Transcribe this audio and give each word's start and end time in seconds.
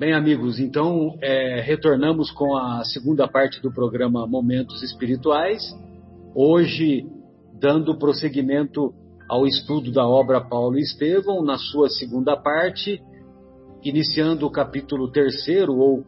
Bem, 0.00 0.14
amigos, 0.14 0.58
então 0.58 1.18
é, 1.20 1.60
retornamos 1.60 2.30
com 2.30 2.56
a 2.56 2.82
segunda 2.84 3.28
parte 3.28 3.60
do 3.60 3.70
programa 3.70 4.26
Momentos 4.26 4.82
Espirituais. 4.82 5.62
Hoje, 6.34 7.04
dando 7.60 7.98
prosseguimento 7.98 8.94
ao 9.28 9.46
estudo 9.46 9.92
da 9.92 10.08
obra 10.08 10.40
Paulo 10.40 10.78
e 10.78 10.80
Estevão, 10.80 11.44
na 11.44 11.58
sua 11.58 11.90
segunda 11.90 12.34
parte, 12.34 12.98
iniciando 13.84 14.46
o 14.46 14.50
capítulo 14.50 15.12
terceiro, 15.12 15.76
ou 15.76 16.02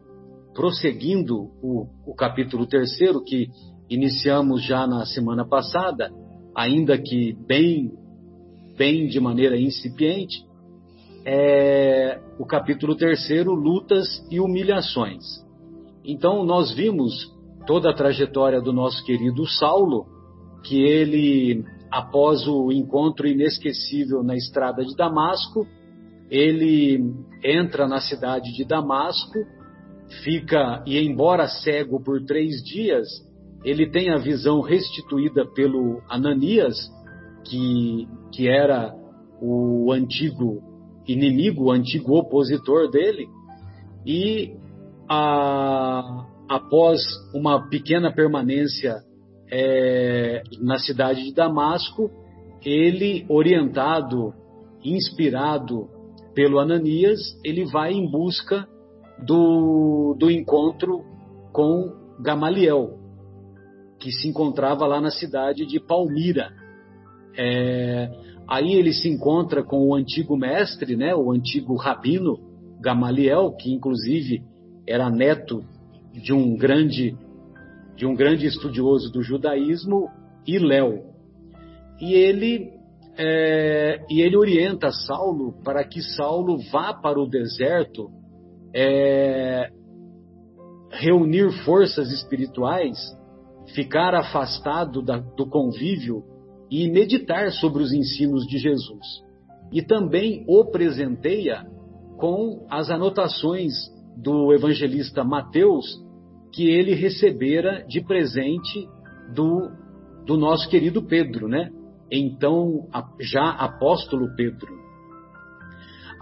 prosseguindo 0.55 1.51
o, 1.63 1.87
o 2.07 2.15
capítulo 2.15 2.67
terceiro, 2.67 3.23
que 3.23 3.51
iniciamos 3.91 4.65
já 4.65 4.87
na 4.87 5.05
semana 5.05 5.47
passada, 5.47 6.11
ainda 6.57 6.97
que 6.97 7.37
bem, 7.47 7.93
bem 8.75 9.07
de 9.07 9.21
maneira 9.21 9.61
incipiente 9.61 10.51
é 11.25 12.21
o 12.39 12.45
capítulo 12.45 12.97
terceiro, 12.97 13.53
lutas 13.53 14.07
e 14.31 14.41
humilhações. 14.41 15.23
Então 16.05 16.45
nós 16.45 16.75
vimos 16.75 17.33
toda 17.67 17.91
a 17.91 17.95
trajetória 17.95 18.61
do 18.61 18.73
nosso 18.73 19.05
querido 19.05 19.47
Saulo, 19.47 20.07
que 20.65 20.83
ele, 20.83 21.65
após 21.91 22.47
o 22.47 22.73
encontro 22.73 23.27
inesquecível 23.27 24.23
na 24.23 24.35
estrada 24.35 24.85
de 24.85 24.97
Damasco, 24.97 25.67
ele 26.31 27.15
entra 27.45 27.87
na 27.87 28.01
cidade 28.01 28.53
de 28.53 28.65
Damasco, 28.65 29.39
fica, 30.25 30.83
e 30.87 30.99
embora 30.99 31.47
cego 31.47 32.03
por 32.03 32.25
três 32.25 32.63
dias, 32.65 33.07
ele 33.65 33.89
tem 33.91 34.11
a 34.11 34.19
visão 34.19 34.61
restituída 34.61 35.47
pelo 35.55 36.03
Ananias, 36.09 36.77
que, 37.45 38.09
que 38.33 38.49
era 38.49 38.93
o 39.41 39.93
antigo 39.93 40.72
inimigo, 41.07 41.65
o 41.65 41.73
antigo 41.73 42.17
opositor 42.17 42.91
dele, 42.91 43.29
e 44.07 44.55
a, 45.09 46.27
após 46.49 47.01
uma 47.35 47.69
pequena 47.69 48.13
permanência 48.13 49.03
é, 49.51 50.43
na 50.61 50.79
cidade 50.79 51.25
de 51.25 51.35
Damasco, 51.35 52.11
ele, 52.65 53.27
orientado, 53.29 54.33
inspirado 54.85 55.89
pelo 56.35 56.59
Ananias, 56.59 57.21
ele 57.45 57.65
vai 57.67 57.93
em 57.93 58.11
busca 58.11 58.67
do, 59.19 60.17
do 60.19 60.31
encontro 60.31 61.05
com 61.53 61.93
Gamaliel, 62.21 62.99
que 63.99 64.11
se 64.11 64.29
encontrava 64.29 64.87
lá 64.87 65.01
na 65.01 65.11
cidade 65.11 65.67
de 65.67 65.79
Palmira. 65.79 66.51
É, 67.37 68.11
Aí 68.49 68.75
ele 68.75 68.93
se 68.93 69.09
encontra 69.09 69.63
com 69.63 69.89
o 69.89 69.95
antigo 69.95 70.37
mestre, 70.37 70.97
né, 70.97 71.15
o 71.15 71.31
antigo 71.33 71.77
rabino 71.77 72.39
Gamaliel, 72.81 73.53
que 73.53 73.73
inclusive 73.73 74.43
era 74.87 75.09
neto 75.09 75.65
de 76.13 76.33
um 76.33 76.57
grande 76.57 77.17
de 77.97 78.07
um 78.07 78.15
grande 78.15 78.47
estudioso 78.47 79.13
do 79.13 79.23
judaísmo, 79.23 80.09
Iléu. 80.47 81.05
E 82.01 82.15
ele 82.15 82.73
é, 83.17 84.01
e 84.11 84.21
ele 84.23 84.37
orienta 84.37 84.91
Saulo 84.91 85.53
para 85.63 85.85
que 85.85 86.01
Saulo 86.01 86.59
vá 86.73 86.95
para 86.95 87.21
o 87.21 87.29
deserto 87.29 88.11
é, 88.75 89.71
reunir 90.91 91.51
forças 91.65 92.11
espirituais, 92.11 92.99
ficar 93.75 94.15
afastado 94.15 95.03
da, 95.03 95.19
do 95.19 95.47
convívio 95.47 96.25
e 96.73 96.91
meditar 96.91 97.53
sobre 97.53 97.83
os 97.83 97.93
ensinos 97.93 98.47
de 98.47 98.57
Jesus. 98.57 99.07
E 99.71 99.83
também 99.83 100.43
o 100.49 100.65
presenteia 100.71 101.67
com 102.17 102.67
as 102.71 102.91
anotações 102.91 103.75
do 104.17 104.55
evangelista 104.55 105.23
Mateus 105.23 105.85
que 106.51 106.71
ele 106.71 106.95
recebera 106.95 107.85
de 107.87 108.01
presente 108.01 108.89
do, 109.35 109.71
do 110.25 110.39
nosso 110.39 110.67
querido 110.71 111.03
Pedro, 111.03 111.47
né? 111.47 111.71
Então, 112.11 112.89
já 113.21 113.51
apóstolo 113.51 114.35
Pedro. 114.35 114.73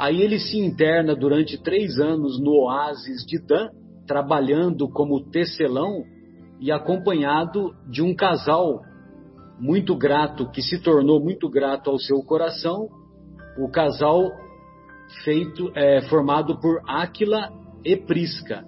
Aí 0.00 0.21
ele 0.21 0.41
se 0.41 0.59
interna 0.59 1.15
durante 1.15 1.62
três 1.62 2.00
anos 2.00 2.41
no 2.41 2.65
oásis 2.65 3.25
de 3.25 3.38
Dan, 3.38 3.69
trabalhando 4.05 4.88
como 4.88 5.31
tecelão 5.31 6.03
e 6.59 6.72
acompanhado 6.72 7.72
de 7.88 8.03
um 8.03 8.17
casal 8.17 8.81
muito 9.60 9.94
grato, 9.94 10.50
que 10.50 10.62
se 10.62 10.81
tornou 10.81 11.21
muito 11.21 11.48
grato 11.48 11.91
ao 11.91 11.98
seu 11.98 12.22
coração, 12.22 12.88
o 13.59 13.69
casal 13.69 14.31
feito 15.22 15.71
é, 15.75 16.00
formado 16.09 16.59
por 16.59 16.81
Áquila 16.88 17.53
e 17.84 17.94
Prisca. 17.97 18.65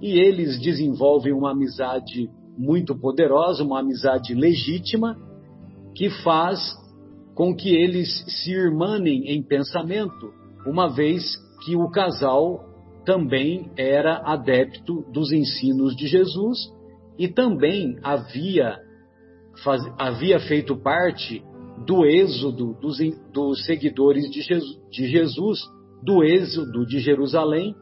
E 0.00 0.18
eles 0.18 0.58
desenvolvem 0.58 1.32
uma 1.32 1.52
amizade 1.52 2.30
muito 2.56 2.98
poderosa, 2.98 3.62
uma 3.62 3.80
amizade 3.80 4.34
legítima, 4.34 5.16
que 5.94 6.08
faz 6.22 6.58
com 7.34 7.54
que 7.54 7.74
eles 7.74 8.24
se 8.26 8.52
irmanem 8.52 9.28
em 9.28 9.42
pensamento, 9.42 10.32
uma 10.66 10.88
vez 10.88 11.36
que 11.64 11.76
o 11.76 11.90
casal 11.90 12.64
também 13.04 13.70
era 13.76 14.22
adepto 14.24 15.04
dos 15.12 15.32
ensinos 15.32 15.96
de 15.96 16.06
Jesus 16.06 16.58
e 17.18 17.28
também 17.28 17.98
havia 18.02 18.78
faz, 19.64 19.82
havia 19.98 20.38
feito 20.40 20.76
parte 20.76 21.42
do 21.86 22.04
êxodo 22.04 22.74
dos, 22.80 22.98
dos 23.32 23.64
seguidores 23.64 24.30
de 24.30 24.40
Jesus, 24.42 24.78
de 24.90 25.06
Jesus, 25.06 25.60
do 26.02 26.22
êxodo 26.22 26.86
de 26.86 26.98
Jerusalém, 26.98 27.74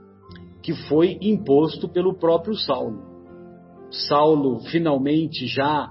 que 0.62 0.74
foi 0.88 1.18
imposto 1.20 1.88
pelo 1.88 2.14
próprio 2.14 2.54
Saulo. 2.54 3.02
Saulo, 3.90 4.60
finalmente, 4.70 5.46
já 5.46 5.88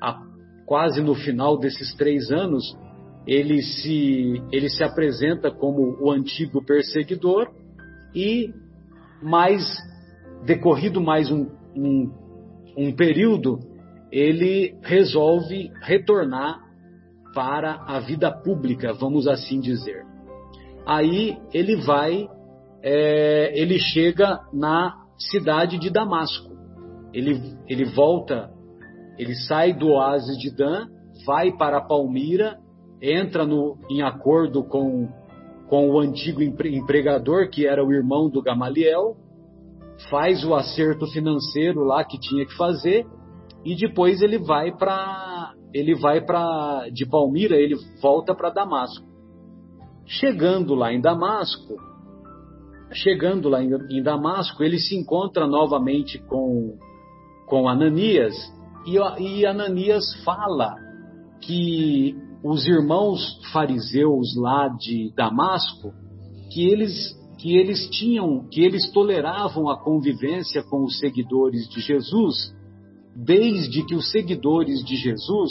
a, 0.00 0.22
quase 0.66 1.02
no 1.02 1.14
final 1.14 1.58
desses 1.58 1.94
três 1.94 2.30
anos, 2.30 2.76
ele 3.26 3.62
se, 3.62 4.42
ele 4.52 4.68
se 4.68 4.82
apresenta 4.82 5.50
como 5.50 5.96
o 6.00 6.10
antigo 6.10 6.64
perseguidor 6.64 7.48
e, 8.14 8.52
mais 9.22 9.64
decorrido 10.44 11.00
mais 11.00 11.30
um, 11.30 11.46
um, 11.74 12.10
um 12.76 12.92
período, 12.92 13.58
ele 14.12 14.76
resolve 14.82 15.72
retornar 15.80 16.60
para 17.34 17.82
a 17.86 17.98
vida 17.98 18.30
pública, 18.30 18.92
vamos 18.92 19.26
assim 19.26 19.58
dizer. 19.58 20.04
Aí 20.86 21.38
ele 21.54 21.76
vai, 21.76 22.28
é, 22.82 23.58
ele 23.58 23.78
chega 23.78 24.40
na 24.52 24.94
cidade 25.16 25.78
de 25.78 25.88
Damasco. 25.88 26.52
Ele, 27.14 27.56
ele 27.66 27.86
volta, 27.86 28.50
ele 29.18 29.34
sai 29.34 29.72
do 29.72 29.88
oásis 29.88 30.36
de 30.36 30.54
Dan, 30.54 30.88
vai 31.24 31.50
para 31.56 31.80
Palmira, 31.80 32.58
entra 33.00 33.46
no, 33.46 33.78
em 33.90 34.02
acordo 34.02 34.62
com, 34.62 35.08
com 35.68 35.90
o 35.90 35.98
antigo 35.98 36.42
empregador, 36.42 37.48
que 37.48 37.66
era 37.66 37.82
o 37.82 37.92
irmão 37.92 38.28
do 38.28 38.42
Gamaliel, 38.42 39.16
faz 40.10 40.44
o 40.44 40.54
acerto 40.54 41.06
financeiro 41.06 41.82
lá 41.84 42.04
que 42.04 42.18
tinha 42.18 42.44
que 42.44 42.56
fazer 42.56 43.06
e 43.64 43.76
depois 43.76 44.22
ele 44.22 44.38
vai 44.38 44.76
para 44.76 45.54
ele 45.74 45.94
vai 45.94 46.20
para 46.20 46.88
de 46.92 47.06
Palmira, 47.06 47.56
ele 47.56 47.76
volta 48.02 48.34
para 48.34 48.50
Damasco. 48.50 49.06
Chegando 50.04 50.74
lá 50.74 50.92
em 50.92 51.00
Damasco, 51.00 51.76
chegando 52.92 53.48
lá 53.48 53.62
em, 53.62 54.02
Damasco, 54.02 54.62
ele 54.62 54.78
se 54.78 54.94
encontra 54.94 55.46
novamente 55.46 56.18
com 56.26 56.76
com 57.46 57.68
Ananias 57.68 58.34
e, 58.86 58.96
e 59.22 59.46
Ananias 59.46 60.04
fala 60.24 60.74
que 61.40 62.16
os 62.44 62.66
irmãos 62.66 63.40
fariseus 63.52 64.34
lá 64.36 64.68
de 64.68 65.12
Damasco 65.14 65.92
que 66.52 66.66
eles 66.66 67.20
que 67.38 67.56
eles 67.56 67.88
tinham 67.90 68.46
que 68.48 68.62
eles 68.62 68.90
toleravam 68.92 69.68
a 69.68 69.78
convivência 69.78 70.62
com 70.62 70.82
os 70.84 70.98
seguidores 70.98 71.68
de 71.68 71.80
Jesus 71.80 72.54
desde 73.14 73.84
que 73.84 73.94
os 73.94 74.10
seguidores 74.10 74.84
de 74.84 74.96
Jesus 74.96 75.50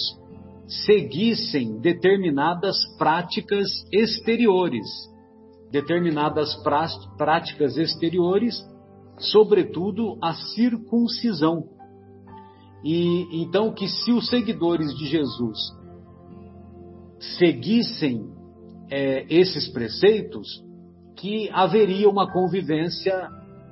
seguissem 0.85 1.79
determinadas 1.79 2.77
práticas 2.97 3.67
exteriores, 3.91 4.87
determinadas 5.71 6.55
práticas 7.17 7.77
exteriores, 7.77 8.55
sobretudo 9.17 10.17
a 10.21 10.33
circuncisão. 10.33 11.65
E 12.83 13.41
então 13.41 13.73
que 13.73 13.87
se 13.87 14.11
os 14.11 14.27
seguidores 14.27 14.95
de 14.95 15.05
Jesus 15.05 15.57
seguissem 17.37 18.25
é, 18.89 19.25
esses 19.29 19.67
preceitos, 19.69 20.47
que 21.17 21.49
haveria 21.51 22.09
uma 22.09 22.31
convivência, 22.31 23.29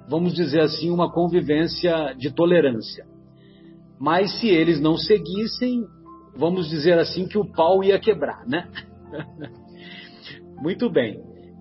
vamos 0.07 0.33
dizer 0.35 0.61
assim, 0.61 0.91
uma 0.91 1.11
convivência 1.11 2.13
de 2.15 2.31
tolerância. 2.31 3.05
Mas 3.99 4.39
se 4.39 4.47
eles 4.47 4.79
não 4.79 4.97
seguissem, 4.97 5.83
vamos 6.35 6.69
dizer 6.69 6.97
assim 6.97 7.27
que 7.27 7.37
o 7.37 7.51
pau 7.51 7.83
ia 7.83 7.99
quebrar, 7.99 8.45
né? 8.47 8.69
Muito 10.61 10.89
bem. 10.89 11.19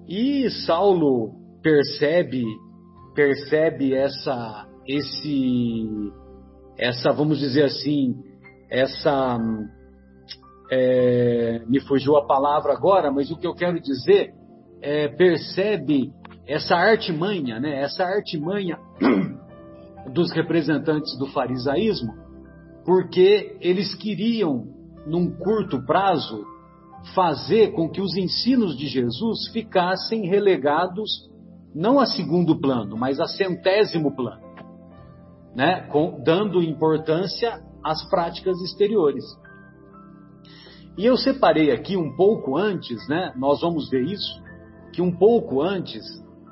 E 0.09 0.49
Saulo 0.51 1.33
percebe 1.63 2.45
percebe 3.19 3.95
essa, 3.95 4.69
esse, 4.87 6.13
essa, 6.79 7.11
vamos 7.11 7.41
dizer 7.41 7.65
assim, 7.65 8.15
essa, 8.71 9.37
é, 10.71 11.61
me 11.67 11.81
fugiu 11.81 12.17
a 12.17 12.25
palavra 12.25 12.73
agora, 12.73 13.11
mas 13.11 13.29
o 13.33 13.37
que 13.37 13.45
eu 13.45 13.55
quero 13.55 13.81
dizer 13.81 14.33
é, 14.81 15.09
percebe 15.09 16.13
essa 16.47 16.77
artimanha, 16.77 17.59
né? 17.59 17.83
Essa 17.83 18.05
artimanha 18.05 18.79
dos 20.15 20.31
representantes 20.31 21.19
do 21.19 21.27
farisaísmo, 21.27 22.15
porque 22.89 23.59
eles 23.61 23.95
queriam, 23.95 24.67
num 25.07 25.31
curto 25.31 25.85
prazo, 25.85 26.43
fazer 27.15 27.73
com 27.73 27.87
que 27.87 28.01
os 28.01 28.17
ensinos 28.17 28.75
de 28.79 28.87
Jesus 28.87 29.49
ficassem 29.53 30.27
relegados 30.27 31.29
não 31.75 32.01
a 32.01 32.07
segundo 32.07 32.59
plano, 32.59 32.97
mas 32.97 33.21
a 33.21 33.27
centésimo 33.27 34.17
plano, 34.17 34.41
né? 35.55 35.83
Com, 35.93 36.23
dando 36.25 36.63
importância 36.63 37.63
às 37.85 38.09
práticas 38.09 38.59
exteriores. 38.63 39.25
E 40.97 41.05
eu 41.05 41.19
separei 41.19 41.71
aqui 41.71 41.95
um 41.95 42.17
pouco 42.17 42.57
antes, 42.57 43.07
né? 43.07 43.35
Nós 43.37 43.61
vamos 43.61 43.91
ver 43.91 44.05
isso, 44.05 44.43
que 44.95 45.03
um 45.03 45.15
pouco 45.15 45.61
antes, 45.61 46.03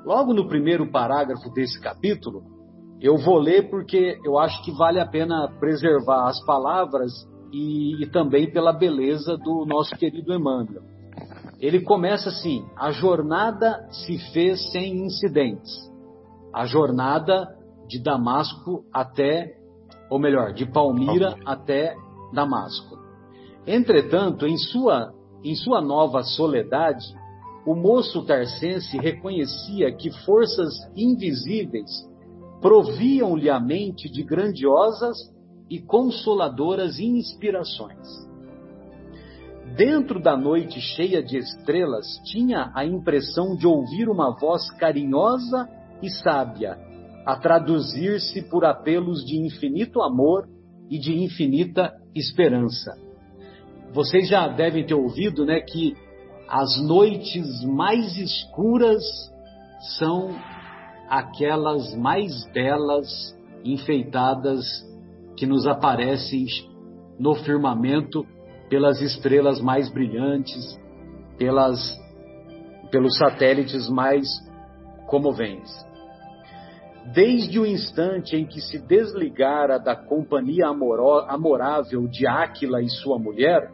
logo 0.05 0.35
no 0.35 0.47
primeiro 0.47 0.91
parágrafo 0.91 1.51
desse 1.51 1.81
capítulo, 1.81 2.43
eu 3.01 3.17
vou 3.17 3.37
ler 3.37 3.69
porque 3.69 4.19
eu 4.25 4.37
acho 4.37 4.63
que 4.63 4.71
vale 4.71 4.99
a 4.99 5.05
pena 5.05 5.51
preservar 5.59 6.27
as 6.27 6.43
palavras 6.45 7.11
e, 7.51 8.03
e 8.03 8.09
também 8.09 8.51
pela 8.51 8.73
beleza 8.73 9.37
do 9.37 9.65
nosso 9.65 9.95
querido 9.95 10.33
Emmanuel. 10.33 10.81
Ele 11.59 11.81
começa 11.81 12.29
assim: 12.29 12.65
a 12.75 12.91
jornada 12.91 13.87
se 13.91 14.17
fez 14.31 14.71
sem 14.71 15.05
incidentes. 15.05 15.71
A 16.53 16.65
jornada 16.65 17.47
de 17.87 18.01
Damasco 18.01 18.83
até, 18.91 19.55
ou 20.09 20.19
melhor, 20.19 20.53
de 20.53 20.65
Palmira 20.65 21.35
até 21.45 21.95
Damasco. 22.33 22.97
Entretanto, 23.65 24.47
em 24.47 24.57
sua, 24.57 25.13
em 25.43 25.55
sua 25.55 25.81
nova 25.81 26.23
soledade, 26.23 27.05
o 27.65 27.75
moço 27.75 28.25
tarcense 28.25 28.97
reconhecia 28.97 29.91
que 29.91 30.09
forças 30.25 30.73
invisíveis 30.95 32.07
proviam-lhe 32.61 33.49
a 33.49 33.59
mente 33.59 34.09
de 34.09 34.23
grandiosas 34.23 35.17
e 35.69 35.79
consoladoras 35.79 36.99
inspirações. 36.99 38.07
Dentro 39.75 40.19
da 40.21 40.35
noite 40.35 40.79
cheia 40.79 41.21
de 41.21 41.37
estrelas, 41.37 42.05
tinha 42.25 42.71
a 42.73 42.85
impressão 42.85 43.55
de 43.55 43.67
ouvir 43.67 44.09
uma 44.09 44.31
voz 44.31 44.71
carinhosa 44.71 45.67
e 46.01 46.09
sábia, 46.09 46.77
a 47.25 47.35
traduzir-se 47.35 48.41
por 48.43 48.63
apelos 48.63 49.25
de 49.25 49.37
infinito 49.37 50.01
amor 50.01 50.47
e 50.89 50.97
de 50.97 51.13
infinita 51.21 51.93
esperança. 52.15 52.97
Vocês 53.93 54.27
já 54.29 54.47
devem 54.47 54.85
ter 54.85 54.93
ouvido, 54.93 55.45
né, 55.45 55.59
que 55.59 55.95
as 56.47 56.81
noites 56.81 57.63
mais 57.65 58.17
escuras 58.17 59.03
são 59.97 60.29
aquelas 61.09 61.95
mais 61.95 62.45
belas, 62.51 63.35
enfeitadas 63.63 64.65
que 65.35 65.45
nos 65.45 65.65
aparecem 65.67 66.45
no 67.19 67.35
firmamento 67.35 68.25
pelas 68.69 69.01
estrelas 69.01 69.61
mais 69.61 69.89
brilhantes, 69.89 70.79
pelas, 71.37 71.79
pelos 72.91 73.17
satélites 73.17 73.89
mais 73.89 74.27
comoventes. 75.07 75.71
Desde 77.13 77.57
o 77.57 77.65
instante 77.65 78.35
em 78.35 78.45
que 78.45 78.59
se 78.59 78.79
desligara 78.79 79.79
da 79.79 79.95
companhia 79.95 80.67
amorável 80.67 82.05
de 82.07 82.27
Áquila 82.27 82.81
e 82.81 82.89
sua 82.89 83.17
mulher, 83.17 83.71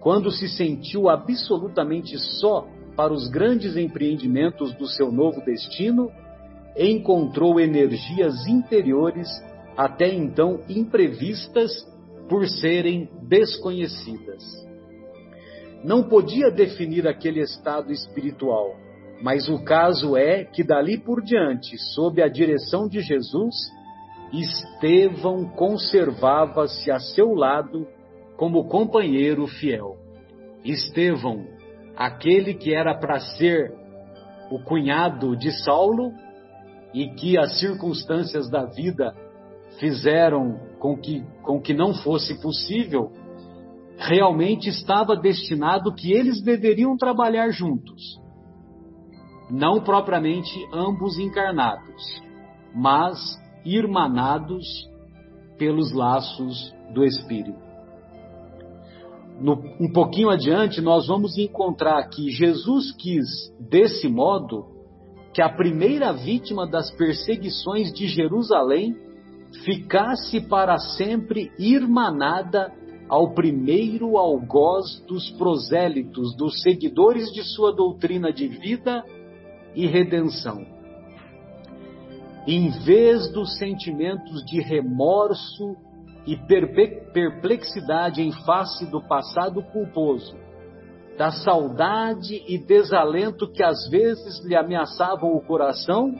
quando 0.00 0.30
se 0.30 0.48
sentiu 0.48 1.08
absolutamente 1.08 2.18
só 2.18 2.66
para 2.94 3.12
os 3.12 3.28
grandes 3.28 3.76
empreendimentos 3.76 4.74
do 4.74 4.86
seu 4.86 5.10
novo 5.10 5.42
destino, 5.44 6.10
encontrou 6.76 7.58
energias 7.58 8.46
interiores 8.46 9.28
até 9.76 10.12
então 10.12 10.60
imprevistas 10.68 11.70
por 12.28 12.46
serem 12.48 13.08
desconhecidas. 13.22 14.42
Não 15.84 16.02
podia 16.02 16.50
definir 16.50 17.06
aquele 17.06 17.40
estado 17.40 17.92
espiritual, 17.92 18.74
mas 19.22 19.48
o 19.48 19.62
caso 19.62 20.16
é 20.16 20.44
que 20.44 20.64
dali 20.64 20.98
por 20.98 21.22
diante, 21.22 21.76
sob 21.94 22.22
a 22.22 22.28
direção 22.28 22.88
de 22.88 23.00
Jesus, 23.00 23.54
Estevão 24.32 25.44
conservava-se 25.44 26.90
a 26.90 26.98
seu 26.98 27.32
lado 27.32 27.86
como 28.36 28.68
companheiro 28.68 29.46
fiel. 29.46 29.96
Estevão, 30.64 31.46
aquele 31.96 32.54
que 32.54 32.74
era 32.74 32.94
para 32.94 33.20
ser 33.20 33.72
o 34.50 34.58
cunhado 34.58 35.36
de 35.36 35.52
Saulo 35.62 36.12
e 36.96 37.10
que 37.10 37.36
as 37.36 37.58
circunstâncias 37.58 38.48
da 38.48 38.64
vida 38.64 39.14
fizeram 39.78 40.58
com 40.78 40.96
que, 40.96 41.22
com 41.42 41.60
que 41.60 41.74
não 41.74 41.92
fosse 41.92 42.40
possível, 42.40 43.12
realmente 43.98 44.70
estava 44.70 45.14
destinado 45.14 45.94
que 45.94 46.10
eles 46.10 46.40
deveriam 46.40 46.96
trabalhar 46.96 47.50
juntos. 47.50 48.18
Não 49.50 49.84
propriamente 49.84 50.58
ambos 50.72 51.18
encarnados, 51.18 52.02
mas 52.74 53.18
irmanados 53.62 54.66
pelos 55.58 55.92
laços 55.92 56.74
do 56.94 57.04
Espírito. 57.04 57.60
No, 59.38 59.52
um 59.78 59.92
pouquinho 59.92 60.30
adiante, 60.30 60.80
nós 60.80 61.08
vamos 61.08 61.36
encontrar 61.36 62.08
que 62.08 62.30
Jesus 62.30 62.90
quis, 62.92 63.26
desse 63.60 64.08
modo, 64.08 64.75
que 65.36 65.42
a 65.42 65.50
primeira 65.50 66.14
vítima 66.14 66.66
das 66.66 66.90
perseguições 66.92 67.92
de 67.92 68.06
Jerusalém 68.06 68.96
ficasse 69.66 70.40
para 70.40 70.78
sempre 70.78 71.52
irmanada 71.58 72.72
ao 73.06 73.34
primeiro 73.34 74.16
algoz 74.16 74.98
dos 75.06 75.30
prosélitos, 75.32 76.34
dos 76.36 76.62
seguidores 76.62 77.30
de 77.32 77.42
sua 77.42 77.70
doutrina 77.70 78.32
de 78.32 78.48
vida 78.48 79.04
e 79.74 79.86
redenção. 79.86 80.64
Em 82.46 82.70
vez 82.70 83.30
dos 83.30 83.58
sentimentos 83.58 84.42
de 84.46 84.62
remorso 84.62 85.76
e 86.26 86.34
perplexidade 87.12 88.22
em 88.22 88.32
face 88.32 88.86
do 88.86 89.06
passado 89.06 89.62
culposo, 89.64 90.34
da 91.16 91.30
saudade 91.30 92.42
e 92.46 92.58
desalento 92.58 93.50
que 93.50 93.62
às 93.62 93.88
vezes 93.88 94.44
lhe 94.44 94.54
ameaçavam 94.54 95.34
o 95.34 95.40
coração, 95.40 96.14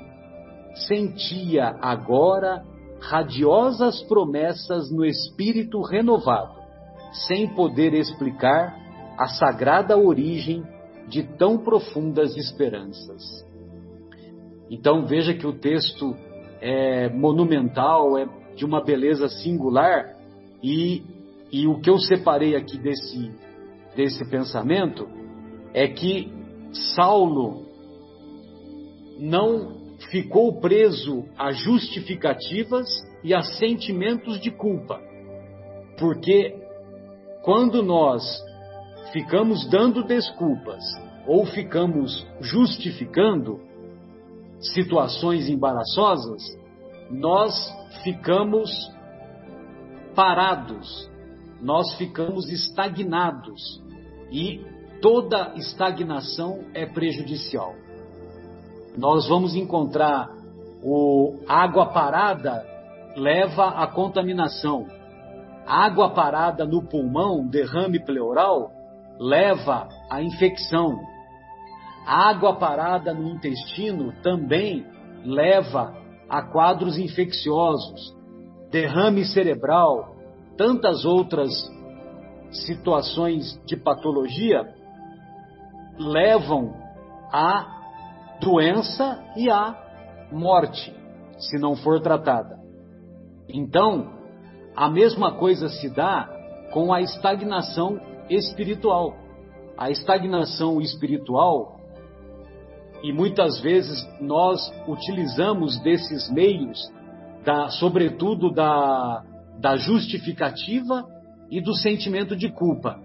sentia 0.86 1.76
agora 1.80 2.62
radiosas 3.00 4.02
promessas 4.04 4.90
no 4.90 5.04
espírito 5.04 5.80
renovado, 5.82 6.54
sem 7.26 7.48
poder 7.54 7.94
explicar 7.94 8.74
a 9.18 9.28
sagrada 9.28 9.96
origem 9.96 10.64
de 11.08 11.22
tão 11.22 11.58
profundas 11.58 12.36
esperanças. 12.36 13.22
Então 14.70 15.06
veja 15.06 15.32
que 15.32 15.46
o 15.46 15.52
texto 15.52 16.16
é 16.60 17.08
monumental, 17.10 18.18
é 18.18 18.26
de 18.56 18.64
uma 18.64 18.82
beleza 18.82 19.28
singular 19.28 20.16
e, 20.62 21.02
e 21.52 21.66
o 21.68 21.80
que 21.80 21.90
eu 21.90 21.98
separei 21.98 22.56
aqui 22.56 22.78
desse, 22.78 23.30
desse 23.96 24.24
pensamento 24.26 25.08
é 25.72 25.88
que 25.88 26.30
Saulo 26.94 27.66
não 29.18 29.96
ficou 30.10 30.60
preso 30.60 31.24
a 31.38 31.50
justificativas 31.52 32.86
e 33.24 33.34
a 33.34 33.42
sentimentos 33.42 34.38
de 34.40 34.50
culpa. 34.50 35.00
Porque 35.98 36.54
quando 37.42 37.82
nós 37.82 38.22
ficamos 39.12 39.66
dando 39.70 40.04
desculpas 40.04 40.84
ou 41.26 41.46
ficamos 41.46 42.26
justificando 42.40 43.58
situações 44.60 45.48
embaraçosas, 45.48 46.42
nós 47.10 47.54
ficamos 48.04 48.70
parados, 50.14 51.10
nós 51.62 51.94
ficamos 51.96 52.48
estagnados 52.50 53.85
e 54.30 54.64
toda 55.00 55.52
estagnação 55.56 56.60
é 56.74 56.86
prejudicial. 56.86 57.74
Nós 58.96 59.28
vamos 59.28 59.54
encontrar 59.54 60.30
o 60.82 61.40
água 61.48 61.86
parada 61.86 62.64
leva 63.16 63.68
à 63.68 63.86
contaminação. 63.86 64.86
Água 65.66 66.10
parada 66.10 66.64
no 66.64 66.82
pulmão, 66.82 67.46
derrame 67.46 67.98
pleural, 68.04 68.70
leva 69.18 69.88
à 70.10 70.22
infecção. 70.22 70.96
Água 72.06 72.54
parada 72.56 73.12
no 73.12 73.28
intestino 73.28 74.12
também 74.22 74.86
leva 75.24 75.92
a 76.28 76.42
quadros 76.42 76.98
infecciosos, 76.98 78.14
derrame 78.70 79.24
cerebral, 79.24 80.14
tantas 80.56 81.04
outras 81.04 81.50
situações 82.50 83.60
de 83.66 83.76
patologia 83.76 84.64
levam 85.98 86.74
à 87.32 87.66
doença 88.40 89.22
e 89.36 89.50
à 89.50 89.74
morte, 90.30 90.94
se 91.38 91.58
não 91.58 91.76
for 91.76 92.00
tratada. 92.00 92.58
Então, 93.48 94.12
a 94.74 94.88
mesma 94.88 95.32
coisa 95.32 95.68
se 95.68 95.88
dá 95.88 96.28
com 96.72 96.92
a 96.92 97.00
estagnação 97.00 98.00
espiritual. 98.28 99.14
A 99.78 99.90
estagnação 99.90 100.80
espiritual, 100.80 101.76
e 103.02 103.12
muitas 103.12 103.60
vezes 103.60 104.06
nós 104.20 104.60
utilizamos 104.88 105.78
desses 105.82 106.30
meios, 106.30 106.78
da, 107.44 107.68
sobretudo 107.70 108.50
da, 108.52 109.22
da 109.58 109.76
justificativa 109.76 111.04
e 111.50 111.60
do 111.60 111.74
sentimento 111.74 112.36
de 112.36 112.50
culpa. 112.50 112.98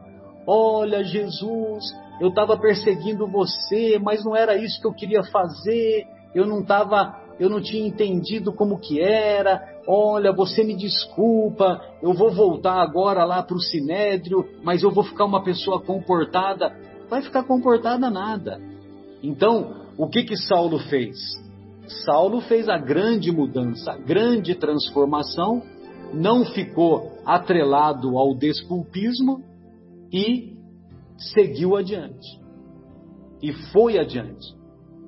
Olha, 0.45 1.03
Jesus, 1.03 1.83
eu 2.19 2.29
estava 2.29 2.57
perseguindo 2.57 3.27
você, 3.27 3.99
mas 3.99 4.23
não 4.23 4.35
era 4.35 4.55
isso 4.55 4.81
que 4.81 4.87
eu 4.87 4.93
queria 4.93 5.23
fazer. 5.23 6.05
Eu 6.33 6.45
não 6.45 6.61
estava, 6.61 7.15
eu 7.39 7.49
não 7.49 7.61
tinha 7.61 7.85
entendido 7.85 8.51
como 8.51 8.79
que 8.79 8.99
era. 9.01 9.61
Olha, 9.87 10.31
você 10.31 10.63
me 10.63 10.75
desculpa. 10.75 11.81
Eu 12.01 12.13
vou 12.13 12.31
voltar 12.31 12.81
agora 12.81 13.23
lá 13.23 13.43
para 13.43 13.55
o 13.55 13.61
sinédrio, 13.61 14.45
mas 14.63 14.81
eu 14.81 14.91
vou 14.91 15.03
ficar 15.03 15.25
uma 15.25 15.43
pessoa 15.43 15.81
comportada. 15.81 16.75
Vai 17.09 17.21
ficar 17.21 17.43
comportada 17.43 18.09
nada. 18.09 18.59
Então, 19.21 19.75
o 19.97 20.07
que 20.07 20.23
que 20.23 20.35
Saulo 20.35 20.79
fez? 20.79 21.17
Saulo 22.05 22.41
fez 22.41 22.69
a 22.69 22.77
grande 22.77 23.31
mudança, 23.31 23.91
a 23.91 23.97
grande 23.97 24.55
transformação 24.55 25.61
não 26.13 26.45
ficou 26.45 27.17
atrelado 27.25 28.17
ao 28.17 28.35
desculpismo 28.35 29.43
e 30.11 30.57
seguiu 31.33 31.75
adiante. 31.75 32.39
E 33.41 33.53
foi 33.71 33.97
adiante. 33.97 34.55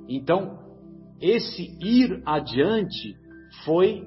Então, 0.07 0.59
esse 1.21 1.77
ir 1.81 2.21
adiante 2.25 3.15
foi 3.63 4.05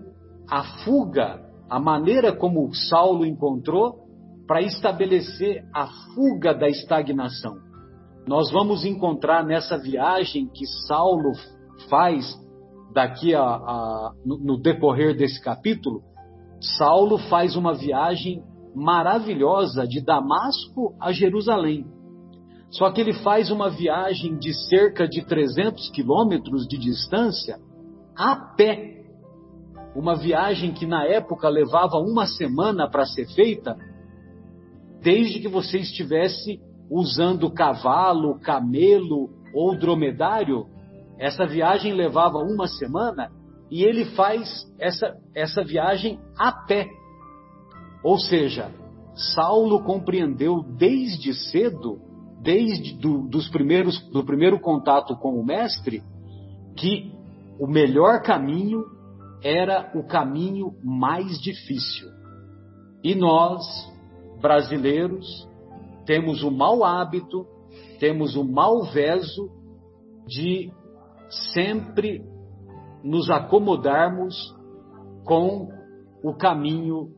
a 0.49 0.63
fuga, 0.85 1.45
a 1.69 1.81
maneira 1.81 2.35
como 2.35 2.73
Saulo 2.75 3.25
encontrou 3.25 4.07
para 4.47 4.63
estabelecer 4.63 5.65
a 5.75 5.89
fuga 6.15 6.55
da 6.55 6.69
estagnação. 6.69 7.57
Nós 8.27 8.51
vamos 8.53 8.85
encontrar 8.85 9.45
nessa 9.45 9.79
viagem 9.79 10.49
que 10.49 10.67
Saulo 10.87 11.33
faz 11.89 12.25
daqui 12.93 13.35
a, 13.35 13.43
a 13.43 14.13
no, 14.25 14.39
no 14.39 14.61
decorrer 14.61 15.17
desse 15.17 15.41
capítulo, 15.43 16.03
Saulo 16.61 17.19
faz 17.19 17.57
uma 17.57 17.75
viagem 17.75 18.43
maravilhosa 18.75 19.87
de 19.87 20.05
Damasco 20.05 20.95
a 21.01 21.13
Jerusalém. 21.13 21.87
Só 22.71 22.91
que 22.91 23.01
ele 23.01 23.15
faz 23.15 23.51
uma 23.51 23.71
viagem 23.71 24.37
de 24.37 24.53
cerca 24.69 25.09
de 25.09 25.25
300 25.25 25.91
quilômetros 25.91 26.67
de 26.67 26.77
distância 26.77 27.59
a 28.17 28.37
pé. 28.57 28.97
Uma 29.95 30.15
viagem 30.15 30.73
que 30.73 30.87
na 30.87 31.05
época 31.05 31.49
levava 31.49 31.97
uma 31.97 32.27
semana 32.27 32.89
para 32.89 33.07
ser 33.07 33.27
feita, 33.35 33.77
desde 35.01 35.41
que 35.41 35.49
você 35.49 35.79
estivesse 35.79 36.61
usando 36.91 37.51
cavalo, 37.51 38.39
camelo 38.41 39.31
ou 39.55 39.79
dromedário. 39.79 40.67
Essa 41.19 41.47
viagem 41.47 41.95
levava 41.95 42.39
uma 42.39 42.67
semana 42.67 43.31
e 43.71 43.83
ele 43.83 44.05
faz 44.17 44.67
essa, 44.79 45.17
essa 45.35 45.65
viagem 45.65 46.21
a 46.39 46.53
pé. 46.53 46.87
Ou 48.03 48.19
seja, 48.19 48.71
Saulo 49.35 49.83
compreendeu 49.83 50.63
desde 50.63 51.35
cedo, 51.35 51.99
desde 52.43 52.97
do, 52.99 53.29
dos 53.29 53.49
primeiros, 53.49 54.01
do 54.11 54.25
primeiro 54.25 54.61
contato 54.61 55.17
com 55.17 55.41
o 55.41 55.45
mestre, 55.45 56.03
que 56.77 57.13
o 57.59 57.67
melhor 57.67 58.23
caminho 58.23 58.85
era 59.43 59.91
o 59.95 60.05
caminho 60.07 60.75
mais 60.85 61.41
difícil. 61.41 62.09
E 63.03 63.15
nós, 63.15 63.65
brasileiros, 64.41 65.49
temos 66.05 66.43
o 66.43 66.51
mau 66.51 66.85
hábito, 66.85 67.47
temos 67.99 68.37
o 68.37 68.45
mau 68.45 68.85
veso 68.85 69.51
de 70.27 70.71
sempre 71.55 72.23
nos 73.07 73.31
acomodarmos 73.31 74.35
com 75.25 75.69
o 76.25 76.35
caminho 76.35 77.15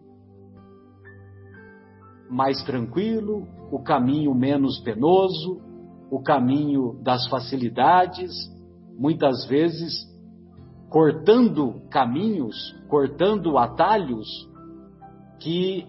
mais 2.30 2.62
tranquilo, 2.62 3.48
o 3.72 3.82
caminho 3.82 4.34
menos 4.34 4.78
penoso, 4.80 5.62
o 6.10 6.22
caminho 6.22 7.02
das 7.02 7.26
facilidades, 7.28 8.30
muitas 8.98 9.46
vezes 9.46 10.06
cortando 10.90 11.80
caminhos, 11.90 12.54
cortando 12.86 13.56
atalhos 13.56 14.28
que 15.40 15.86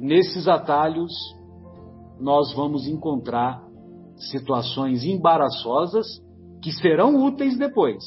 nesses 0.00 0.46
atalhos 0.46 1.12
nós 2.20 2.54
vamos 2.54 2.86
encontrar 2.86 3.64
situações 4.16 5.04
embaraçosas 5.04 6.24
que 6.62 6.72
serão 6.72 7.24
úteis 7.24 7.58
depois, 7.58 8.02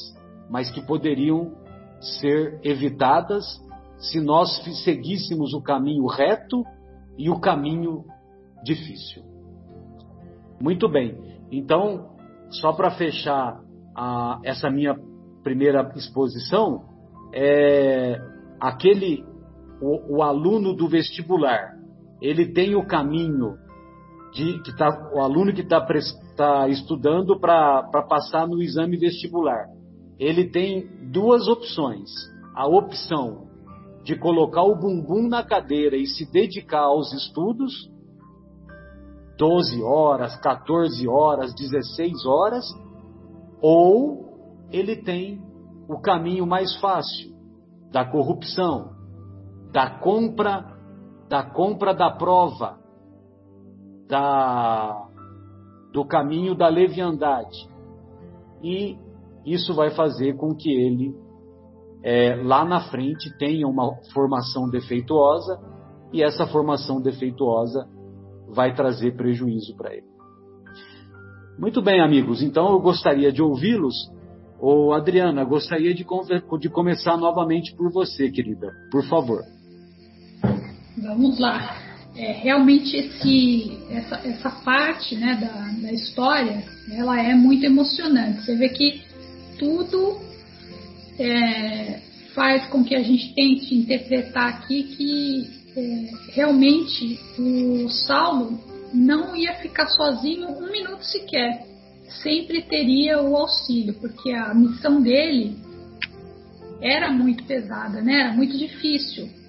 mas 0.48 0.70
que 0.70 0.80
poderiam 0.80 1.52
ser 2.00 2.60
evitadas 2.62 3.44
se 3.98 4.20
nós 4.20 4.62
seguíssemos 4.82 5.52
o 5.52 5.62
caminho 5.62 6.06
reto 6.06 6.64
e 7.18 7.28
o 7.28 7.38
caminho 7.38 8.04
difícil. 8.64 9.22
Muito 10.60 10.88
bem, 10.88 11.18
então, 11.50 12.16
só 12.50 12.72
para 12.72 12.90
fechar 12.90 13.60
a, 13.94 14.40
essa 14.44 14.70
minha 14.70 14.94
primeira 15.42 15.90
exposição, 15.96 16.84
é 17.32 18.20
aquele, 18.60 19.24
o, 19.80 20.16
o 20.18 20.22
aluno 20.22 20.74
do 20.74 20.88
vestibular, 20.88 21.76
ele 22.20 22.52
tem 22.52 22.74
o 22.74 22.86
caminho 22.86 23.56
de, 24.32 24.60
que 24.62 24.76
tá, 24.76 24.88
o 25.14 25.20
aluno 25.20 25.52
que 25.52 25.62
está 25.62 25.80
tá 26.34 26.68
estudando 26.68 27.38
para 27.38 27.82
passar 28.08 28.46
no 28.46 28.62
exame 28.62 28.96
vestibular, 28.96 29.66
ele 30.18 30.50
tem 30.50 30.88
duas 31.10 31.48
opções. 31.48 32.10
A 32.54 32.66
opção 32.66 33.48
de 34.02 34.16
colocar 34.18 34.62
o 34.62 34.76
bumbum 34.76 35.28
na 35.28 35.44
cadeira 35.44 35.96
e 35.96 36.06
se 36.06 36.30
dedicar 36.30 36.82
aos 36.82 37.12
estudos, 37.12 37.90
12 39.38 39.82
horas, 39.82 40.36
14 40.40 41.08
horas, 41.08 41.54
16 41.54 42.26
horas, 42.26 42.64
ou 43.62 44.68
ele 44.70 44.96
tem 44.96 45.42
o 45.88 46.00
caminho 46.00 46.46
mais 46.46 46.76
fácil 46.80 47.34
da 47.90 48.04
corrupção, 48.04 48.92
da 49.72 49.98
compra, 49.98 50.76
da 51.28 51.42
compra 51.42 51.94
da 51.94 52.10
prova, 52.10 52.78
da, 54.08 55.08
do 55.92 56.04
caminho 56.04 56.54
da 56.54 56.68
leviandade. 56.68 57.68
E 58.62 58.96
isso 59.44 59.74
vai 59.74 59.90
fazer 59.90 60.36
com 60.36 60.54
que 60.54 60.70
ele, 60.70 61.14
é, 62.02 62.36
lá 62.36 62.64
na 62.64 62.80
frente, 62.90 63.36
tenha 63.38 63.66
uma 63.66 63.94
formação 64.12 64.68
defeituosa 64.68 65.58
e 66.12 66.22
essa 66.22 66.46
formação 66.46 67.00
defeituosa 67.00 67.88
vai 68.48 68.74
trazer 68.74 69.16
prejuízo 69.16 69.76
para 69.76 69.94
ele. 69.94 70.10
Muito 71.58 71.82
bem, 71.82 72.00
amigos, 72.00 72.42
então 72.42 72.72
eu 72.72 72.80
gostaria 72.80 73.32
de 73.32 73.42
ouvi-los. 73.42 73.94
Ô, 74.58 74.92
Adriana, 74.92 75.44
gostaria 75.44 75.94
de, 75.94 76.06
de 76.58 76.68
começar 76.68 77.16
novamente 77.16 77.74
por 77.74 77.90
você, 77.92 78.30
querida, 78.30 78.70
por 78.90 79.04
favor. 79.04 79.40
Vamos 81.02 81.38
lá 81.38 81.89
é, 82.20 82.32
realmente 82.32 82.94
esse, 82.96 83.78
essa, 83.90 84.16
essa 84.28 84.50
parte 84.50 85.16
né, 85.16 85.36
da, 85.40 85.80
da 85.80 85.90
história 85.90 86.62
ela 86.92 87.18
é 87.18 87.34
muito 87.34 87.64
emocionante. 87.64 88.44
Você 88.44 88.56
vê 88.56 88.68
que 88.68 89.02
tudo 89.58 90.20
é, 91.18 92.00
faz 92.34 92.66
com 92.66 92.84
que 92.84 92.94
a 92.94 93.02
gente 93.02 93.34
tente 93.34 93.74
interpretar 93.74 94.48
aqui 94.48 94.82
que 94.82 95.50
é, 95.74 96.10
realmente 96.32 97.18
o 97.38 97.88
Saulo 97.88 98.60
não 98.92 99.34
ia 99.34 99.54
ficar 99.54 99.86
sozinho 99.86 100.48
um 100.48 100.70
minuto 100.70 101.02
sequer. 101.02 101.64
Sempre 102.22 102.60
teria 102.62 103.22
o 103.22 103.34
auxílio, 103.34 103.94
porque 103.94 104.30
a 104.32 104.52
missão 104.52 105.00
dele 105.00 105.56
era 106.82 107.10
muito 107.10 107.44
pesada, 107.44 108.02
né? 108.02 108.24
era 108.24 108.32
muito 108.32 108.58
difícil. 108.58 109.39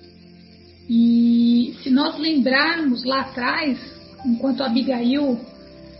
E 0.89 1.75
se 1.83 1.89
nós 1.89 2.17
lembrarmos 2.17 3.03
lá 3.03 3.21
atrás, 3.21 3.79
enquanto 4.25 4.63
Abigail 4.63 5.39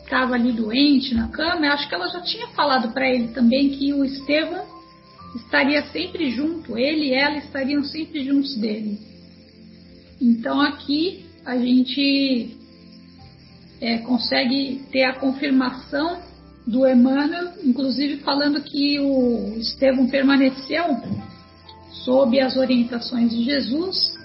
estava 0.03 0.35
ali 0.35 0.51
doente 0.51 1.15
na 1.15 1.29
cama, 1.29 1.65
eu 1.65 1.71
acho 1.71 1.87
que 1.87 1.95
ela 1.95 2.07
já 2.09 2.21
tinha 2.21 2.47
falado 2.49 2.91
para 2.93 3.09
ele 3.09 3.29
também 3.29 3.69
que 3.69 3.93
o 3.93 4.03
Estevão 4.03 4.65
estaria 5.35 5.83
sempre 5.87 6.31
junto, 6.31 6.77
ele 6.77 7.07
e 7.07 7.13
ela 7.13 7.37
estariam 7.37 7.83
sempre 7.83 8.23
juntos 8.25 8.55
dele. 8.57 8.99
Então 10.21 10.59
aqui 10.59 11.25
a 11.45 11.57
gente 11.57 12.57
é, 13.79 13.99
consegue 13.99 14.83
ter 14.91 15.03
a 15.05 15.15
confirmação 15.15 16.19
do 16.67 16.87
Emmanuel, 16.87 17.53
inclusive 17.63 18.17
falando 18.17 18.61
que 18.61 18.99
o 18.99 19.55
Estevão 19.57 20.07
permaneceu 20.07 20.97
sob 22.03 22.39
as 22.39 22.55
orientações 22.57 23.31
de 23.31 23.43
Jesus 23.43 24.20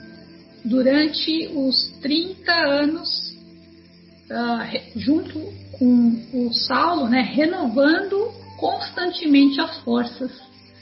durante 0.67 1.49
os 1.55 1.93
30 2.03 2.53
anos, 2.53 3.09
uh, 4.31 4.99
junto 4.99 5.41
com 5.79 6.21
o 6.35 6.53
Saulo, 6.53 7.09
né, 7.09 7.23
renovando 7.23 8.33
constantemente 8.59 9.61
as 9.61 9.79
forças. 9.79 10.33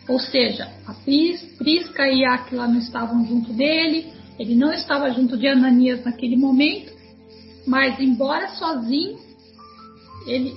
Ou 0.09 0.19
seja, 0.19 0.71
a 0.87 0.95
Prisca 0.95 2.09
e 2.09 2.25
Aquila 2.25 2.67
não 2.67 2.79
estavam 2.79 3.27
junto 3.27 3.53
dele, 3.53 4.13
ele 4.39 4.55
não 4.55 4.73
estava 4.73 5.11
junto 5.11 5.37
de 5.37 5.47
Ananias 5.47 6.05
naquele 6.05 6.37
momento, 6.37 6.93
mas 7.67 7.99
embora 8.01 8.49
sozinho, 8.57 9.19
ele, 10.27 10.55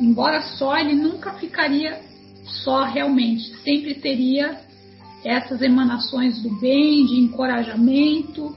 embora 0.00 0.42
só, 0.42 0.76
ele 0.76 0.94
nunca 0.94 1.32
ficaria 1.34 2.00
só 2.44 2.84
realmente, 2.84 3.54
sempre 3.62 3.94
teria 3.94 4.60
essas 5.24 5.62
emanações 5.62 6.42
do 6.42 6.50
bem, 6.60 7.06
de 7.06 7.16
encorajamento 7.16 8.54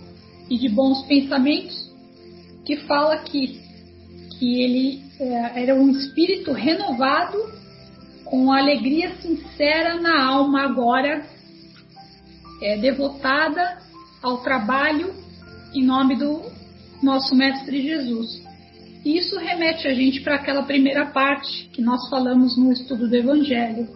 e 0.50 0.58
de 0.58 0.70
bons 0.70 1.04
pensamentos, 1.04 1.92
que 2.66 2.78
fala 2.78 3.18
que, 3.18 3.62
que 4.38 4.62
ele 4.62 5.04
é, 5.20 5.64
era 5.64 5.76
um 5.76 5.90
espírito 5.90 6.52
renovado 6.52 7.38
com 8.24 8.52
alegria 8.52 9.16
sincera 9.22 10.00
na 10.00 10.24
alma 10.24 10.64
agora 10.64 11.26
é, 12.62 12.78
devotada 12.78 13.78
ao 14.22 14.40
trabalho 14.40 15.14
em 15.74 15.84
nome 15.84 16.16
do 16.16 16.42
nosso 17.02 17.36
Mestre 17.36 17.82
Jesus. 17.82 18.42
Isso 19.06 19.38
remete 19.38 19.88
a 19.88 19.94
gente 19.94 20.22
para 20.22 20.36
aquela 20.36 20.64
primeira 20.64 21.06
parte 21.06 21.70
que 21.72 21.82
nós 21.82 22.10
falamos 22.10 22.58
no 22.58 22.72
estudo 22.72 23.08
do 23.08 23.16
Evangelho, 23.16 23.88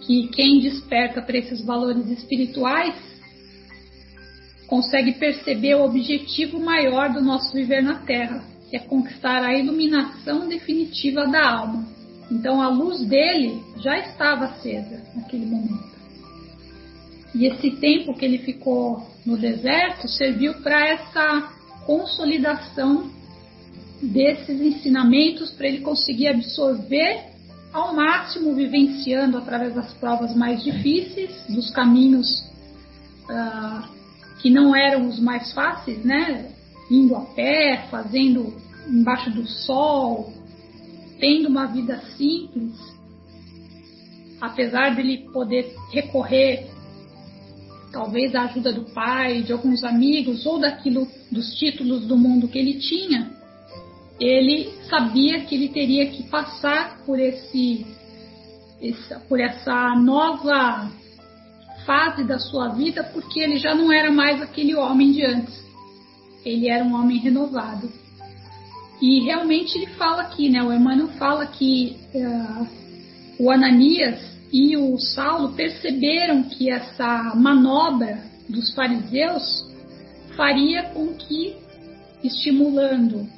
que 0.00 0.28
quem 0.28 0.60
desperta 0.60 1.22
para 1.22 1.38
esses 1.38 1.64
valores 1.64 2.06
espirituais 2.10 2.94
consegue 4.66 5.12
perceber 5.12 5.76
o 5.76 5.84
objetivo 5.84 6.58
maior 6.58 7.12
do 7.12 7.20
nosso 7.20 7.52
viver 7.52 7.82
na 7.82 7.96
Terra, 7.96 8.42
que 8.68 8.76
é 8.76 8.80
conquistar 8.80 9.44
a 9.44 9.56
iluminação 9.56 10.48
definitiva 10.48 11.26
da 11.26 11.50
alma. 11.50 11.86
Então 12.30 12.60
a 12.60 12.68
luz 12.68 13.00
dele 13.06 13.62
já 13.78 13.98
estava 13.98 14.46
acesa 14.46 15.02
naquele 15.14 15.46
momento. 15.46 15.96
E 17.34 17.46
esse 17.46 17.70
tempo 17.72 18.14
que 18.14 18.24
ele 18.24 18.38
ficou 18.38 19.06
no 19.24 19.36
deserto 19.36 20.08
serviu 20.08 20.54
para 20.54 20.88
essa 20.88 21.52
consolidação 21.84 23.10
desses 24.02 24.60
ensinamentos, 24.60 25.50
para 25.50 25.68
ele 25.68 25.80
conseguir 25.80 26.28
absorver 26.28 27.24
ao 27.72 27.94
máximo, 27.94 28.54
vivenciando 28.54 29.36
através 29.36 29.74
das 29.74 29.92
provas 29.94 30.34
mais 30.34 30.64
difíceis, 30.64 31.30
dos 31.48 31.70
caminhos 31.70 32.26
uh, 33.28 33.95
que 34.46 34.50
não 34.50 34.76
eram 34.76 35.08
os 35.08 35.18
mais 35.18 35.52
fáceis, 35.52 36.04
né? 36.04 36.52
Indo 36.88 37.16
a 37.16 37.22
pé, 37.22 37.88
fazendo 37.90 38.54
embaixo 38.88 39.28
do 39.32 39.44
sol, 39.44 40.32
tendo 41.18 41.48
uma 41.48 41.66
vida 41.66 42.00
simples, 42.16 42.72
apesar 44.40 44.94
dele 44.94 45.28
poder 45.32 45.74
recorrer 45.90 46.70
talvez 47.90 48.36
à 48.36 48.42
ajuda 48.42 48.72
do 48.72 48.84
pai, 48.94 49.42
de 49.42 49.52
alguns 49.52 49.82
amigos 49.82 50.46
ou 50.46 50.60
daquilo 50.60 51.08
dos 51.28 51.52
títulos 51.56 52.06
do 52.06 52.16
mundo 52.16 52.46
que 52.46 52.60
ele 52.60 52.74
tinha, 52.74 53.32
ele 54.20 54.70
sabia 54.88 55.40
que 55.40 55.56
ele 55.56 55.70
teria 55.70 56.06
que 56.06 56.22
passar 56.28 56.98
por 57.04 57.18
esse, 57.18 57.84
por 59.28 59.40
essa 59.40 59.96
nova 59.96 60.88
fase 61.86 62.24
da 62.24 62.38
sua 62.38 62.68
vida, 62.68 63.02
porque 63.04 63.40
ele 63.40 63.58
já 63.58 63.74
não 63.74 63.92
era 63.92 64.10
mais 64.10 64.42
aquele 64.42 64.74
homem 64.74 65.12
de 65.12 65.24
antes. 65.24 65.64
Ele 66.44 66.68
era 66.68 66.84
um 66.84 66.94
homem 66.94 67.18
renovado. 67.18 67.90
E 69.00 69.20
realmente 69.24 69.76
ele 69.76 69.86
fala 69.92 70.22
aqui, 70.22 70.48
né? 70.48 70.62
O 70.62 70.72
Emmanuel 70.72 71.08
fala 71.18 71.46
que 71.46 71.96
uh, 72.14 72.66
o 73.38 73.50
Ananias 73.50 74.20
e 74.52 74.76
o 74.76 74.98
Saulo 74.98 75.52
perceberam 75.52 76.42
que 76.44 76.70
essa 76.70 77.34
manobra 77.34 78.22
dos 78.48 78.74
fariseus 78.74 79.66
faria 80.36 80.84
com 80.90 81.14
que, 81.14 81.56
estimulando 82.22 83.28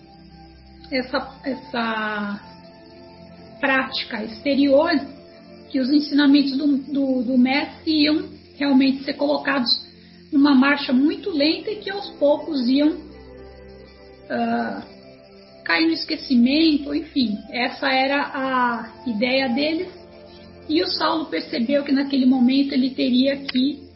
essa, 0.90 1.40
essa 1.44 2.40
prática 3.60 4.22
exterior, 4.22 4.90
que 5.70 5.80
os 5.80 5.90
ensinamentos 5.90 6.56
do, 6.56 6.78
do, 6.78 7.22
do 7.22 7.38
mestre 7.38 8.04
iam 8.04 8.37
realmente 8.58 9.04
ser 9.04 9.14
colocados 9.14 9.86
numa 10.32 10.54
marcha 10.54 10.92
muito 10.92 11.30
lenta 11.30 11.70
e 11.70 11.76
que 11.76 11.90
aos 11.90 12.10
poucos 12.10 12.68
iam 12.68 12.90
uh, 12.90 14.82
cair 15.64 15.86
no 15.86 15.92
esquecimento, 15.92 16.94
enfim, 16.94 17.38
essa 17.50 17.88
era 17.88 18.22
a 18.22 18.92
ideia 19.06 19.48
deles. 19.48 19.88
E 20.68 20.82
o 20.82 20.86
Saulo 20.86 21.26
percebeu 21.26 21.82
que 21.82 21.92
naquele 21.92 22.26
momento 22.26 22.72
ele 22.72 22.90
teria 22.90 23.36
que 23.36 23.88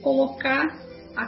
colocar 0.00 0.78
a, 1.16 1.26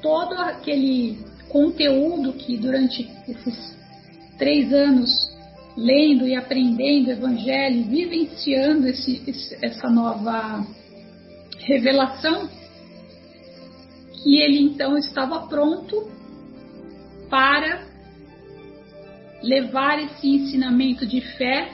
todo 0.00 0.34
aquele 0.34 1.18
conteúdo 1.48 2.32
que 2.32 2.56
durante 2.56 3.08
esses 3.28 3.76
três 4.38 4.72
anos 4.72 5.10
lendo 5.76 6.26
e 6.26 6.34
aprendendo 6.34 7.08
o 7.08 7.12
Evangelho, 7.12 7.84
vivenciando 7.84 8.88
esse, 8.88 9.22
essa 9.62 9.90
nova 9.90 10.66
revelação, 11.58 12.48
que 14.22 14.40
ele 14.40 14.60
então 14.60 14.96
estava 14.96 15.46
pronto 15.46 16.10
para 17.28 17.84
levar 19.42 20.02
esse 20.02 20.28
ensinamento 20.28 21.06
de 21.06 21.20
fé 21.20 21.70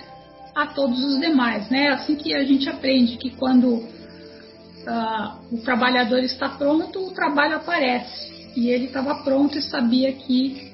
a 0.55 0.67
todos 0.67 1.03
os 1.05 1.21
demais, 1.21 1.71
né? 1.71 1.89
Assim 1.89 2.17
que 2.17 2.35
a 2.35 2.45
gente 2.45 2.69
aprende 2.69 3.17
que 3.17 3.31
quando 3.31 3.75
uh, 3.75 5.39
o 5.51 5.59
trabalhador 5.63 6.23
está 6.23 6.49
pronto, 6.51 7.07
o 7.07 7.13
trabalho 7.13 7.57
aparece. 7.57 8.33
E 8.55 8.69
ele 8.69 8.87
estava 8.87 9.23
pronto 9.23 9.57
e 9.57 9.63
sabia 9.63 10.13
que 10.13 10.71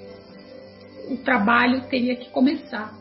o 1.10 1.16
trabalho 1.18 1.82
teria 1.88 2.16
que 2.16 2.28
começar. 2.30 2.97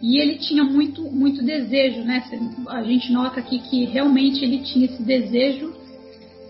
E 0.00 0.20
ele 0.20 0.36
tinha 0.38 0.62
muito, 0.62 1.02
muito 1.02 1.42
desejo, 1.42 2.02
né? 2.02 2.22
A 2.68 2.82
gente 2.82 3.12
nota 3.12 3.40
aqui 3.40 3.58
que 3.58 3.84
realmente 3.84 4.44
ele 4.44 4.60
tinha 4.60 4.86
esse 4.86 5.02
desejo 5.02 5.74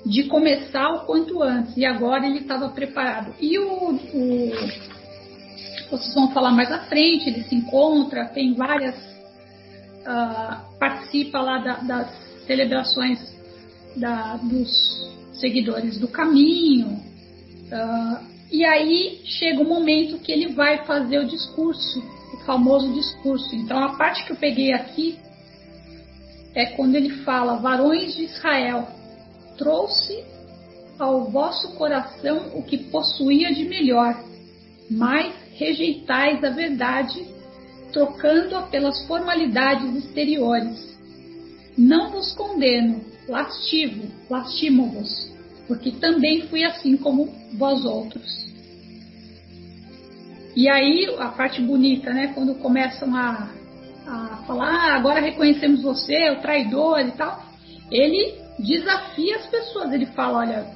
de 0.04 0.24
começar 0.24 0.88
o 0.94 1.06
quanto 1.06 1.42
antes. 1.42 1.76
E 1.76 1.84
agora 1.84 2.26
ele 2.26 2.40
estava 2.40 2.68
preparado. 2.68 3.34
E 3.40 3.58
o, 3.58 3.94
o, 3.94 4.50
vocês 5.90 6.14
vão 6.14 6.30
falar 6.32 6.50
mais 6.50 6.70
à 6.70 6.80
frente, 6.80 7.28
ele 7.28 7.42
se 7.44 7.54
encontra, 7.54 8.26
tem 8.26 8.54
várias. 8.54 8.96
Uh, 10.00 10.78
participa 10.78 11.40
lá 11.40 11.58
da, 11.58 11.74
das 11.80 12.10
celebrações 12.46 13.18
da, 13.96 14.36
dos 14.36 14.70
seguidores 15.34 15.98
do 15.98 16.08
caminho. 16.08 16.88
Uh, 17.70 18.24
e 18.50 18.64
aí 18.64 19.20
chega 19.24 19.60
o 19.60 19.68
momento 19.68 20.18
que 20.18 20.32
ele 20.32 20.48
vai 20.52 20.84
fazer 20.86 21.18
o 21.18 21.26
discurso, 21.26 22.02
o 22.32 22.36
famoso 22.44 22.92
discurso. 22.92 23.54
Então 23.54 23.78
a 23.82 23.96
parte 23.96 24.24
que 24.24 24.32
eu 24.32 24.36
peguei 24.36 24.72
aqui 24.72 25.18
é 26.54 26.66
quando 26.66 26.94
ele 26.94 27.10
fala: 27.24 27.56
Varões 27.56 28.14
de 28.14 28.24
Israel, 28.24 28.88
trouxe 29.56 30.24
ao 30.98 31.30
vosso 31.30 31.74
coração 31.74 32.52
o 32.54 32.62
que 32.62 32.78
possuía 32.78 33.54
de 33.54 33.64
melhor, 33.64 34.24
mas 34.90 35.32
rejeitais 35.54 36.42
a 36.42 36.50
verdade, 36.50 37.24
trocando-a 37.92 38.62
pelas 38.62 39.06
formalidades 39.06 40.04
exteriores. 40.04 40.96
Não 41.76 42.10
vos 42.10 42.32
condeno, 42.32 43.04
lastivo, 43.28 44.08
lastimo-vos, 44.28 45.30
porque 45.68 45.92
também 45.92 46.48
fui 46.48 46.64
assim 46.64 46.96
como 46.96 47.32
vós 47.56 47.84
outros. 47.84 48.47
E 50.58 50.68
aí 50.68 51.06
a 51.20 51.28
parte 51.28 51.62
bonita, 51.62 52.12
né? 52.12 52.32
Quando 52.34 52.52
começam 52.56 53.14
a, 53.14 53.48
a 54.04 54.42
falar, 54.44 54.74
ah, 54.74 54.96
agora 54.96 55.20
reconhecemos 55.20 55.80
você, 55.82 56.30
o 56.30 56.40
traidor 56.40 56.98
e 56.98 57.12
tal, 57.12 57.44
ele 57.92 58.34
desafia 58.58 59.36
as 59.36 59.46
pessoas. 59.46 59.92
Ele 59.92 60.06
fala: 60.06 60.38
olha, 60.38 60.66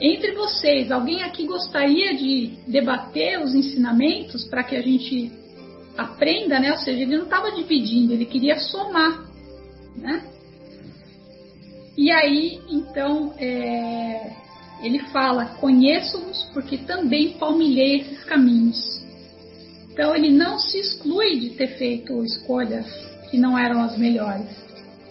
entre 0.00 0.30
vocês, 0.30 0.92
alguém 0.92 1.24
aqui 1.24 1.44
gostaria 1.44 2.16
de 2.16 2.52
debater 2.68 3.42
os 3.42 3.52
ensinamentos 3.52 4.44
para 4.44 4.62
que 4.62 4.76
a 4.76 4.80
gente 4.80 5.32
aprenda, 5.98 6.60
né? 6.60 6.70
Ou 6.70 6.78
seja, 6.78 7.02
ele 7.02 7.16
não 7.16 7.24
estava 7.24 7.50
dividindo, 7.50 8.12
ele 8.12 8.26
queria 8.26 8.60
somar, 8.60 9.26
né? 9.96 10.22
E 11.96 12.12
aí, 12.12 12.60
então, 12.70 13.34
é, 13.38 14.30
ele 14.84 15.00
fala: 15.08 15.46
Conheço-os 15.46 16.44
porque 16.54 16.78
também 16.78 17.30
palmilhei 17.30 18.02
esses 18.02 18.22
caminhos. 18.22 18.95
Então, 19.96 20.14
ele 20.14 20.28
não 20.28 20.58
se 20.58 20.78
exclui 20.78 21.40
de 21.40 21.50
ter 21.56 21.78
feito 21.78 22.22
escolhas 22.22 22.86
que 23.30 23.38
não 23.38 23.58
eram 23.58 23.80
as 23.82 23.96
melhores. 23.96 24.46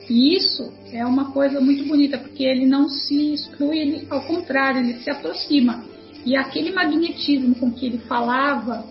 E 0.08 0.38
isso 0.38 0.72
é 0.94 1.04
uma 1.04 1.32
coisa 1.32 1.60
muito 1.60 1.86
bonita, 1.86 2.20
porque 2.20 2.44
ele 2.44 2.68
não 2.68 2.88
se 2.88 3.34
exclui, 3.34 3.80
ele, 3.80 4.08
ao 4.12 4.22
contrário, 4.28 4.82
ele 4.82 5.00
se 5.00 5.10
aproxima. 5.10 5.84
E 6.24 6.36
aquele 6.36 6.72
magnetismo 6.72 7.56
com 7.56 7.72
que 7.72 7.88
ele 7.88 7.98
falava 7.98 8.86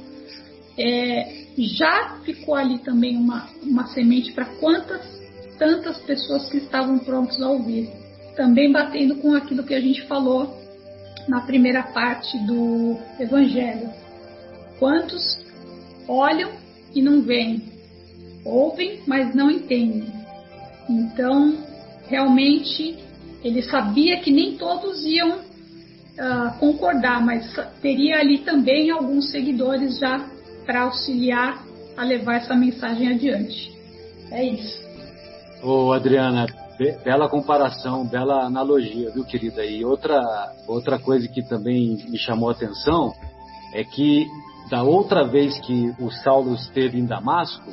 é, 0.76 1.44
já 1.57 2.18
ficou 2.24 2.57
ali 2.57 2.78
também 2.78 3.16
uma, 3.16 3.48
uma 3.62 3.87
semente 3.87 4.33
para 4.33 4.46
quantas 4.46 5.00
tantas 5.57 5.96
pessoas 5.98 6.50
que 6.50 6.57
estavam 6.57 6.98
prontos 6.98 7.40
a 7.40 7.48
ouvir. 7.48 7.88
Também 8.35 8.72
batendo 8.72 9.14
com 9.18 9.33
aquilo 9.33 9.62
que 9.62 9.74
a 9.74 9.80
gente 9.80 10.02
falou 10.09 10.61
na 11.28 11.42
primeira 11.42 11.85
parte 11.85 12.37
do 12.38 12.98
Evangelho. 13.20 13.90
Quantos 14.80 15.43
olham 16.09 16.51
e 16.95 17.03
não 17.03 17.23
veem, 17.23 17.62
ouvem, 18.45 19.01
mas 19.07 19.35
não 19.35 19.51
entendem. 19.51 20.12
Então, 20.88 21.57
realmente, 22.09 22.97
ele 23.43 23.62
sabia 23.62 24.21
que 24.21 24.31
nem 24.31 24.57
todos 24.57 25.05
iam 25.05 25.38
uh, 25.38 26.59
concordar, 26.59 27.25
mas 27.25 27.55
teria 27.81 28.19
ali 28.19 28.38
também 28.38 28.90
alguns 28.90 29.31
seguidores 29.31 29.99
já 29.99 30.29
para 30.64 30.83
auxiliar 30.83 31.64
a 31.97 32.05
levar 32.05 32.37
essa 32.37 32.55
mensagem 32.55 33.09
adiante. 33.09 33.73
É 34.31 34.45
isso. 34.45 34.83
Ô, 35.62 35.93
Adriana, 35.93 36.47
bela 37.05 37.29
comparação, 37.29 38.05
bela 38.05 38.45
analogia, 38.45 39.11
viu, 39.11 39.25
querida? 39.25 39.64
E 39.64 39.85
outra, 39.85 40.21
outra 40.67 40.99
coisa 40.99 41.29
que 41.29 41.43
também 41.43 41.97
me 42.09 42.19
chamou 42.19 42.49
a 42.49 42.53
atenção 42.53 43.12
é 43.73 43.85
que 43.85 44.27
da 44.70 44.83
outra 44.83 45.24
vez 45.24 45.59
que 45.61 45.94
o 45.98 46.11
Saulo 46.11 46.55
esteve 46.55 46.98
em 46.98 47.07
Damasco, 47.07 47.70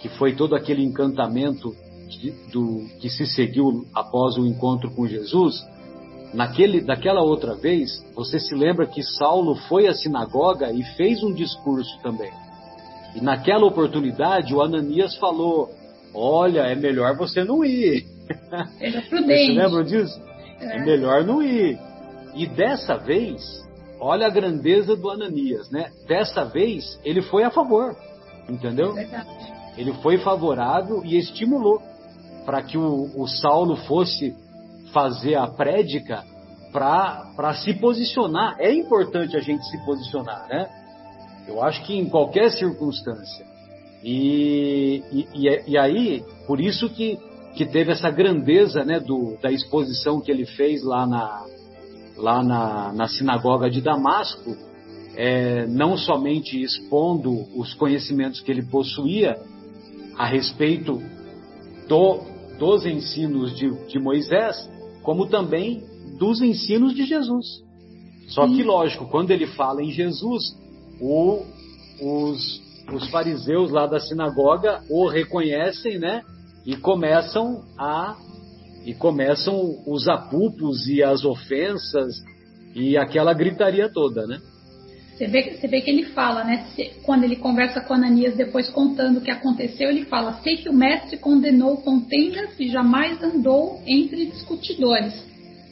que 0.00 0.08
foi 0.08 0.34
todo 0.34 0.54
aquele 0.54 0.84
encantamento 0.84 1.74
de, 2.08 2.30
do, 2.52 2.86
que 3.00 3.10
se 3.10 3.26
seguiu 3.26 3.86
após 3.94 4.36
o 4.36 4.46
encontro 4.46 4.90
com 4.90 5.06
Jesus, 5.06 5.62
naquele, 6.32 6.80
daquela 6.80 7.22
outra 7.22 7.54
vez, 7.54 8.04
você 8.14 8.38
se 8.38 8.54
lembra 8.54 8.86
que 8.86 9.02
Saulo 9.02 9.54
foi 9.68 9.86
à 9.86 9.94
sinagoga 9.94 10.72
e 10.72 10.82
fez 10.96 11.22
um 11.22 11.32
discurso 11.32 11.98
também. 12.02 12.30
E 13.14 13.20
naquela 13.20 13.66
oportunidade, 13.66 14.54
o 14.54 14.62
Ananias 14.62 15.16
falou: 15.16 15.70
Olha, 16.14 16.60
é 16.60 16.74
melhor 16.74 17.16
você 17.16 17.42
não 17.44 17.64
ir. 17.64 18.06
Era 18.80 19.02
prudente. 19.02 19.54
Você 19.54 19.60
lembra 19.60 19.84
disso? 19.84 20.22
É. 20.60 20.76
é 20.76 20.84
melhor 20.84 21.24
não 21.24 21.42
ir. 21.42 21.78
E 22.34 22.46
dessa 22.46 22.96
vez, 22.96 23.66
olha 24.00 24.26
a 24.26 24.30
grandeza 24.30 24.96
do 24.96 25.10
Ananias, 25.10 25.70
né? 25.70 25.90
Dessa 26.06 26.44
vez, 26.44 26.98
ele 27.04 27.22
foi 27.22 27.44
a 27.44 27.50
favor, 27.50 27.96
entendeu? 28.48 28.94
Ele 29.76 29.92
foi 29.94 30.18
favorável 30.18 31.04
e 31.04 31.16
estimulou 31.16 31.80
para 32.44 32.62
que 32.62 32.78
o, 32.78 33.10
o, 33.14 33.28
Saulo 33.28 33.76
fosse 33.76 34.34
fazer 34.92 35.34
a 35.34 35.46
prédica 35.46 36.24
para 36.72 37.54
se 37.54 37.74
posicionar. 37.74 38.56
É 38.58 38.72
importante 38.72 39.36
a 39.36 39.40
gente 39.40 39.64
se 39.68 39.84
posicionar, 39.84 40.48
né? 40.48 40.68
Eu 41.46 41.62
acho 41.62 41.82
que 41.84 41.96
em 41.96 42.08
qualquer 42.08 42.50
circunstância. 42.50 43.46
E, 44.02 45.02
e, 45.34 45.72
e, 45.72 45.78
aí, 45.78 46.24
por 46.46 46.60
isso 46.60 46.88
que, 46.90 47.18
que 47.54 47.66
teve 47.66 47.92
essa 47.92 48.10
grandeza 48.10 48.84
né, 48.84 49.00
do, 49.00 49.36
da 49.42 49.50
exposição 49.50 50.20
que 50.20 50.30
ele 50.30 50.46
fez 50.46 50.82
lá 50.84 51.06
na, 51.06 51.44
lá 52.18 52.42
na, 52.42 52.92
na 52.92 53.08
sinagoga 53.08 53.70
de 53.70 53.80
Damasco, 53.80 54.56
é, 55.16 55.66
não 55.66 55.96
somente 55.96 56.60
expondo 56.60 57.32
os 57.58 57.74
conhecimentos 57.74 58.40
que 58.40 58.50
ele 58.50 58.62
possuía 58.62 59.36
a 60.16 60.26
respeito 60.26 61.00
do, 61.88 62.20
dos 62.58 62.84
ensinos 62.84 63.56
de, 63.56 63.70
de 63.86 63.98
Moisés, 63.98 64.68
como 65.02 65.26
também 65.26 65.82
dos 66.18 66.42
ensinos 66.42 66.94
de 66.94 67.04
Jesus. 67.04 67.46
Só 68.28 68.46
que, 68.46 68.62
lógico, 68.62 69.06
quando 69.06 69.30
ele 69.30 69.46
fala 69.46 69.82
em 69.82 69.90
Jesus, 69.90 70.54
o, 71.00 71.42
os, 72.00 72.60
os 72.92 73.08
fariseus 73.10 73.70
lá 73.70 73.86
da 73.86 73.98
sinagoga 73.98 74.82
o 74.90 75.08
reconhecem, 75.08 75.98
né? 75.98 76.22
E 76.66 76.76
começam 76.76 77.64
a 77.78 78.16
e 78.84 78.94
começam 78.94 79.82
os 79.86 80.08
apupos 80.08 80.88
e 80.88 81.02
as 81.02 81.24
ofensas 81.24 82.14
e 82.74 82.96
aquela 82.96 83.32
gritaria 83.34 83.88
toda, 83.92 84.26
né? 84.26 84.38
Você 85.18 85.26
vê, 85.26 85.56
você 85.56 85.66
vê 85.66 85.80
que 85.80 85.90
ele 85.90 86.04
fala, 86.04 86.44
né? 86.44 86.64
Quando 87.02 87.24
ele 87.24 87.34
conversa 87.34 87.80
com 87.80 87.92
Ananias, 87.92 88.36
depois 88.36 88.70
contando 88.70 89.18
o 89.18 89.20
que 89.20 89.32
aconteceu, 89.32 89.90
ele 89.90 90.04
fala: 90.04 90.34
Sei 90.44 90.58
que 90.58 90.68
o 90.68 90.72
mestre 90.72 91.16
condenou 91.16 91.78
contendas 91.78 92.50
e 92.58 92.68
jamais 92.68 93.20
andou 93.20 93.82
entre 93.84 94.26
discutidores, 94.26 95.12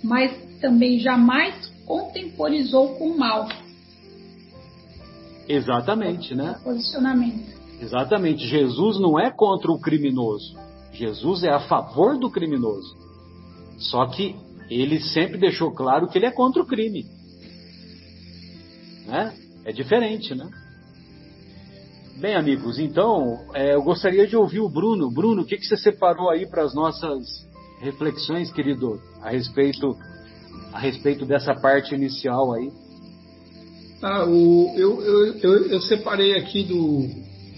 mas 0.03 0.33
também 0.61 0.99
jamais 0.99 1.73
contemporizou 1.87 2.97
com 2.97 3.11
o 3.11 3.19
mal. 3.19 3.49
Exatamente, 5.49 6.35
né? 6.35 6.57
Posicionamento. 6.65 7.57
Exatamente. 7.81 8.49
Jesus 8.49 8.99
não 8.99 9.17
é 9.17 9.31
contra 9.31 9.71
o 9.71 9.79
criminoso. 9.79 10.57
Jesus 10.97 11.45
é 11.45 11.51
a 11.51 11.61
favor 11.61 12.19
do 12.19 12.31
criminoso. 12.31 12.97
Só 13.79 14.07
que 14.07 14.35
ele 14.71 15.01
sempre 15.01 15.39
deixou 15.39 15.71
claro 15.73 16.09
que 16.09 16.19
ele 16.19 16.27
é 16.27 16.31
contra 16.31 16.63
o 16.63 16.67
crime. 16.67 17.05
Né? 19.07 19.35
É 19.65 19.73
diferente, 19.73 20.35
né? 20.35 20.49
Bem, 22.19 22.35
amigos, 22.35 22.79
então 22.79 23.47
é, 23.53 23.75
eu 23.75 23.83
gostaria 23.83 24.27
de 24.27 24.37
ouvir 24.37 24.61
o 24.61 24.71
Bruno. 24.71 25.11
Bruno, 25.11 25.43
o 25.43 25.45
que, 25.45 25.59
que 25.59 25.67
você 25.67 25.77
separou 25.77 26.31
aí 26.31 26.47
para 26.47 26.63
as 26.63 26.75
nossas 26.75 27.47
reflexões, 27.79 28.51
querido, 28.51 28.99
a 29.21 29.31
respeito, 29.31 29.95
a 30.73 30.79
respeito 30.79 31.27
dessa 31.27 31.55
parte 31.55 31.95
inicial 31.95 32.55
aí? 32.55 32.73
Ah, 34.03 34.25
o, 34.25 34.73
eu, 34.77 35.03
eu, 35.03 35.39
eu, 35.39 35.67
eu, 35.73 35.81
separei 35.83 36.39
aqui 36.39 36.63
do, 36.65 37.07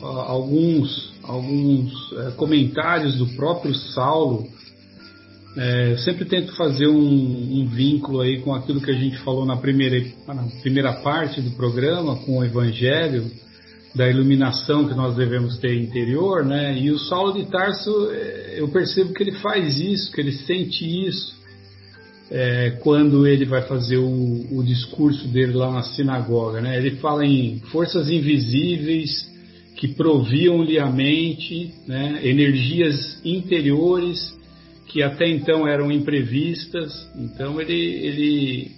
alguns, 0.01 1.13
alguns 1.23 1.93
uh, 2.13 2.33
comentários 2.37 3.17
do 3.17 3.27
próprio 3.29 3.75
Saulo. 3.75 4.47
É, 5.57 5.97
sempre 5.99 6.25
tento 6.25 6.55
fazer 6.55 6.87
um, 6.87 7.61
um, 7.61 7.67
vínculo 7.67 8.21
aí 8.21 8.41
com 8.43 8.55
aquilo 8.55 8.81
que 8.81 8.93
a 8.93 8.95
gente 8.95 9.19
falou 9.19 9.45
na 9.45 9.57
primeira, 9.57 10.07
na 10.27 10.45
primeira 10.63 10.93
parte 11.03 11.41
do 11.41 11.51
programa, 11.53 12.17
com 12.17 12.39
o 12.39 12.45
Evangelho, 12.45 13.29
da 13.93 14.09
iluminação 14.09 14.87
que 14.87 14.95
nós 14.95 15.17
devemos 15.17 15.59
ter 15.59 15.75
interior, 15.75 16.45
né? 16.45 16.79
E 16.79 16.93
o 16.93 16.99
Saulo 16.99 17.33
de 17.33 17.51
Tarso, 17.51 18.11
é, 18.13 18.61
eu 18.61 18.69
percebo 18.69 19.13
que 19.13 19.23
ele 19.23 19.33
faz 19.33 19.81
isso, 19.81 20.13
que 20.13 20.21
ele 20.21 20.33
sente 20.33 20.85
isso 21.09 21.39
é, 22.31 22.71
quando 22.83 23.27
ele 23.27 23.45
vai 23.45 23.63
fazer 23.63 23.97
o, 23.97 24.47
o, 24.53 24.63
discurso 24.63 25.27
dele 25.29 25.53
lá 25.53 25.73
na 25.73 25.83
sinagoga. 25.83 26.61
Né? 26.61 26.77
Ele 26.77 26.97
fala 26.97 27.25
em 27.25 27.59
forças 27.73 28.09
invisíveis 28.09 29.27
que 29.79 29.87
proviam-lhe 29.87 30.77
a 30.79 30.91
mente, 30.91 31.73
né? 31.87 32.21
energias 32.25 33.21
interiores 33.25 34.37
que 34.88 35.03
até 35.05 35.29
então 35.29 35.69
eram 35.69 35.93
imprevistas. 35.93 37.09
Então 37.14 37.61
ele, 37.61 37.75
ele 37.75 38.73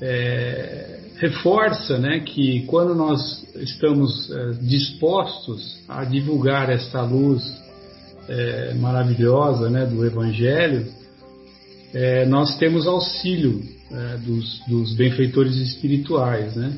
é, 0.00 0.98
reforça 1.18 1.98
né, 1.98 2.18
que 2.18 2.62
quando 2.66 2.96
nós 2.96 3.46
estamos 3.54 4.28
é, 4.28 4.50
dispostos 4.62 5.80
a 5.88 6.04
divulgar 6.04 6.68
essa 6.68 7.00
luz 7.02 7.40
é, 8.28 8.74
maravilhosa 8.74 9.70
né, 9.70 9.86
do 9.86 10.04
Evangelho, 10.04 10.84
é, 11.94 12.26
nós 12.26 12.58
temos 12.58 12.88
auxílio 12.88 13.62
é, 13.88 14.16
dos, 14.16 14.60
dos, 14.66 14.94
benfeitores 14.94 15.54
espirituais, 15.56 16.56
né? 16.56 16.76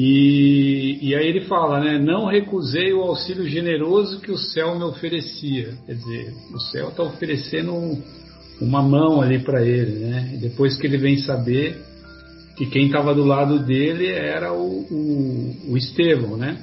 E, 0.00 1.08
e, 1.08 1.14
aí 1.16 1.26
ele 1.26 1.40
fala, 1.46 1.80
né? 1.80 1.98
Não 1.98 2.26
recusei 2.26 2.92
o 2.92 3.02
auxílio 3.02 3.48
generoso 3.48 4.20
que 4.20 4.30
o 4.30 4.38
céu 4.38 4.78
me 4.78 4.84
oferecia. 4.84 5.74
Quer 5.84 5.94
dizer, 5.94 6.34
o 6.54 6.60
céu 6.60 6.90
está 6.90 7.02
oferecendo 7.02 7.98
uma 8.60 8.80
mão 8.80 9.20
ali 9.20 9.40
para 9.40 9.66
ele, 9.66 10.06
né? 10.06 10.38
Depois 10.40 10.76
que 10.76 10.86
ele 10.86 10.98
vem 10.98 11.18
saber 11.18 11.82
que 12.56 12.66
quem 12.66 12.86
estava 12.86 13.12
do 13.12 13.24
lado 13.24 13.58
dele 13.58 14.06
era 14.06 14.52
o, 14.52 14.86
o, 14.88 15.72
o 15.72 15.76
Estevão, 15.76 16.36
né? 16.36 16.62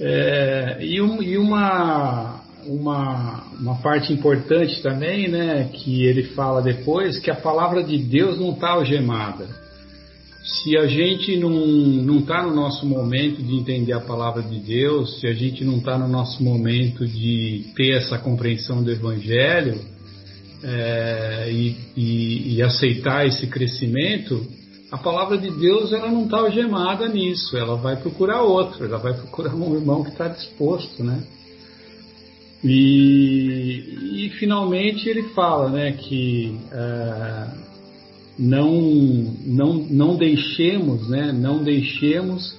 É, 0.00 0.78
e, 0.80 0.98
um, 1.02 1.22
e 1.22 1.36
uma 1.36 2.40
uma, 2.64 3.44
uma 3.60 3.82
parte 3.82 4.14
importante 4.14 4.80
também, 4.80 5.28
né, 5.28 5.68
que 5.72 6.04
ele 6.04 6.22
fala 6.28 6.62
depois, 6.62 7.18
que 7.18 7.28
a 7.28 7.34
palavra 7.34 7.82
de 7.82 7.98
Deus 7.98 8.38
não 8.38 8.52
está 8.52 8.70
algemada. 8.70 9.48
Se 10.44 10.76
a 10.76 10.86
gente 10.86 11.36
não 11.36 12.18
está 12.18 12.42
no 12.42 12.54
nosso 12.54 12.84
momento 12.84 13.40
de 13.40 13.54
entender 13.54 13.92
a 13.92 14.00
palavra 14.00 14.42
de 14.42 14.58
Deus, 14.58 15.20
se 15.20 15.26
a 15.28 15.32
gente 15.32 15.64
não 15.64 15.78
está 15.78 15.96
no 15.96 16.08
nosso 16.08 16.42
momento 16.42 17.06
de 17.06 17.66
ter 17.76 17.92
essa 17.92 18.18
compreensão 18.18 18.82
do 18.82 18.90
Evangelho, 18.90 19.80
é, 20.64 21.50
e, 21.50 21.76
e, 21.96 22.54
e, 22.54 22.62
aceitar 22.62 23.26
esse 23.26 23.46
crescimento, 23.48 24.46
a 24.90 24.98
palavra 24.98 25.36
de 25.36 25.50
Deus 25.50 25.92
ela 25.92 26.10
não 26.10 26.24
está 26.24 26.38
algemada 26.38 27.08
nisso, 27.08 27.56
ela 27.56 27.76
vai 27.76 27.96
procurar 27.96 28.42
outro, 28.42 28.84
ela 28.84 28.98
vai 28.98 29.12
procurar 29.14 29.54
um 29.54 29.74
irmão 29.74 30.04
que 30.04 30.10
está 30.10 30.28
disposto, 30.28 31.02
né? 31.02 31.22
E, 32.62 34.26
e, 34.26 34.30
finalmente 34.38 35.08
ele 35.08 35.24
fala, 35.30 35.68
né, 35.68 35.92
que 35.92 36.56
é, 36.70 37.46
não, 38.38 38.72
não, 39.44 39.74
não 39.74 40.16
deixemos, 40.16 41.08
né, 41.08 41.32
não 41.32 41.62
deixemos 41.62 42.56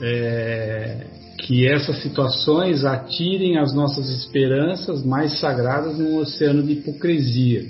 é, 0.00 1.06
que 1.38 1.66
essas 1.68 2.02
situações 2.02 2.84
atirem 2.84 3.58
as 3.58 3.74
nossas 3.74 4.08
esperanças 4.08 5.04
mais 5.04 5.38
sagradas 5.38 5.98
num 5.98 6.18
oceano 6.18 6.62
de 6.62 6.72
hipocrisia. 6.72 7.66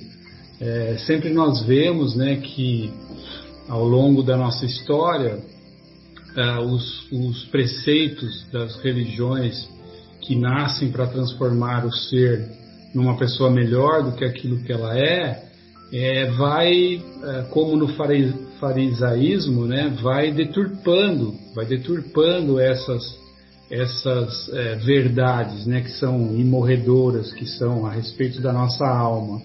É, 0.61 0.97
sempre 1.07 1.31
nós 1.31 1.63
vemos 1.63 2.15
né, 2.15 2.37
que 2.37 2.93
ao 3.69 3.85
longo 3.85 4.23
da 4.23 4.37
nossa 4.37 4.65
história 4.65 5.39
é, 6.37 6.59
os, 6.61 7.11
os 7.11 7.45
preceitos 7.47 8.47
das 8.51 8.77
religiões 8.83 9.69
que 10.21 10.37
nascem 10.37 10.91
para 10.91 11.07
transformar 11.07 11.85
o 11.85 11.93
ser 11.93 12.49
numa 12.95 13.17
pessoa 13.17 13.51
melhor 13.51 14.03
do 14.03 14.13
que 14.13 14.25
aquilo 14.25 14.63
que 14.63 14.73
ela 14.73 14.97
é, 14.97 15.52
é, 15.93 16.31
vai, 16.31 17.03
é, 17.23 17.43
como 17.51 17.77
no 17.77 17.89
farisaísmo, 18.59 19.67
né, 19.67 19.95
vai 20.03 20.33
deturpando, 20.33 21.35
vai 21.55 21.67
deturpando 21.67 22.59
essas 22.59 23.21
essas 23.71 24.51
é, 24.53 24.75
verdades, 24.77 25.65
né, 25.65 25.81
que 25.81 25.93
são 25.93 26.37
imorredoras, 26.37 27.33
que 27.33 27.47
são 27.47 27.87
a 27.87 27.91
respeito 27.91 28.39
da 28.43 28.53
nossa 28.53 28.87
alma. 28.87 29.41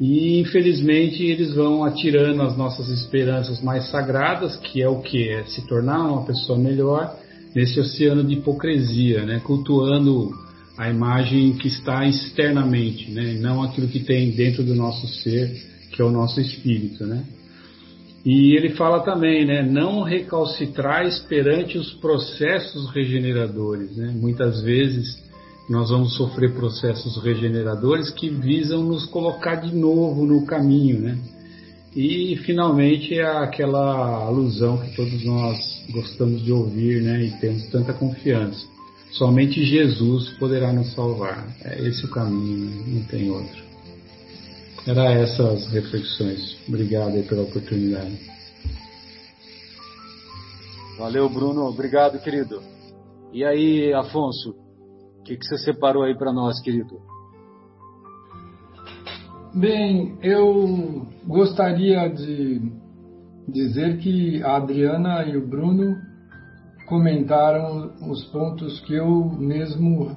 E 0.00 0.38
infelizmente 0.38 1.24
eles 1.24 1.52
vão 1.52 1.84
atirando 1.84 2.42
as 2.42 2.56
nossas 2.56 2.88
esperanças 2.88 3.60
mais 3.60 3.90
sagradas, 3.90 4.54
que 4.56 4.80
é 4.80 4.88
o 4.88 5.00
que 5.00 5.28
é 5.28 5.42
se 5.46 5.66
tornar 5.66 6.06
uma 6.06 6.24
pessoa 6.24 6.56
melhor 6.56 7.16
nesse 7.52 7.80
oceano 7.80 8.22
de 8.22 8.34
hipocrisia, 8.34 9.26
né, 9.26 9.40
cultuando 9.44 10.30
a 10.78 10.88
imagem 10.88 11.54
que 11.54 11.66
está 11.66 12.06
externamente, 12.06 13.10
né, 13.10 13.38
não 13.40 13.60
aquilo 13.60 13.88
que 13.88 14.00
tem 14.00 14.30
dentro 14.30 14.62
do 14.62 14.76
nosso 14.76 15.08
ser, 15.08 15.73
que 15.94 16.02
é 16.02 16.04
o 16.04 16.10
nosso 16.10 16.40
espírito, 16.40 17.06
né. 17.06 17.24
E 18.24 18.56
ele 18.56 18.70
fala 18.70 19.00
também, 19.00 19.46
né, 19.46 19.62
não 19.62 20.02
recalcitrais 20.02 21.20
perante 21.28 21.76
os 21.76 21.92
processos 21.92 22.90
regeneradores. 22.90 23.96
Né? 23.96 24.14
Muitas 24.16 24.62
vezes 24.62 25.22
nós 25.68 25.90
vamos 25.90 26.16
sofrer 26.16 26.54
processos 26.54 27.22
regeneradores 27.22 28.10
que 28.10 28.28
visam 28.30 28.82
nos 28.82 29.04
colocar 29.06 29.56
de 29.56 29.74
novo 29.74 30.26
no 30.26 30.44
caminho, 30.44 31.00
né? 31.00 31.18
E 31.96 32.36
finalmente 32.44 33.14
é 33.14 33.24
aquela 33.24 34.26
alusão 34.26 34.78
que 34.78 34.96
todos 34.96 35.24
nós 35.24 35.56
gostamos 35.90 36.42
de 36.42 36.52
ouvir, 36.52 37.00
né? 37.02 37.24
E 37.24 37.30
temos 37.40 37.66
tanta 37.68 37.94
confiança. 37.94 38.66
Somente 39.12 39.64
Jesus 39.64 40.30
poderá 40.38 40.72
nos 40.72 40.92
salvar. 40.92 41.46
É 41.62 41.86
esse 41.86 42.04
o 42.04 42.10
caminho, 42.10 42.66
né? 42.66 42.84
não 42.88 43.02
tem 43.04 43.30
outro. 43.30 43.63
Era 44.86 45.12
essas 45.12 45.66
reflexões. 45.72 46.58
Obrigado 46.68 47.26
pela 47.26 47.42
oportunidade. 47.42 48.18
Valeu, 50.98 51.28
Bruno. 51.30 51.62
Obrigado, 51.62 52.20
querido. 52.20 52.60
E 53.32 53.42
aí, 53.44 53.94
Afonso, 53.94 54.50
o 55.18 55.22
que, 55.22 55.36
que 55.36 55.44
você 55.44 55.56
separou 55.58 56.02
aí 56.02 56.14
para 56.14 56.32
nós, 56.32 56.60
querido? 56.60 57.00
Bem, 59.54 60.18
eu 60.22 61.06
gostaria 61.26 62.08
de 62.08 62.60
dizer 63.48 63.98
que 63.98 64.42
a 64.42 64.56
Adriana 64.56 65.24
e 65.24 65.36
o 65.36 65.46
Bruno 65.46 65.96
comentaram 66.86 67.90
os 68.10 68.22
pontos 68.26 68.80
que 68.80 68.94
eu 68.94 69.30
mesmo 69.30 70.14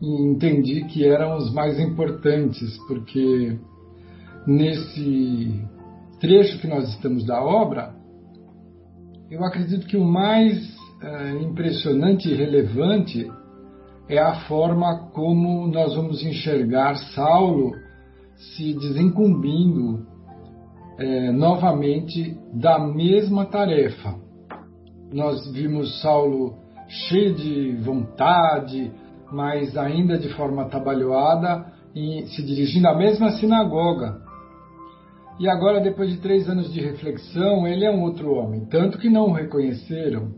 entendi 0.00 0.84
que 0.84 1.04
eram 1.04 1.36
os 1.36 1.52
mais 1.52 1.78
importantes, 1.78 2.76
porque 2.86 3.58
nesse 4.46 5.62
trecho 6.20 6.60
que 6.60 6.66
nós 6.66 6.88
estamos 6.88 7.24
da 7.24 7.42
obra, 7.42 7.94
eu 9.30 9.44
acredito 9.44 9.86
que 9.86 9.96
o 9.96 10.04
mais 10.04 10.76
é, 11.02 11.32
impressionante 11.42 12.28
e 12.28 12.34
relevante 12.34 13.30
é 14.08 14.18
a 14.18 14.34
forma 14.46 15.10
como 15.12 15.66
nós 15.66 15.94
vamos 15.94 16.22
enxergar 16.24 16.96
Saulo 17.14 17.72
se 18.36 18.74
desincumbindo 18.74 20.06
é, 20.98 21.32
novamente 21.32 22.36
da 22.52 22.78
mesma 22.78 23.46
tarefa. 23.46 24.14
Nós 25.12 25.50
vimos 25.52 26.00
Saulo 26.00 26.54
cheio 26.88 27.34
de 27.34 27.72
vontade, 27.82 28.92
mas 29.30 29.76
ainda 29.76 30.18
de 30.18 30.28
forma 30.34 30.62
atabalhoada, 30.62 31.72
se 31.94 32.42
dirigindo 32.42 32.88
à 32.88 32.96
mesma 32.96 33.32
sinagoga, 33.32 34.21
e 35.42 35.48
agora, 35.48 35.80
depois 35.80 36.08
de 36.08 36.18
três 36.18 36.48
anos 36.48 36.72
de 36.72 36.80
reflexão, 36.80 37.66
ele 37.66 37.84
é 37.84 37.90
um 37.90 38.02
outro 38.02 38.32
homem. 38.32 38.64
Tanto 38.66 38.96
que 38.96 39.10
não 39.10 39.24
o 39.24 39.32
reconheceram. 39.32 40.28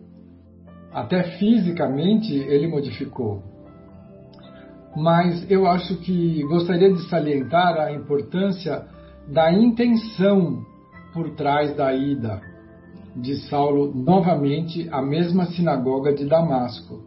Até 0.90 1.22
fisicamente 1.36 2.32
ele 2.32 2.66
modificou. 2.66 3.42
Mas 4.96 5.44
eu 5.50 5.66
acho 5.66 5.98
que 5.98 6.42
gostaria 6.44 6.90
de 6.90 7.06
salientar 7.10 7.76
a 7.76 7.92
importância 7.92 8.86
da 9.30 9.52
intenção 9.52 10.64
por 11.12 11.34
trás 11.36 11.76
da 11.76 11.94
ida 11.94 12.40
de 13.14 13.36
Saulo 13.50 13.92
novamente 13.94 14.88
à 14.90 15.02
mesma 15.02 15.44
sinagoga 15.44 16.14
de 16.14 16.24
Damasco. 16.24 17.02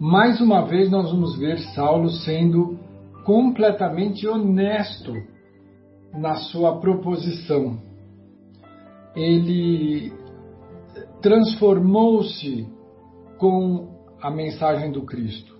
Mais 0.00 0.40
uma 0.40 0.62
vez 0.62 0.90
nós 0.90 1.12
vamos 1.12 1.38
ver 1.38 1.60
Saulo 1.76 2.10
sendo 2.10 2.76
completamente 3.24 4.26
honesto 4.26 5.14
na 6.12 6.36
sua 6.36 6.80
proposição. 6.80 7.78
Ele 9.14 10.12
transformou-se 11.20 12.66
com 13.38 13.88
a 14.20 14.30
mensagem 14.30 14.90
do 14.90 15.02
Cristo. 15.02 15.58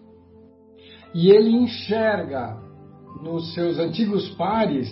E 1.15 1.31
ele 1.31 1.51
enxerga 1.51 2.57
nos 3.23 3.53
seus 3.55 3.79
antigos 3.79 4.31
pares 4.37 4.89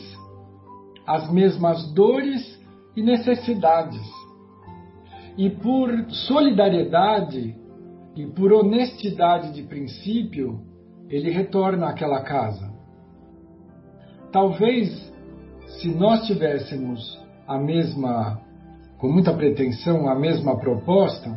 as 1.07 1.31
mesmas 1.31 1.91
dores 1.93 2.59
e 2.97 3.03
necessidades. 3.03 4.07
E 5.37 5.49
por 5.49 5.89
solidariedade 6.11 7.57
e 8.17 8.27
por 8.27 8.53
honestidade 8.53 9.53
de 9.53 9.63
princípio, 9.63 10.61
ele 11.09 11.31
retorna 11.31 11.89
àquela 11.89 12.23
casa. 12.23 12.69
Talvez 14.33 14.91
se 15.77 15.89
nós 15.89 16.27
tivéssemos 16.27 17.19
a 17.47 17.59
mesma, 17.59 18.41
com 18.99 19.09
muita 19.09 19.33
pretensão, 19.33 20.09
a 20.09 20.19
mesma 20.19 20.59
proposta, 20.59 21.31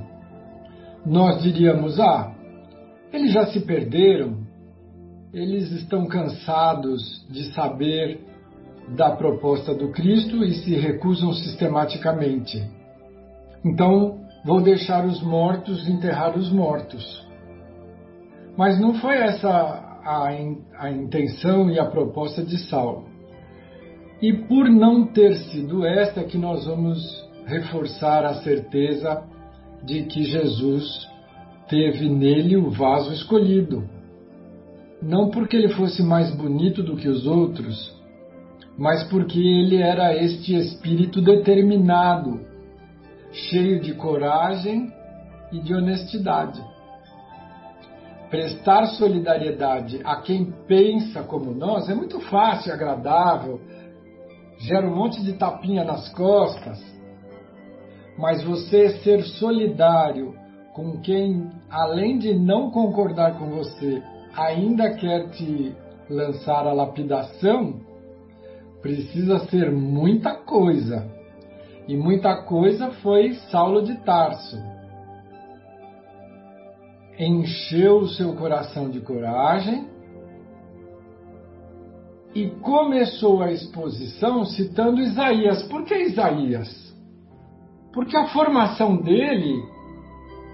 nós 1.05 1.41
diríamos: 1.41 1.99
ah, 1.99 2.33
eles 3.11 3.33
já 3.33 3.45
se 3.47 3.59
perderam, 3.61 4.37
eles 5.33 5.71
estão 5.71 6.07
cansados 6.07 7.25
de 7.29 7.53
saber 7.53 8.19
da 8.95 9.11
proposta 9.11 9.73
do 9.73 9.91
Cristo 9.91 10.43
e 10.43 10.53
se 10.55 10.75
recusam 10.75 11.33
sistematicamente. 11.33 12.61
Então, 13.63 14.19
vou 14.43 14.61
deixar 14.61 15.05
os 15.05 15.21
mortos 15.21 15.87
enterrar 15.87 16.37
os 16.37 16.51
mortos. 16.51 17.25
Mas 18.57 18.79
não 18.79 18.95
foi 18.95 19.15
essa 19.15 19.49
a, 20.03 20.29
a 20.77 20.91
intenção 20.91 21.69
e 21.69 21.79
a 21.79 21.85
proposta 21.85 22.43
de 22.43 22.57
Saulo. 22.67 23.10
E 24.21 24.33
por 24.33 24.69
não 24.69 25.05
ter 25.05 25.35
sido 25.35 25.83
esta 25.83 26.23
que 26.23 26.37
nós 26.37 26.65
vamos 26.65 27.27
reforçar 27.45 28.23
a 28.23 28.35
certeza 28.35 29.23
de 29.83 30.03
que 30.03 30.23
Jesus 30.23 31.09
teve 31.67 32.07
nele 32.07 32.55
o 32.55 32.69
vaso 32.69 33.11
escolhido. 33.13 33.83
Não 35.01 35.31
porque 35.31 35.57
ele 35.57 35.69
fosse 35.69 36.03
mais 36.03 36.29
bonito 36.35 36.83
do 36.83 36.95
que 36.95 37.07
os 37.07 37.25
outros, 37.25 37.91
mas 38.77 39.03
porque 39.05 39.39
ele 39.39 39.77
era 39.81 40.15
este 40.15 40.55
espírito 40.55 41.19
determinado, 41.21 42.41
cheio 43.31 43.81
de 43.81 43.93
coragem 43.95 44.93
e 45.51 45.59
de 45.59 45.73
honestidade. 45.73 46.61
Prestar 48.29 48.85
solidariedade 48.85 49.99
a 50.03 50.17
quem 50.17 50.53
pensa 50.67 51.23
como 51.23 51.53
nós 51.53 51.89
é 51.89 51.95
muito 51.95 52.19
fácil 52.21 52.71
agradável, 52.71 53.59
gera 54.61 54.87
um 54.87 54.95
monte 54.95 55.21
de 55.23 55.33
tapinha 55.33 55.83
nas 55.83 56.09
costas, 56.13 56.79
mas 58.17 58.43
você 58.43 58.97
ser 58.99 59.23
solidário 59.23 60.35
com 60.73 61.01
quem, 61.01 61.49
além 61.69 62.17
de 62.17 62.33
não 62.33 62.69
concordar 62.71 63.37
com 63.37 63.49
você, 63.49 64.01
ainda 64.35 64.93
quer 64.93 65.29
te 65.31 65.75
lançar 66.09 66.67
a 66.67 66.73
lapidação, 66.73 67.79
precisa 68.81 69.39
ser 69.47 69.71
muita 69.71 70.35
coisa. 70.35 71.09
E 71.87 71.97
muita 71.97 72.43
coisa 72.43 72.91
foi 73.01 73.33
Saulo 73.49 73.81
de 73.81 73.95
Tarso. 74.03 74.57
Encheu 77.17 77.99
o 77.99 78.07
seu 78.07 78.35
coração 78.35 78.89
de 78.89 79.01
coragem 79.01 79.87
e 82.33 82.47
começou 82.61 83.41
a 83.41 83.51
exposição 83.51 84.45
citando 84.45 85.01
Isaías. 85.01 85.63
Por 85.63 85.83
que 85.83 85.95
Isaías? 85.95 86.69
Porque 87.93 88.15
a 88.15 88.27
formação 88.27 88.95
dele 88.97 89.61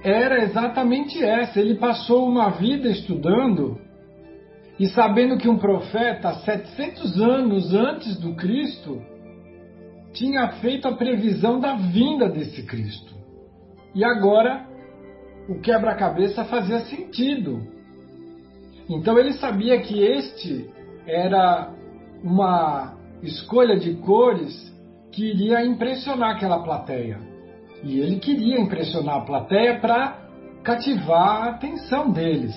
era 0.03 0.43
exatamente 0.43 1.23
essa. 1.23 1.59
Ele 1.59 1.75
passou 1.75 2.27
uma 2.27 2.49
vida 2.49 2.89
estudando 2.89 3.79
e 4.79 4.87
sabendo 4.87 5.37
que 5.37 5.49
um 5.49 5.57
profeta, 5.57 6.33
700 6.33 7.21
anos 7.21 7.73
antes 7.73 8.19
do 8.19 8.35
Cristo, 8.35 9.01
tinha 10.13 10.47
feito 10.53 10.87
a 10.87 10.95
previsão 10.95 11.59
da 11.59 11.75
vinda 11.75 12.27
desse 12.27 12.63
Cristo. 12.63 13.15
E 13.93 14.03
agora 14.03 14.65
o 15.47 15.59
quebra-cabeça 15.59 16.43
fazia 16.45 16.79
sentido. 16.81 17.61
Então 18.89 19.17
ele 19.17 19.33
sabia 19.33 19.79
que 19.81 20.01
este 20.01 20.69
era 21.07 21.71
uma 22.21 22.93
escolha 23.23 23.79
de 23.79 23.95
cores 23.95 24.75
que 25.11 25.31
iria 25.31 25.65
impressionar 25.65 26.35
aquela 26.35 26.61
plateia. 26.61 27.19
E 27.83 27.99
ele 27.99 28.19
queria 28.19 28.59
impressionar 28.59 29.17
a 29.17 29.25
plateia 29.25 29.79
para 29.79 30.19
cativar 30.63 31.43
a 31.43 31.49
atenção 31.51 32.11
deles. 32.11 32.55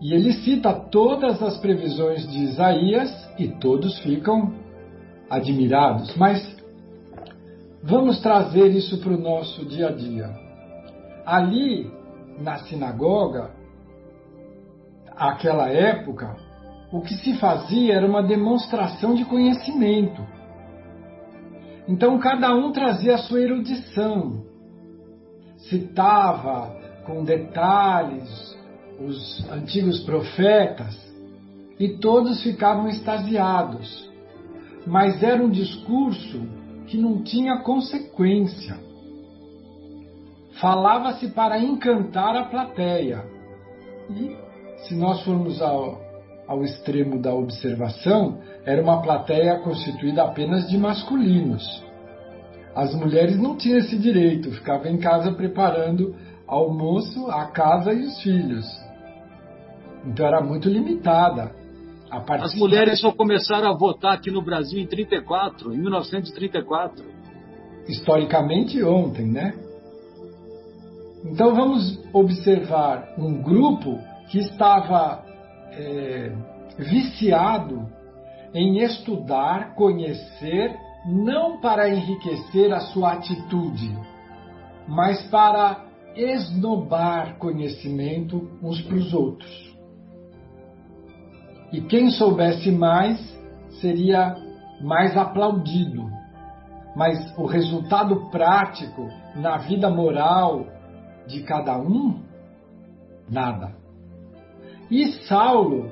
E 0.00 0.12
ele 0.12 0.32
cita 0.32 0.72
todas 0.72 1.42
as 1.42 1.58
previsões 1.58 2.26
de 2.28 2.44
Isaías 2.44 3.10
e 3.38 3.48
todos 3.48 3.98
ficam 3.98 4.54
admirados. 5.28 6.16
Mas 6.16 6.56
vamos 7.82 8.20
trazer 8.20 8.68
isso 8.68 8.98
para 8.98 9.12
o 9.12 9.18
nosso 9.18 9.64
dia 9.66 9.88
a 9.88 9.92
dia. 9.92 10.30
Ali 11.26 11.90
na 12.38 12.58
sinagoga, 12.58 13.50
aquela 15.16 15.68
época, 15.68 16.36
o 16.94 17.00
que 17.00 17.16
se 17.16 17.34
fazia 17.38 17.94
era 17.94 18.06
uma 18.06 18.22
demonstração 18.22 19.16
de 19.16 19.24
conhecimento. 19.24 20.24
Então 21.88 22.20
cada 22.20 22.54
um 22.54 22.70
trazia 22.70 23.16
a 23.16 23.18
sua 23.18 23.40
erudição, 23.40 24.44
citava 25.68 26.72
com 27.04 27.24
detalhes 27.24 28.56
os 29.00 29.44
antigos 29.50 30.04
profetas 30.04 30.96
e 31.80 31.98
todos 31.98 32.44
ficavam 32.44 32.88
extasiados. 32.88 34.08
Mas 34.86 35.20
era 35.20 35.42
um 35.42 35.50
discurso 35.50 36.46
que 36.86 36.96
não 36.96 37.24
tinha 37.24 37.58
consequência. 37.62 38.78
Falava-se 40.60 41.26
para 41.32 41.58
encantar 41.58 42.36
a 42.36 42.44
plateia. 42.44 43.24
E, 44.10 44.36
se 44.86 44.94
nós 44.94 45.24
formos 45.24 45.60
ao, 45.60 45.98
ao 46.46 46.62
extremo 46.62 47.20
da 47.20 47.34
observação, 47.34 48.38
era 48.64 48.82
uma 48.82 49.00
plateia 49.02 49.58
constituída 49.60 50.24
apenas 50.24 50.68
de 50.68 50.76
masculinos. 50.76 51.84
As 52.74 52.94
mulheres 52.94 53.38
não 53.38 53.56
tinham 53.56 53.78
esse 53.78 53.96
direito, 53.96 54.50
ficavam 54.50 54.90
em 54.90 54.98
casa 54.98 55.32
preparando 55.32 56.14
almoço, 56.46 57.30
a 57.30 57.46
casa 57.46 57.92
e 57.92 58.02
os 58.02 58.20
filhos. 58.20 58.66
Então 60.04 60.26
era 60.26 60.40
muito 60.42 60.68
limitada. 60.68 61.52
As 62.10 62.54
mulheres 62.54 63.00
só 63.00 63.10
começaram 63.10 63.70
a 63.70 63.76
votar 63.76 64.14
aqui 64.14 64.30
no 64.30 64.42
Brasil 64.42 64.78
em 64.78 64.86
34, 64.86 65.74
em 65.74 65.78
1934. 65.78 67.04
Historicamente 67.88 68.82
ontem, 68.82 69.26
né? 69.26 69.54
Então 71.24 71.54
vamos 71.54 71.98
observar 72.12 73.14
um 73.18 73.42
grupo 73.42 73.98
que 74.30 74.38
estava 74.38 75.23
é, 75.76 76.32
viciado 76.78 77.88
em 78.52 78.78
estudar, 78.78 79.74
conhecer, 79.74 80.76
não 81.06 81.60
para 81.60 81.88
enriquecer 81.88 82.72
a 82.72 82.80
sua 82.80 83.14
atitude, 83.14 83.96
mas 84.86 85.22
para 85.28 85.84
esnobar 86.14 87.36
conhecimento 87.38 88.48
uns 88.62 88.80
para 88.82 88.96
os 88.96 89.12
outros. 89.12 89.74
E 91.72 91.80
quem 91.80 92.10
soubesse 92.10 92.70
mais 92.70 93.18
seria 93.80 94.36
mais 94.80 95.16
aplaudido. 95.16 96.08
Mas 96.94 97.36
o 97.36 97.46
resultado 97.46 98.30
prático 98.30 99.08
na 99.34 99.56
vida 99.58 99.90
moral 99.90 100.66
de 101.26 101.42
cada 101.42 101.76
um, 101.76 102.22
nada. 103.28 103.83
E 104.90 105.12
Saulo, 105.26 105.90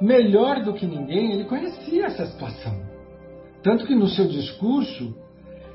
melhor 0.00 0.62
do 0.62 0.74
que 0.74 0.86
ninguém, 0.86 1.32
ele 1.32 1.44
conhecia 1.44 2.06
essa 2.06 2.26
situação. 2.26 2.82
Tanto 3.62 3.86
que 3.86 3.94
no 3.94 4.08
seu 4.08 4.28
discurso, 4.28 5.16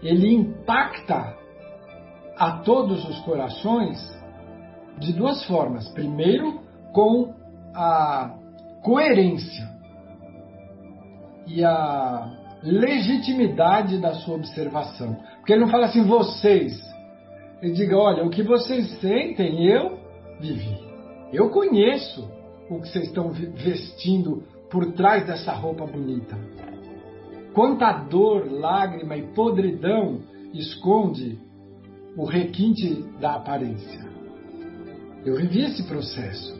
ele 0.01 0.33
impacta 0.33 1.35
a 2.37 2.51
todos 2.59 3.07
os 3.07 3.19
corações 3.21 3.97
de 4.99 5.13
duas 5.13 5.43
formas. 5.45 5.89
Primeiro, 5.89 6.61
com 6.93 7.33
a 7.73 8.35
coerência 8.83 9.69
e 11.47 11.63
a 11.63 12.31
legitimidade 12.63 13.97
da 13.99 14.13
sua 14.13 14.35
observação. 14.35 15.17
Porque 15.37 15.53
ele 15.53 15.61
não 15.61 15.71
fala 15.71 15.87
assim, 15.87 16.03
vocês. 16.03 16.79
Ele 17.61 17.73
diga, 17.73 17.97
olha, 17.97 18.23
o 18.23 18.29
que 18.29 18.43
vocês 18.43 18.99
sentem, 18.99 19.65
eu 19.65 19.97
vivi. 20.39 20.88
Eu 21.31 21.49
conheço 21.49 22.27
o 22.69 22.81
que 22.81 22.89
vocês 22.89 23.05
estão 23.05 23.29
vestindo 23.31 24.43
por 24.69 24.93
trás 24.93 25.25
dessa 25.25 25.53
roupa 25.53 25.85
bonita. 25.85 26.37
Quanta 27.53 27.91
dor, 27.91 28.51
lágrima 28.51 29.15
e 29.17 29.27
podridão 29.33 30.21
esconde 30.53 31.39
o 32.15 32.25
requinte 32.25 33.03
da 33.19 33.35
aparência. 33.35 34.07
Eu 35.25 35.35
vivi 35.35 35.61
esse 35.61 35.83
processo. 35.83 36.57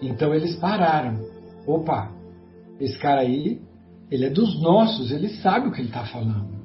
Então 0.00 0.34
eles 0.34 0.56
pararam. 0.56 1.20
Opa, 1.66 2.12
esse 2.78 2.98
cara 2.98 3.22
aí, 3.22 3.60
ele 4.10 4.26
é 4.26 4.30
dos 4.30 4.60
nossos, 4.60 5.10
ele 5.10 5.28
sabe 5.28 5.68
o 5.68 5.72
que 5.72 5.80
ele 5.80 5.88
está 5.88 6.04
falando. 6.06 6.56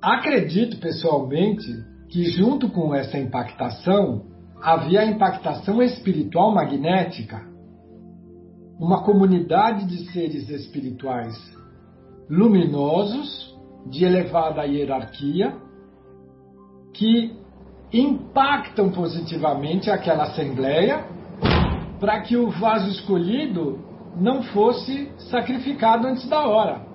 Acredito 0.00 0.78
pessoalmente 0.78 1.66
que, 2.08 2.24
junto 2.30 2.70
com 2.70 2.94
essa 2.94 3.18
impactação, 3.18 4.26
havia 4.62 5.04
impactação 5.04 5.82
espiritual 5.82 6.52
magnética, 6.52 7.46
uma 8.78 9.02
comunidade 9.02 9.86
de 9.86 10.10
seres 10.12 10.48
espirituais 10.48 11.36
luminosos, 12.28 13.56
de 13.86 14.04
elevada 14.04 14.64
hierarquia, 14.64 15.56
que 16.92 17.36
impactam 17.92 18.90
positivamente 18.90 19.90
aquela 19.90 20.24
assembleia 20.24 21.04
para 21.98 22.20
que 22.20 22.36
o 22.36 22.50
vaso 22.50 22.90
escolhido 22.90 23.78
não 24.16 24.42
fosse 24.42 25.10
sacrificado 25.30 26.06
antes 26.06 26.28
da 26.28 26.46
hora. 26.46 26.86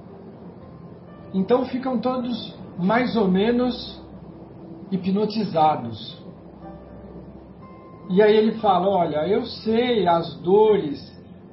Então 1.34 1.66
ficam 1.66 1.99
todos 1.99 2.55
mais 2.78 3.16
ou 3.16 3.28
menos 3.28 4.01
hipnotizados 4.91 6.22
e 8.10 8.22
aí 8.22 8.36
ele 8.36 8.54
fala: 8.54 8.88
Olha, 8.88 9.28
eu 9.28 9.45
sei 9.45 10.08
as 10.08 10.36
dores 10.41 11.01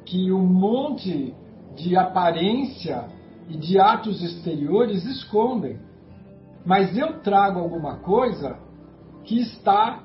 que 0.05 0.33
um 0.33 0.45
monte 0.45 1.35
de 1.77 1.97
aparência 1.97 3.05
e 3.49 3.57
de 3.57 3.79
atos 3.79 4.23
exteriores 4.23 5.05
escondem, 5.05 5.79
mas 6.65 6.97
eu 6.97 7.21
trago 7.21 7.59
alguma 7.59 7.97
coisa 7.99 8.59
que 9.25 9.41
está 9.41 10.03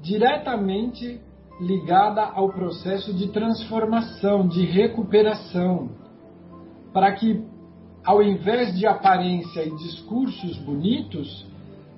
diretamente 0.00 1.20
ligada 1.60 2.22
ao 2.22 2.48
processo 2.48 3.12
de 3.14 3.28
transformação, 3.28 4.48
de 4.48 4.64
recuperação, 4.64 5.90
para 6.92 7.12
que, 7.12 7.44
ao 8.04 8.22
invés 8.22 8.76
de 8.76 8.86
aparência 8.86 9.64
e 9.64 9.76
discursos 9.76 10.58
bonitos, 10.58 11.46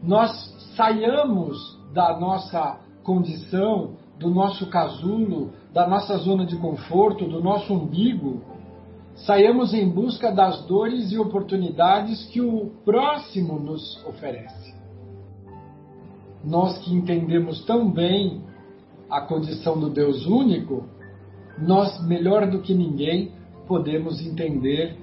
nós 0.03 0.31
saiamos 0.77 1.57
da 1.95 2.19
nossa 2.19 2.84
condição, 3.05 3.93
do 4.19 4.31
nosso 4.31 4.67
casulo, 4.67 5.53
da 5.73 5.87
nossa 5.87 6.17
zona 6.19 6.47
de 6.47 6.57
conforto, 6.57 7.27
do 7.27 7.43
nosso 7.43 7.73
umbigo, 7.73 8.43
saiamos 9.15 9.75
em 9.75 9.89
busca 9.89 10.33
das 10.33 10.65
dores 10.67 11.13
e 11.13 11.19
oportunidades 11.19 12.25
que 12.27 12.41
o 12.41 12.71
próximo 12.85 13.59
nos 13.59 14.05
oferece. 14.07 14.75
Nós 16.45 16.79
que 16.79 16.93
entendemos 16.95 17.65
tão 17.65 17.91
bem 17.91 18.43
a 19.11 19.21
condição 19.21 19.79
do 19.79 19.91
Deus 19.91 20.27
único, 20.27 20.85
nós, 21.59 22.05
melhor 22.07 22.51
do 22.51 22.61
que 22.61 22.75
ninguém, 22.75 23.33
podemos 23.67 24.21
entender 24.25 24.97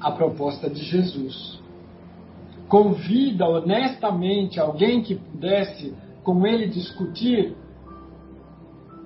a 0.00 0.10
proposta 0.10 0.68
de 0.68 0.82
Jesus. 0.82 1.60
Convida 2.68 3.46
honestamente 3.46 4.58
alguém 4.58 5.02
que 5.02 5.14
pudesse 5.14 5.94
com 6.22 6.46
ele 6.46 6.68
discutir 6.68 7.56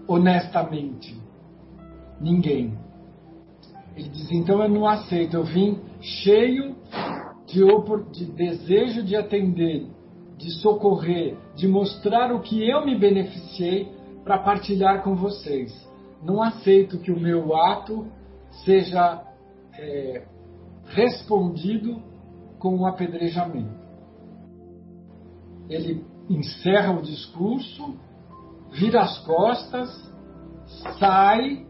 honestamente. 0.06 1.16
Ninguém. 2.20 2.78
Ele 3.96 4.08
diz: 4.08 4.30
então 4.30 4.62
eu 4.62 4.68
não 4.68 4.86
aceito, 4.86 5.36
eu 5.36 5.44
vim 5.44 5.80
cheio 6.00 6.76
de, 7.46 7.60
de 8.12 8.32
desejo 8.32 9.02
de 9.02 9.16
atender, 9.16 9.86
de 10.36 10.50
socorrer, 10.60 11.36
de 11.54 11.66
mostrar 11.66 12.32
o 12.32 12.40
que 12.40 12.68
eu 12.68 12.84
me 12.84 12.98
beneficiei 12.98 13.90
para 14.24 14.38
partilhar 14.38 15.02
com 15.02 15.14
vocês. 15.14 15.72
Não 16.22 16.42
aceito 16.42 16.98
que 16.98 17.12
o 17.12 17.20
meu 17.20 17.54
ato 17.54 18.06
seja 18.64 19.22
é, 19.78 20.24
respondido 20.86 22.02
com 22.58 22.76
um 22.76 22.86
apedrejamento. 22.86 23.86
Ele 25.68 26.04
encerra 26.29 26.93
o 26.93 27.03
discurso, 27.03 27.97
vira 28.72 29.03
as 29.03 29.18
costas, 29.24 29.89
sai, 30.99 31.66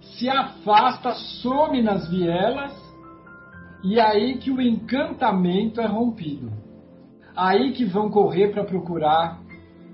se 0.00 0.28
afasta, 0.28 1.14
some 1.42 1.82
nas 1.82 2.08
vielas, 2.08 2.72
e 3.82 3.98
é 3.98 4.02
aí 4.02 4.38
que 4.38 4.50
o 4.50 4.60
encantamento 4.60 5.80
é 5.80 5.86
rompido. 5.86 6.52
Aí 7.36 7.72
que 7.72 7.84
vão 7.84 8.10
correr 8.10 8.52
para 8.52 8.64
procurar 8.64 9.40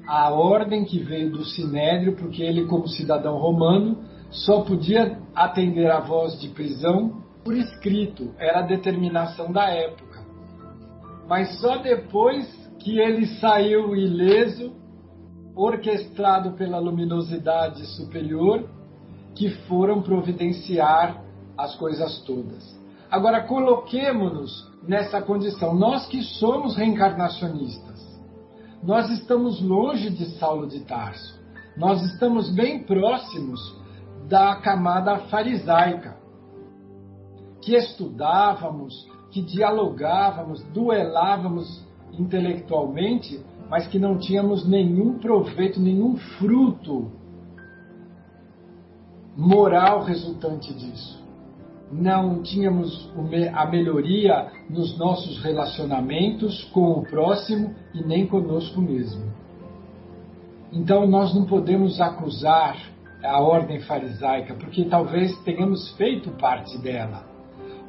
a 0.07 0.31
ordem 0.31 0.85
que 0.85 0.99
veio 0.99 1.31
do 1.31 1.45
Sinédrio, 1.45 2.17
porque 2.17 2.43
ele, 2.43 2.67
como 2.67 2.89
cidadão 2.89 3.39
romano, 3.39 3.99
só 4.31 4.63
podia 4.63 5.19
atender 5.35 5.91
a 5.91 6.01
voz 6.01 6.39
de 6.41 6.49
prisão 6.49 7.23
por 7.45 7.57
escrito, 7.57 8.35
era 8.39 8.61
a 8.61 8.67
determinação 8.67 9.51
da 9.51 9.69
época. 9.69 10.21
Mas 11.27 11.59
só 11.61 11.79
depois 11.79 12.47
que 12.81 12.99
ele 12.99 13.26
saiu 13.39 13.95
ileso, 13.95 14.72
orquestrado 15.55 16.53
pela 16.53 16.78
luminosidade 16.78 17.85
superior, 17.97 18.68
que 19.35 19.51
foram 19.66 20.03
providenciar 20.03 21.22
as 21.57 21.76
coisas 21.76 22.20
todas. 22.20 22.78
Agora, 23.11 23.43
coloquemos-nos 23.43 24.70
nessa 24.87 25.20
condição. 25.20 25.74
Nós 25.74 26.07
que 26.07 26.22
somos 26.22 26.76
reencarnacionistas, 26.76 28.01
nós 28.83 29.11
estamos 29.11 29.61
longe 29.61 30.11
de 30.11 30.24
Saulo 30.39 30.66
de 30.66 30.81
Tarso. 30.81 31.39
Nós 31.76 32.03
estamos 32.03 32.51
bem 32.51 32.83
próximos 32.83 33.61
da 34.28 34.57
camada 34.57 35.18
farisaica, 35.28 36.16
que 37.62 37.74
estudávamos, 37.74 39.07
que 39.31 39.43
dialogávamos, 39.43 40.62
duelávamos 40.72 41.85
intelectualmente, 42.19 43.41
mas 43.69 43.87
que 43.87 43.99
não 43.99 44.19
tínhamos 44.19 44.69
nenhum 44.69 45.19
proveito, 45.19 45.81
nenhum 45.81 46.17
fruto 46.17 47.11
moral 49.37 50.03
resultante 50.03 50.73
disso. 50.75 51.21
Não 51.93 52.43
tínhamos 52.43 53.11
a 53.53 53.67
melhoria 53.67 54.51
nos 54.69 54.97
nossos 54.99 55.43
relacionamentos 55.43 56.65
com 56.73 56.93
o 56.93 57.03
próximo 57.03 57.75
e 57.95 58.03
nem 58.03 58.27
conosco 58.27 58.81
mesmo. 58.81 59.33
Então 60.73 61.07
nós 61.07 61.35
não 61.35 61.47
podemos 61.47 62.01
acusar 62.01 62.77
a 63.23 63.41
ordem 63.41 63.81
farisaica, 63.81 64.55
porque 64.55 64.85
talvez 64.85 65.37
tenhamos 65.43 65.91
feito 65.97 66.31
parte 66.33 66.79
dela. 66.79 67.30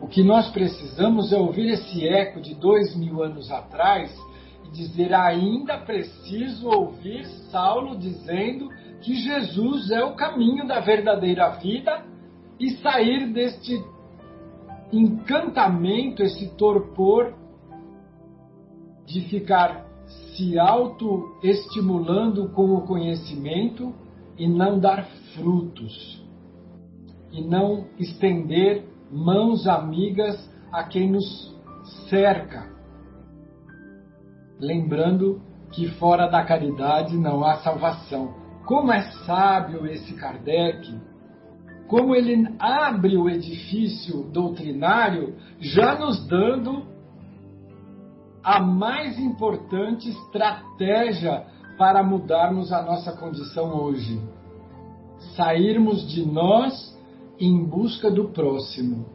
O 0.02 0.08
que 0.08 0.24
nós 0.24 0.50
precisamos 0.50 1.32
é 1.32 1.38
ouvir 1.38 1.70
esse 1.70 2.08
eco 2.08 2.42
de 2.42 2.56
dois 2.56 2.96
mil 2.96 3.22
anos 3.22 3.52
atrás 3.52 4.12
e 4.66 4.72
dizer: 4.72 5.14
ainda 5.14 5.78
preciso 5.78 6.68
ouvir 6.68 7.26
Saulo 7.52 7.98
dizendo 7.98 8.70
que 9.02 9.14
Jesus 9.14 9.92
é 9.92 10.04
o 10.04 10.16
caminho 10.16 10.68
da 10.68 10.80
verdadeira 10.80 11.50
vida 11.52 12.04
e 12.60 12.72
sair 12.78 13.32
deste 13.32 13.82
encantamento, 14.92 16.22
esse 16.24 16.48
torpor 16.56 17.34
de 19.06 19.22
ficar 19.22 19.86
se 20.36 20.58
autoestimulando 20.60 22.50
com 22.50 22.76
o 22.76 22.82
conhecimento 22.82 23.94
e 24.38 24.48
não 24.48 24.80
dar 24.80 25.06
frutos, 25.34 26.26
e 27.32 27.42
não 27.42 27.86
estender 27.98 28.91
mãos 29.12 29.68
amigas 29.68 30.50
a 30.72 30.84
quem 30.84 31.12
nos 31.12 31.56
cerca. 32.10 32.72
Lembrando 34.60 35.42
que 35.72 35.90
fora 35.92 36.28
da 36.28 36.44
caridade 36.44 37.18
não 37.18 37.44
há 37.44 37.56
salvação. 37.58 38.34
Como 38.66 38.92
é 38.92 39.02
sábio 39.26 39.86
esse 39.86 40.14
Kardec, 40.14 40.98
como 41.88 42.16
ele 42.16 42.48
abre 42.60 43.18
o 43.18 43.30
edifício 43.30 44.24
doutrinário, 44.32 45.36
já 45.60 45.98
nos 46.00 46.26
dando 46.28 46.86
a 48.44 48.62
mais 48.62 49.20
importante 49.20 50.10
estratégia 50.10 51.46
para 51.78 52.02
mudarmos 52.02 52.72
a 52.72 52.82
nossa 52.82 53.12
condição 53.14 53.76
hoje. 53.76 54.22
Sairmos 55.36 56.08
de 56.10 56.26
nós 56.26 56.91
em 57.42 57.64
busca 57.66 58.12
do 58.12 58.26
próximo. 58.30 59.06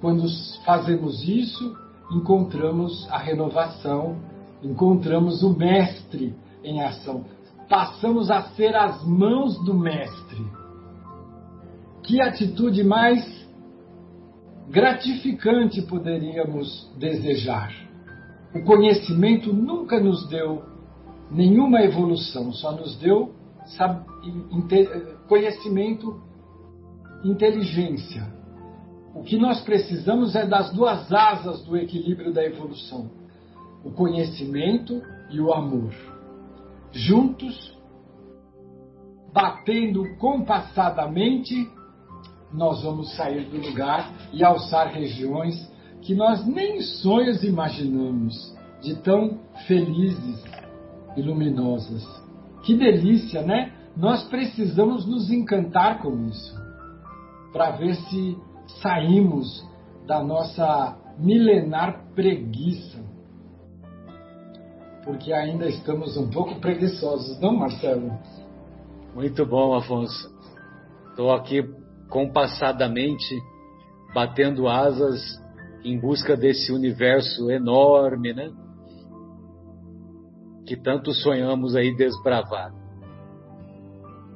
Quando 0.00 0.24
fazemos 0.64 1.26
isso, 1.26 1.76
encontramos 2.12 3.08
a 3.10 3.18
renovação, 3.18 4.16
encontramos 4.62 5.42
o 5.42 5.50
Mestre 5.56 6.34
em 6.62 6.82
ação. 6.82 7.24
Passamos 7.68 8.30
a 8.30 8.42
ser 8.50 8.76
as 8.76 9.02
mãos 9.04 9.58
do 9.64 9.72
Mestre. 9.72 10.44
Que 12.02 12.20
atitude 12.20 12.84
mais 12.84 13.48
gratificante 14.68 15.80
poderíamos 15.82 16.90
desejar? 16.98 17.72
O 18.54 18.62
conhecimento 18.62 19.52
nunca 19.52 20.00
nos 20.00 20.28
deu 20.28 20.64
nenhuma 21.30 21.82
evolução, 21.82 22.52
só 22.52 22.72
nos 22.72 22.96
deu 22.98 23.32
conhecimento 25.28 26.20
inteligência. 27.24 28.26
O 29.14 29.22
que 29.22 29.36
nós 29.36 29.60
precisamos 29.62 30.34
é 30.36 30.46
das 30.46 30.72
duas 30.72 31.12
asas 31.12 31.62
do 31.64 31.76
equilíbrio 31.76 32.32
da 32.32 32.44
evolução: 32.44 33.10
o 33.84 33.90
conhecimento 33.90 35.02
e 35.30 35.40
o 35.40 35.52
amor. 35.52 35.92
Juntos, 36.92 37.76
batendo 39.32 40.16
compassadamente, 40.16 41.54
nós 42.52 42.82
vamos 42.82 43.14
sair 43.14 43.44
do 43.48 43.58
lugar 43.58 44.12
e 44.32 44.42
alçar 44.42 44.88
regiões 44.88 45.70
que 46.02 46.14
nós 46.14 46.44
nem 46.46 46.80
sonhos 46.80 47.44
imaginamos, 47.44 48.56
de 48.80 48.96
tão 49.02 49.38
felizes 49.66 50.42
e 51.16 51.22
luminosas. 51.22 52.04
Que 52.62 52.74
delícia, 52.74 53.42
né? 53.42 53.72
Nós 53.96 54.24
precisamos 54.24 55.06
nos 55.06 55.30
encantar 55.30 56.00
com 56.00 56.26
isso 56.26 56.59
para 57.52 57.72
ver 57.72 57.94
se 57.94 58.36
saímos 58.80 59.68
da 60.06 60.22
nossa 60.22 60.96
milenar 61.18 62.04
preguiça. 62.14 62.98
Porque 65.04 65.32
ainda 65.32 65.68
estamos 65.68 66.16
um 66.16 66.30
pouco 66.30 66.60
preguiçosos, 66.60 67.40
não, 67.40 67.56
Marcelo? 67.56 68.12
Muito 69.14 69.44
bom, 69.44 69.74
Afonso. 69.74 70.30
Estou 71.10 71.32
aqui 71.32 71.62
compassadamente 72.08 73.34
batendo 74.14 74.68
asas 74.68 75.20
em 75.84 75.98
busca 75.98 76.36
desse 76.36 76.72
universo 76.72 77.50
enorme, 77.50 78.32
né? 78.32 78.50
Que 80.66 80.76
tanto 80.76 81.12
sonhamos 81.12 81.74
aí 81.74 81.94
desbravar. 81.96 82.72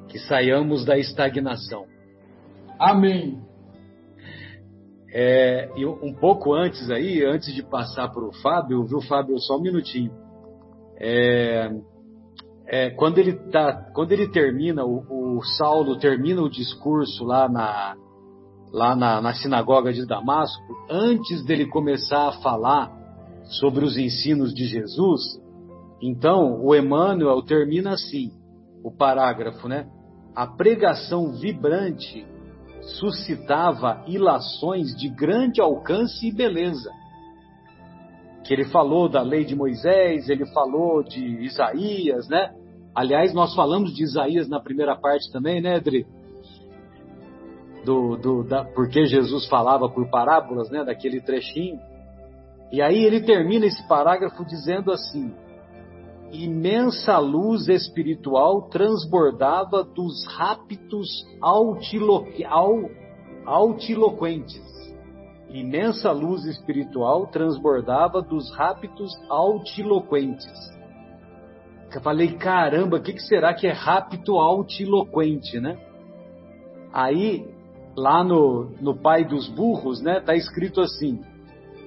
Que 0.09 0.19
saiamos 0.19 0.83
da 0.83 0.97
estagnação. 0.97 1.85
Amém. 2.79 3.41
É, 5.17 5.69
um 6.03 6.13
pouco 6.13 6.53
antes 6.53 6.89
aí, 6.89 7.23
antes 7.23 7.53
de 7.53 7.63
passar 7.63 8.09
para 8.09 8.23
o 8.23 8.33
Fábio, 8.41 8.83
viu, 8.83 9.01
Fábio, 9.01 9.39
só 9.39 9.57
um 9.57 9.61
minutinho. 9.61 10.11
É, 10.99 11.71
é, 12.67 12.89
quando 12.89 13.19
ele 13.19 13.33
tá, 13.49 13.91
quando 13.93 14.11
ele 14.11 14.27
termina, 14.27 14.83
o, 14.83 15.37
o, 15.37 15.41
Saulo 15.57 15.97
termina 15.97 16.41
o 16.41 16.49
discurso 16.49 17.23
lá 17.23 17.47
na 17.47 17.95
lá 18.73 18.93
na, 18.93 19.21
na 19.21 19.33
sinagoga 19.33 19.93
de 19.93 20.05
Damasco, 20.05 20.61
antes 20.89 21.45
dele 21.45 21.67
começar 21.67 22.27
a 22.27 22.41
falar 22.41 22.91
sobre 23.61 23.85
os 23.85 23.97
ensinos 23.97 24.53
de 24.53 24.65
Jesus, 24.65 25.21
então 26.01 26.61
o 26.61 26.75
Emmanuel 26.75 27.41
termina 27.41 27.93
assim, 27.93 28.31
o 28.83 28.91
parágrafo, 28.91 29.69
né? 29.69 29.87
A 30.35 30.45
pregação 30.45 31.31
vibrante 31.31 32.25
suscitava 32.99 34.03
ilações 34.07 34.95
de 34.95 35.09
grande 35.09 35.59
alcance 35.61 36.27
e 36.27 36.31
beleza. 36.31 36.91
Que 38.43 38.53
ele 38.53 38.65
falou 38.65 39.09
da 39.09 39.21
lei 39.21 39.43
de 39.43 39.55
Moisés, 39.55 40.29
ele 40.29 40.45
falou 40.47 41.03
de 41.03 41.19
Isaías, 41.43 42.27
né? 42.29 42.53
Aliás, 42.93 43.33
nós 43.33 43.53
falamos 43.55 43.93
de 43.93 44.03
Isaías 44.03 44.47
na 44.47 44.59
primeira 44.59 44.95
parte 44.95 45.31
também, 45.31 45.61
né, 45.61 45.77
Edri? 45.77 46.05
Do, 47.83 48.15
do, 48.15 48.43
da, 48.43 48.63
porque 48.63 49.05
Jesus 49.05 49.47
falava 49.47 49.89
por 49.89 50.09
parábolas, 50.09 50.69
né, 50.69 50.83
daquele 50.83 51.21
trechinho. 51.21 51.79
E 52.71 52.81
aí 52.81 53.03
ele 53.03 53.21
termina 53.21 53.65
esse 53.65 53.87
parágrafo 53.87 54.43
dizendo 54.45 54.91
assim: 54.91 55.33
imensa 56.31 57.17
luz 57.17 57.67
espiritual 57.67 58.63
transbordava 58.63 59.83
dos 59.83 60.25
rápitos 60.27 61.07
altilo, 61.41 62.25
altiloquentes. 63.45 64.63
Imensa 65.49 66.11
luz 66.11 66.43
espiritual 66.45 67.27
transbordava 67.27 68.21
dos 68.21 68.51
rápitos 68.55 69.11
altiloquentes. 69.29 70.75
Eu 71.93 72.01
falei, 72.01 72.33
caramba, 72.33 72.97
o 72.97 73.01
que, 73.01 73.13
que 73.13 73.21
será 73.21 73.53
que 73.53 73.65
é 73.67 73.71
rápido 73.71 74.37
altiloquente, 74.37 75.61
né? 75.61 75.77
Aí, 76.91 77.47
lá 77.95 78.21
no, 78.21 78.71
no 78.81 78.97
Pai 78.97 79.23
dos 79.23 79.47
Burros, 79.47 80.01
né, 80.01 80.19
tá 80.19 80.35
escrito 80.35 80.81
assim: 80.81 81.21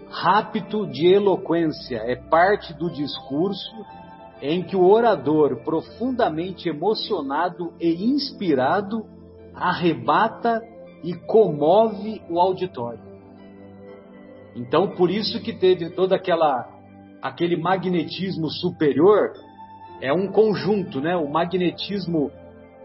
rápido 0.09 0.86
de 0.86 1.07
eloquência 1.12 1.97
é 1.97 2.16
parte 2.16 2.72
do 2.72 2.91
discurso 2.91 3.84
em 4.41 4.62
que 4.62 4.76
o 4.76 4.84
orador, 4.84 5.62
profundamente 5.64 6.68
emocionado 6.68 7.72
e 7.80 8.05
inspirado, 8.05 9.05
arrebata 9.55 10.62
e 11.03 11.14
comove 11.14 12.22
o 12.28 12.39
auditório. 12.41 13.01
Então, 14.55 14.91
por 14.91 15.11
isso 15.11 15.41
que 15.41 15.53
teve 15.53 15.91
todo 15.91 16.12
aquela 16.12 16.76
aquele 17.20 17.57
magnetismo 17.57 18.49
superior, 18.49 19.32
é 20.01 20.12
um 20.12 20.28
conjunto, 20.28 21.01
né? 21.01 21.16
O 21.16 21.28
magnetismo 21.28 22.30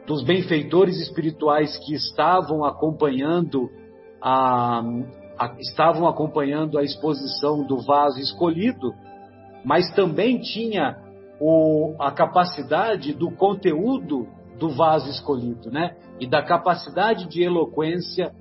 dos 0.08 0.24
benfeitores 0.24 1.00
espirituais 1.00 1.78
que 1.86 1.94
estavam 1.94 2.66
acompanhando 2.66 3.70
a, 4.22 4.82
a, 5.38 5.56
estavam 5.60 6.08
acompanhando 6.08 6.78
a 6.78 6.84
exposição 6.84 7.64
do 7.66 7.78
vaso 7.82 8.20
escolhido, 8.20 8.94
mas 9.64 9.90
também 9.92 10.40
tinha 10.40 10.98
o, 11.46 11.94
a 12.00 12.10
capacidade 12.10 13.14
do 13.14 13.30
conteúdo 13.30 14.26
do 14.58 14.70
vaso 14.70 15.10
escolhido, 15.10 15.70
né? 15.70 15.98
E 16.18 16.26
da 16.26 16.42
capacidade 16.42 17.28
de 17.28 17.44
eloquência 17.44 18.32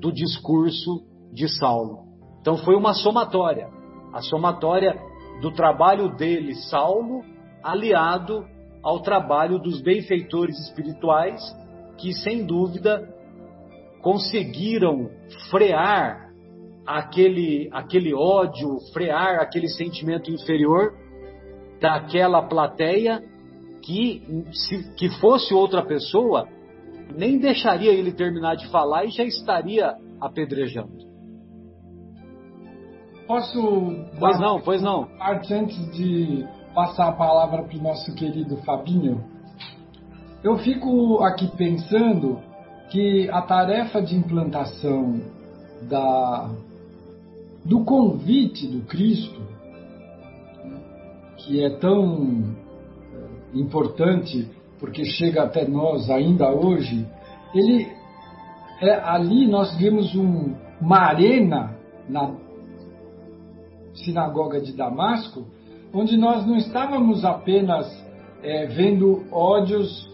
do 0.00 0.12
discurso 0.12 1.02
de 1.32 1.48
Saulo. 1.48 2.04
Então 2.40 2.56
foi 2.58 2.76
uma 2.76 2.94
somatória, 2.94 3.68
a 4.12 4.22
somatória 4.22 4.96
do 5.40 5.50
trabalho 5.50 6.14
dele, 6.14 6.54
Saulo, 6.54 7.24
aliado 7.64 8.46
ao 8.80 9.00
trabalho 9.00 9.58
dos 9.58 9.80
benfeitores 9.80 10.56
espirituais, 10.60 11.40
que 11.98 12.12
sem 12.12 12.46
dúvida 12.46 13.08
conseguiram 14.00 15.10
frear 15.50 16.30
aquele, 16.86 17.68
aquele 17.72 18.14
ódio, 18.14 18.78
frear 18.92 19.40
aquele 19.40 19.68
sentimento 19.68 20.30
inferior 20.30 21.01
daquela 21.82 22.40
plateia 22.40 23.20
que, 23.82 24.22
se 24.52 24.94
que 24.94 25.10
fosse 25.20 25.52
outra 25.52 25.84
pessoa, 25.84 26.48
nem 27.16 27.38
deixaria 27.38 27.92
ele 27.92 28.12
terminar 28.12 28.54
de 28.54 28.68
falar 28.68 29.04
e 29.04 29.10
já 29.10 29.24
estaria 29.24 29.96
apedrejando. 30.20 31.10
Posso. 33.26 33.60
Pois 34.18 34.38
não, 34.38 34.60
pois 34.60 34.80
não. 34.80 35.04
Parte 35.18 35.52
antes 35.52 35.90
de 35.92 36.46
passar 36.72 37.08
a 37.08 37.12
palavra 37.12 37.64
para 37.64 37.76
o 37.76 37.82
nosso 37.82 38.14
querido 38.14 38.56
Fabinho. 38.58 39.24
Eu 40.44 40.58
fico 40.58 41.22
aqui 41.22 41.48
pensando 41.56 42.40
que 42.90 43.28
a 43.30 43.42
tarefa 43.42 44.00
de 44.02 44.16
implantação 44.16 45.20
da, 45.88 46.50
do 47.64 47.84
convite 47.84 48.66
do 48.66 48.82
Cristo 48.86 49.51
que 51.44 51.62
é 51.62 51.70
tão 51.70 52.56
eh, 53.12 53.58
importante 53.58 54.48
porque 54.78 55.04
chega 55.04 55.44
até 55.44 55.66
nós 55.66 56.10
ainda 56.10 56.50
hoje, 56.50 57.06
ele 57.54 57.86
é, 58.80 58.94
ali 58.94 59.46
nós 59.46 59.76
vimos 59.76 60.12
um, 60.16 60.56
uma 60.80 60.98
arena 60.98 61.78
na 62.08 62.34
sinagoga 63.94 64.60
de 64.60 64.72
Damasco, 64.72 65.46
onde 65.94 66.16
nós 66.16 66.44
não 66.44 66.56
estávamos 66.56 67.24
apenas 67.24 67.86
é, 68.42 68.66
vendo 68.66 69.22
ódios 69.30 70.10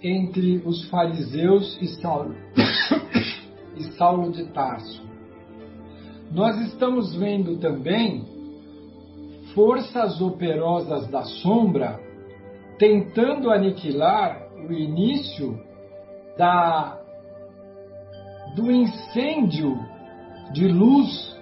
entre 0.00 0.62
os 0.64 0.88
fariseus 0.88 1.76
e 1.82 1.88
Saulo, 2.00 2.36
e 3.76 3.82
Saulo 3.94 4.30
de 4.30 4.44
Tarso. 4.52 5.02
Nós 6.30 6.60
estamos 6.60 7.12
vendo 7.16 7.58
também 7.58 8.24
forças 9.54 10.20
operosas 10.20 11.06
da 11.08 11.22
sombra 11.22 12.00
tentando 12.78 13.50
aniquilar 13.50 14.48
o 14.68 14.72
início 14.72 15.58
da 16.36 16.98
do 18.56 18.70
incêndio 18.70 19.78
de 20.52 20.68
luz 20.68 21.32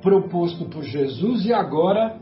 proposto 0.00 0.66
por 0.66 0.82
Jesus 0.82 1.46
e 1.46 1.52
agora 1.52 2.20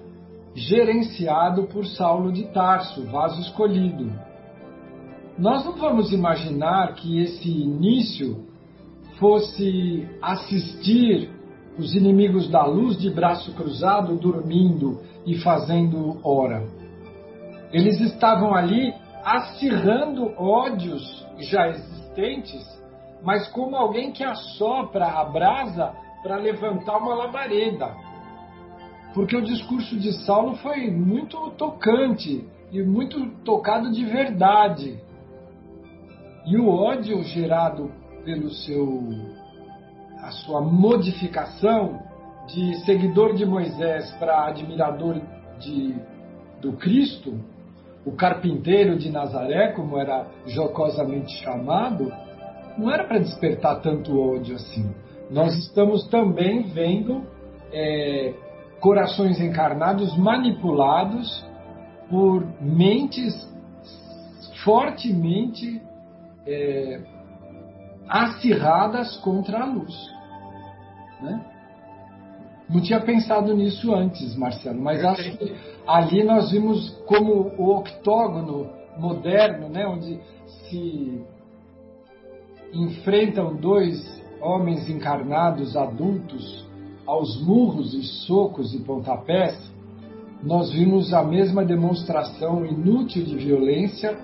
gerenciado 0.55 1.65
por 1.65 1.87
Saulo 1.87 2.33
de 2.33 2.45
Tarso, 2.53 3.05
vaso 3.07 3.41
escolhido. 3.41 4.13
Nós 5.39 5.65
não 5.65 5.77
vamos 5.77 6.13
imaginar 6.13 6.95
que 6.95 7.21
esse 7.21 7.49
início 7.49 8.45
fosse 9.19 10.09
assistir 10.21 11.31
os 11.81 11.95
inimigos 11.95 12.49
da 12.49 12.65
luz 12.65 12.97
de 12.99 13.11
braço 13.11 13.53
cruzado 13.55 14.17
dormindo 14.17 15.01
e 15.27 15.37
fazendo 15.39 16.21
hora. 16.23 16.63
Eles 17.73 18.01
estavam 18.01 18.55
ali 18.55 18.93
acirrando 19.25 20.33
ódios 20.37 21.27
já 21.39 21.69
existentes, 21.69 22.65
mas 23.23 23.49
como 23.49 23.77
alguém 23.77 24.13
que 24.13 24.23
assopra 24.23 25.07
a 25.07 25.25
brasa 25.25 25.93
para 26.23 26.37
levantar 26.37 26.99
uma 26.99 27.15
labareda. 27.15 27.95
Porque 29.15 29.37
o 29.37 29.43
discurso 29.43 29.99
de 29.99 30.13
Saulo 30.25 30.57
foi 30.57 30.91
muito 30.91 31.51
tocante 31.53 32.47
e 32.71 32.83
muito 32.83 33.27
tocado 33.43 33.91
de 33.91 34.05
verdade. 34.05 35.01
E 36.47 36.57
o 36.57 36.69
ódio 36.69 37.23
gerado 37.25 37.91
pelo 38.25 38.51
seu 38.51 39.40
a 40.23 40.31
sua 40.31 40.61
modificação 40.61 42.01
de 42.47 42.75
seguidor 42.85 43.35
de 43.35 43.47
Moisés 43.47 44.11
para 44.19 44.47
admirador 44.47 45.21
de, 45.59 45.95
do 46.61 46.73
Cristo, 46.73 47.39
o 48.05 48.13
carpinteiro 48.13 48.97
de 48.99 49.11
Nazaré, 49.11 49.73
como 49.73 49.99
era 49.99 50.27
jocosamente 50.47 51.33
chamado, 51.43 52.13
não 52.77 52.91
era 52.91 53.05
para 53.05 53.19
despertar 53.19 53.81
tanto 53.81 54.19
ódio 54.19 54.57
assim. 54.57 54.91
Nós 55.31 55.55
estamos 55.57 56.09
também 56.09 56.63
vendo 56.63 57.25
é, 57.73 58.35
corações 58.81 59.41
encarnados 59.41 60.17
manipulados 60.17 61.45
por 62.09 62.45
mentes 62.61 63.49
fortemente 64.65 65.81
é, 66.47 67.01
acirradas 68.11 69.17
contra 69.19 69.63
a 69.63 69.65
luz. 69.65 69.95
Né? 71.23 71.41
Não 72.69 72.81
tinha 72.81 73.01
pensado 73.01 73.55
nisso 73.55 73.95
antes, 73.95 74.35
Marcelo, 74.37 74.81
mas 74.81 75.05
acho 75.05 75.39
que 75.39 75.55
ali 75.87 76.25
nós 76.25 76.51
vimos 76.51 76.91
como 77.07 77.53
o 77.57 77.77
octógono 77.77 78.69
moderno, 78.99 79.69
né, 79.69 79.87
onde 79.87 80.21
se 80.47 81.25
enfrentam 82.73 83.57
dois 83.57 84.21
homens 84.41 84.89
encarnados 84.89 85.77
adultos 85.77 86.69
aos 87.07 87.41
murros 87.43 87.95
e 87.95 88.03
socos 88.03 88.75
e 88.75 88.81
pontapés, 88.81 89.71
nós 90.43 90.73
vimos 90.73 91.13
a 91.13 91.23
mesma 91.23 91.65
demonstração 91.65 92.65
inútil 92.65 93.25
de 93.25 93.37
violência 93.37 94.17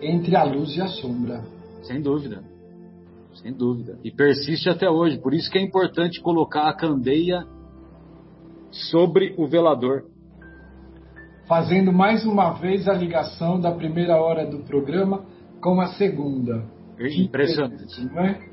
entre 0.00 0.36
a 0.36 0.42
luz 0.42 0.76
e 0.76 0.82
a 0.82 0.88
sombra. 0.88 1.44
Sem 1.82 2.02
dúvida 2.02 2.51
sem 3.34 3.52
dúvida. 3.52 3.98
E 4.04 4.10
persiste 4.10 4.68
até 4.68 4.88
hoje. 4.88 5.18
Por 5.18 5.34
isso 5.34 5.50
que 5.50 5.58
é 5.58 5.62
importante 5.62 6.20
colocar 6.20 6.68
a 6.68 6.74
candeia 6.74 7.44
sobre 8.90 9.34
o 9.38 9.46
velador. 9.46 10.04
Fazendo 11.46 11.92
mais 11.92 12.24
uma 12.24 12.52
vez 12.52 12.88
a 12.88 12.92
ligação 12.92 13.60
da 13.60 13.72
primeira 13.72 14.16
hora 14.16 14.46
do 14.46 14.60
programa 14.60 15.24
com 15.60 15.80
a 15.80 15.88
segunda. 15.94 16.64
Impressionante. 16.98 18.04
Não 18.06 18.20
é? 18.20 18.52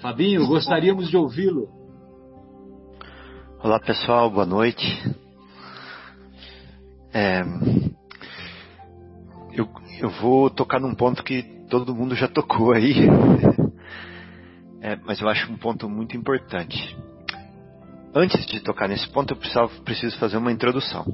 Fabinho, 0.00 0.46
gostaríamos 0.46 1.08
de 1.08 1.16
ouvi-lo. 1.16 1.68
Olá 3.62 3.80
pessoal, 3.80 4.30
boa 4.30 4.46
noite. 4.46 4.86
É, 7.12 7.42
eu, 9.52 9.68
eu 10.00 10.10
vou 10.20 10.48
tocar 10.50 10.78
num 10.78 10.94
ponto 10.94 11.24
que 11.24 11.57
todo 11.68 11.94
mundo 11.94 12.14
já 12.14 12.26
tocou 12.26 12.72
aí, 12.72 12.94
é, 14.80 14.96
mas 15.04 15.20
eu 15.20 15.28
acho 15.28 15.52
um 15.52 15.56
ponto 15.56 15.88
muito 15.88 16.16
importante. 16.16 16.96
Antes 18.14 18.46
de 18.46 18.60
tocar 18.60 18.88
nesse 18.88 19.08
ponto, 19.10 19.32
eu 19.32 19.36
preciso, 19.36 19.82
preciso 19.82 20.18
fazer 20.18 20.38
uma 20.38 20.50
introdução. 20.50 21.04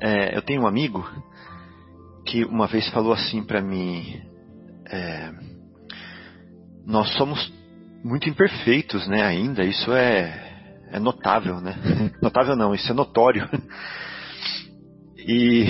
É, 0.00 0.36
eu 0.36 0.42
tenho 0.42 0.62
um 0.62 0.66
amigo 0.66 1.06
que 2.24 2.44
uma 2.44 2.66
vez 2.66 2.88
falou 2.88 3.12
assim 3.12 3.44
para 3.44 3.60
mim: 3.60 4.20
é, 4.90 5.30
nós 6.86 7.12
somos 7.16 7.52
muito 8.02 8.28
imperfeitos, 8.28 9.06
né? 9.06 9.22
Ainda 9.22 9.62
isso 9.62 9.92
é, 9.92 10.88
é 10.90 10.98
notável, 10.98 11.60
né? 11.60 11.74
notável 12.22 12.56
não, 12.56 12.74
isso 12.74 12.90
é 12.90 12.94
notório. 12.94 13.46
e 15.18 15.66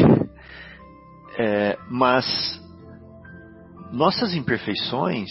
é, 1.36 1.76
mas 1.90 2.59
nossas 3.92 4.34
imperfeições 4.34 5.30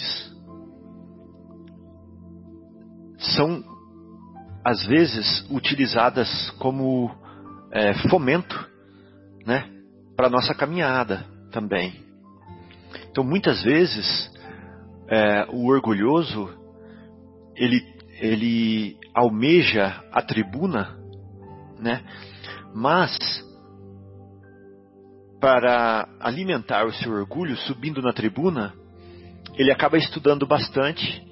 são 3.18 3.64
às 4.64 4.86
vezes 4.86 5.46
utilizadas 5.50 6.52
como 6.60 7.12
é, 7.72 7.94
fomento, 8.10 8.68
né, 9.46 9.70
para 10.16 10.30
nossa 10.30 10.54
caminhada 10.54 11.26
também. 11.52 12.06
Então 13.10 13.24
muitas 13.24 13.64
vezes 13.64 14.32
é, 15.08 15.46
o 15.50 15.68
orgulhoso 15.68 16.50
ele 17.56 17.84
ele 18.22 18.98
almeja 19.14 20.04
a 20.12 20.22
tribuna, 20.22 20.98
né, 21.80 22.04
mas 22.76 23.18
para 25.40 26.08
alimentar 26.20 26.86
o 26.86 26.94
seu 26.94 27.14
orgulho, 27.14 27.56
subindo 27.58 28.02
na 28.02 28.12
tribuna, 28.12 28.74
ele 29.56 29.72
acaba 29.72 29.98
estudando 29.98 30.46
bastante, 30.46 31.24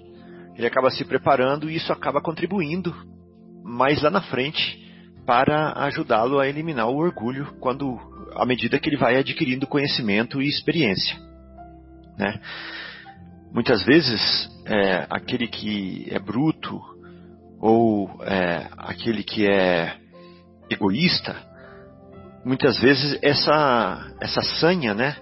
ele 0.56 0.66
acaba 0.66 0.90
se 0.90 1.04
preparando 1.06 1.70
e 1.70 1.76
isso 1.76 1.92
acaba 1.92 2.22
contribuindo 2.22 2.94
mais 3.64 4.02
lá 4.02 4.10
na 4.10 4.22
frente 4.22 4.86
para 5.26 5.74
ajudá-lo 5.84 6.40
a 6.40 6.48
eliminar 6.48 6.88
o 6.88 6.98
orgulho 6.98 7.54
quando 7.60 8.00
à 8.36 8.46
medida 8.46 8.80
que 8.80 8.90
ele 8.90 8.98
vai 8.98 9.18
adquirindo 9.18 9.68
conhecimento 9.68 10.42
e 10.42 10.48
experiência, 10.48 11.18
né? 12.18 12.40
Muitas 13.52 13.84
vezes 13.84 14.50
é, 14.66 15.06
aquele 15.10 15.48
que 15.48 16.08
é 16.10 16.20
bruto 16.20 16.80
ou 17.60 18.24
é, 18.24 18.68
aquele 18.78 19.24
que 19.24 19.48
é 19.48 19.98
egoísta 20.70 21.36
muitas 22.48 22.80
vezes 22.80 23.20
essa, 23.22 24.16
essa 24.22 24.42
sanha, 24.42 24.94
né, 24.94 25.18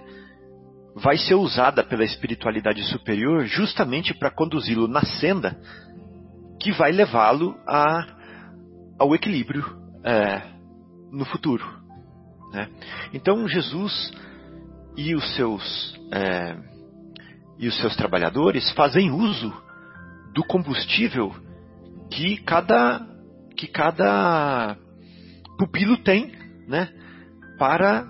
vai 0.94 1.18
ser 1.18 1.34
usada 1.34 1.82
pela 1.82 2.04
espiritualidade 2.04 2.84
superior 2.84 3.44
justamente 3.44 4.14
para 4.14 4.30
conduzi-lo 4.30 4.86
na 4.86 5.02
senda 5.02 5.58
que 6.62 6.70
vai 6.70 6.92
levá-lo 6.92 7.56
a, 7.66 8.06
ao 8.98 9.12
equilíbrio 9.12 9.64
é, 10.04 10.40
no 11.10 11.24
futuro. 11.24 11.64
Né? 12.52 12.68
Então 13.12 13.48
Jesus 13.48 14.12
e 14.96 15.14
os 15.14 15.34
seus 15.34 15.98
é, 16.12 16.56
e 17.58 17.66
os 17.66 17.76
seus 17.80 17.96
trabalhadores 17.96 18.70
fazem 18.72 19.10
uso 19.10 19.52
do 20.32 20.44
combustível 20.44 21.34
que 22.08 22.36
cada 22.38 23.04
que 23.56 23.66
cada 23.66 24.76
pupilo 25.58 25.96
tem, 25.98 26.32
né? 26.68 26.88
Para 27.58 28.06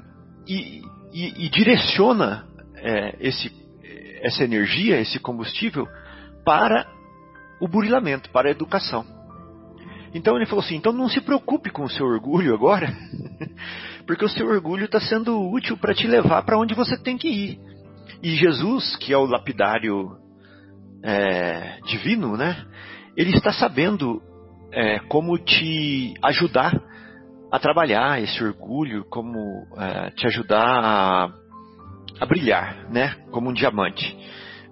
e, 0.46 0.82
e, 1.12 1.46
e 1.46 1.48
direciona 1.48 2.46
é, 2.76 3.16
esse, 3.20 3.50
essa 4.22 4.44
energia, 4.44 5.00
esse 5.00 5.18
combustível 5.18 5.86
para 6.44 6.86
o 7.60 7.68
burilamento, 7.68 8.30
para 8.30 8.48
a 8.48 8.50
educação. 8.50 9.04
Então 10.14 10.36
ele 10.36 10.46
falou 10.46 10.64
assim: 10.64 10.76
então 10.76 10.92
não 10.92 11.08
se 11.08 11.20
preocupe 11.20 11.70
com 11.70 11.84
o 11.84 11.90
seu 11.90 12.06
orgulho 12.06 12.54
agora, 12.54 12.94
porque 14.06 14.24
o 14.24 14.28
seu 14.28 14.46
orgulho 14.46 14.84
está 14.84 15.00
sendo 15.00 15.38
útil 15.50 15.76
para 15.76 15.94
te 15.94 16.06
levar 16.06 16.42
para 16.42 16.58
onde 16.58 16.74
você 16.74 16.96
tem 16.96 17.18
que 17.18 17.28
ir. 17.28 17.60
E 18.22 18.30
Jesus, 18.36 18.96
que 18.96 19.12
é 19.12 19.18
o 19.18 19.26
lapidário 19.26 20.16
é, 21.02 21.78
divino, 21.86 22.36
né? 22.36 22.64
Ele 23.16 23.30
está 23.30 23.52
sabendo 23.52 24.22
é, 24.72 25.00
como 25.00 25.38
te 25.38 26.14
ajudar 26.22 26.80
a 27.50 27.58
trabalhar 27.58 28.20
esse 28.22 28.42
orgulho, 28.42 29.04
como 29.04 29.66
é, 29.76 30.10
te 30.10 30.26
ajudar 30.26 30.84
a, 30.84 31.32
a, 32.20 32.26
brilhar, 32.26 32.90
né? 32.90 33.14
Como 33.30 33.50
um 33.50 33.52
diamante. 33.52 34.16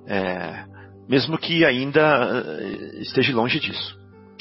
É, 0.06 0.64
mesmo 1.08 1.38
que 1.38 1.64
ainda 1.64 2.00
é, 2.00 3.00
esteja 3.00 3.34
longe 3.34 3.60
disso. 3.60 3.98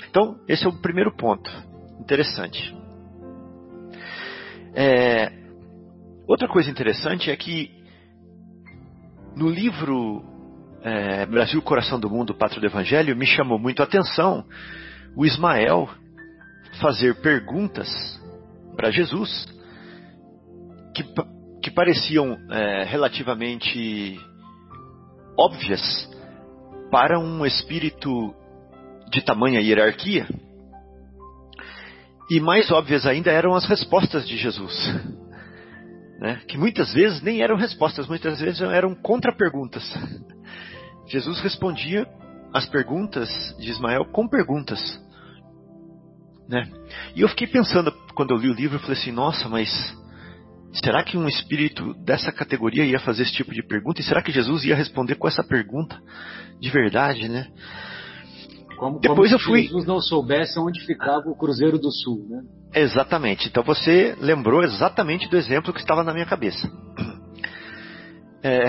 Então, 0.10 0.40
esse 0.48 0.66
é 0.66 0.70
o 0.70 0.82
primeiro 0.82 1.16
ponto. 1.16 1.50
Interessante. 2.00 2.76
É, 4.76 5.32
outra 6.28 6.48
coisa 6.48 6.70
interessante 6.70 7.30
é 7.30 7.36
que 7.36 7.72
no 9.36 9.50
livro 9.50 10.24
é, 10.82 11.26
Brasil, 11.26 11.62
Coração 11.62 12.00
do 12.00 12.10
Mundo, 12.10 12.36
Pátrio 12.36 12.62
do 12.62 12.68
Evangelho, 12.68 13.16
me 13.16 13.26
chamou 13.26 13.60
muito 13.60 13.82
a 13.82 13.86
atenção 13.86 14.44
o 15.16 15.26
Ismael 15.26 15.88
fazer 16.82 17.22
perguntas 17.22 17.90
para 18.76 18.92
Jesus 18.92 19.48
que, 20.94 21.04
que 21.62 21.72
pareciam 21.72 22.38
é, 22.50 22.84
relativamente 22.84 24.20
óbvias 25.38 26.10
para 26.92 27.20
um 27.20 27.46
espírito 27.46 28.34
de 29.12 29.22
tamanha 29.22 29.60
hierarquia. 29.60 30.28
E 32.30 32.40
mais 32.40 32.72
óbvias 32.72 33.06
ainda 33.06 33.32
eram 33.32 33.54
as 33.56 33.66
respostas 33.66 34.28
de 34.28 34.38
Jesus. 34.38 34.74
Né? 36.20 36.40
Que 36.48 36.58
muitas 36.58 36.94
vezes 36.94 37.22
nem 37.22 37.42
eram 37.42 37.58
respostas, 37.58 38.08
muitas 38.08 38.40
vezes 38.40 38.62
eram 38.62 38.96
contra-perguntas. 38.96 39.84
Jesus 41.08 41.42
respondia 41.42 42.08
as 42.54 42.66
perguntas 42.66 43.28
de 43.60 43.70
Ismael 43.70 44.06
com 44.06 44.26
perguntas. 44.26 44.80
Né? 46.48 46.70
E 47.16 47.22
eu 47.22 47.30
fiquei 47.30 47.48
pensando, 47.48 47.92
quando 48.16 48.32
eu 48.32 48.38
li 48.38 48.50
o 48.50 48.54
livro, 48.54 48.78
eu 48.78 48.82
falei 48.82 48.98
assim: 48.98 49.12
nossa, 49.12 49.48
mas 49.48 49.70
será 50.84 51.04
que 51.04 51.18
um 51.18 51.28
espírito 51.28 51.94
dessa 52.04 52.32
categoria 52.32 52.86
ia 52.86 53.00
fazer 53.00 53.24
esse 53.24 53.34
tipo 53.34 53.54
de 53.54 53.64
pergunta? 53.64 54.02
E 54.02 54.04
será 54.04 54.22
que 54.22 54.32
Jesus 54.32 54.66
ia 54.66 54.76
responder 54.76 55.16
com 55.16 55.28
essa 55.28 55.44
pergunta 55.44 56.00
de 56.60 56.70
verdade, 56.70 57.30
né? 57.30 57.48
Como, 58.78 59.00
Depois 59.00 59.32
como 59.32 59.42
eu 59.42 59.46
fui. 59.46 59.64
Jesus 59.64 59.86
não 59.86 60.00
soubesse 60.00 60.60
onde 60.60 60.86
ficava 60.86 61.30
o 61.30 61.38
Cruzeiro 61.38 61.78
do 61.80 61.92
Sul, 61.92 62.26
né? 62.30 62.42
Exatamente. 62.74 63.48
Então 63.48 63.64
você 63.64 64.16
lembrou 64.20 64.64
exatamente 64.64 65.30
do 65.30 65.38
exemplo 65.38 65.72
que 65.72 65.80
estava 65.80 66.04
na 66.04 66.14
minha 66.14 66.26
cabeça. 66.26 66.70
É... 68.42 68.66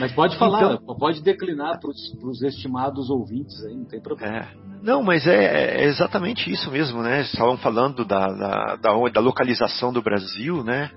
Mas 0.00 0.12
pode 0.12 0.36
falar, 0.36 0.74
então... 0.74 0.96
pode 0.96 1.22
declinar 1.22 1.78
para 1.78 1.90
os 1.90 2.42
estimados 2.42 3.08
ouvintes 3.08 3.64
aí, 3.64 3.76
não 3.76 3.84
tem 3.84 4.00
problema. 4.00 4.38
É. 4.38 4.65
Não, 4.86 5.02
mas 5.02 5.26
é, 5.26 5.34
é, 5.34 5.84
exatamente 5.86 6.48
isso 6.48 6.70
mesmo, 6.70 7.02
né? 7.02 7.22
Estavam 7.22 7.56
falando 7.56 8.04
da, 8.04 8.24
da, 8.28 8.76
da, 8.76 9.08
da, 9.08 9.20
localização 9.20 9.92
do 9.92 10.00
Brasil, 10.00 10.62
né? 10.62 10.92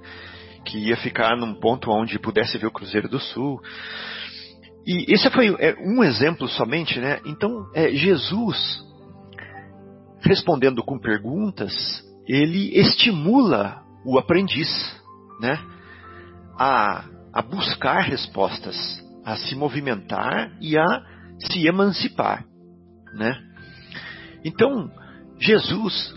Que 0.63 0.77
ia 0.77 0.97
ficar 0.97 1.35
num 1.35 1.55
ponto 1.55 1.89
onde 1.89 2.19
pudesse 2.19 2.55
ver 2.59 2.67
o 2.67 2.71
Cruzeiro 2.71 3.09
do 3.09 3.19
Sul. 3.19 3.59
E 4.85 5.11
esse 5.11 5.27
foi 5.31 5.55
é, 5.57 5.75
um 5.79 6.03
exemplo 6.03 6.47
somente, 6.47 6.99
né? 6.99 7.19
Então, 7.25 7.49
é, 7.73 7.89
Jesus, 7.89 8.79
respondendo 10.21 10.83
com 10.83 10.99
perguntas, 10.99 11.73
ele 12.27 12.69
estimula 12.79 13.81
o 14.05 14.19
aprendiz, 14.19 14.69
né? 15.41 15.59
A, 16.59 17.05
a 17.33 17.41
buscar 17.41 18.01
respostas, 18.01 18.77
a 19.25 19.35
se 19.35 19.55
movimentar 19.55 20.55
e 20.61 20.77
a 20.77 20.85
se 21.39 21.65
emancipar, 21.65 22.45
né? 23.15 23.48
Então, 24.43 24.91
Jesus 25.39 26.13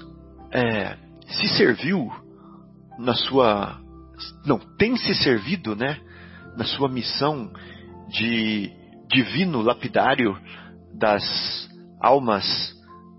é, 0.52 0.96
se 1.26 1.48
serviu 1.56 2.10
na 2.98 3.14
sua. 3.14 3.80
Não, 4.46 4.58
tem 4.76 4.96
se 4.96 5.14
servido, 5.14 5.74
né? 5.74 5.98
Na 6.56 6.64
sua 6.64 6.88
missão 6.88 7.50
de 8.08 8.70
divino 9.08 9.62
lapidário 9.62 10.38
das 10.94 11.22
almas 12.00 12.44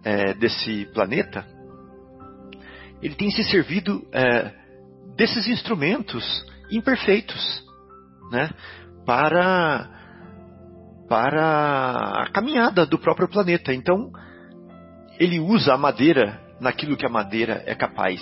é, 0.04 0.34
desse 0.34 0.86
planeta. 0.94 1.46
Ele 3.02 3.16
tem 3.16 3.30
se 3.32 3.44
servido 3.44 4.06
é, 4.12 4.54
desses 5.16 5.48
instrumentos 5.48 6.24
imperfeitos, 6.72 7.64
né? 8.32 8.50
Para 9.06 9.90
para 11.10 12.24
a 12.24 12.32
caminhada 12.32 12.86
do 12.86 12.98
próprio 12.98 13.28
planeta. 13.28 13.74
Então, 13.74 14.10
ele 15.20 15.40
usa 15.40 15.74
a 15.74 15.78
madeira 15.78 16.40
naquilo 16.60 16.98
que 16.98 17.06
a 17.06 17.10
madeira 17.10 17.64
é 17.66 17.76
capaz 17.76 18.20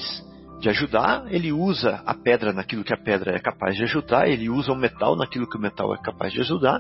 de 0.60 0.70
ajudar, 0.70 1.26
ele 1.32 1.52
usa 1.52 2.04
a 2.06 2.14
pedra 2.14 2.54
naquilo 2.54 2.84
que 2.84 2.94
a 2.94 2.98
pedra 2.98 3.36
é 3.36 3.40
capaz 3.40 3.76
de 3.76 3.84
ajudar, 3.84 4.28
ele 4.28 4.48
usa 4.48 4.72
o 4.72 4.76
metal 4.76 5.16
naquilo 5.16 5.50
que 5.50 5.58
o 5.58 5.62
metal 5.62 5.94
é 5.94 5.98
capaz 5.98 6.32
de 6.32 6.40
ajudar, 6.40 6.80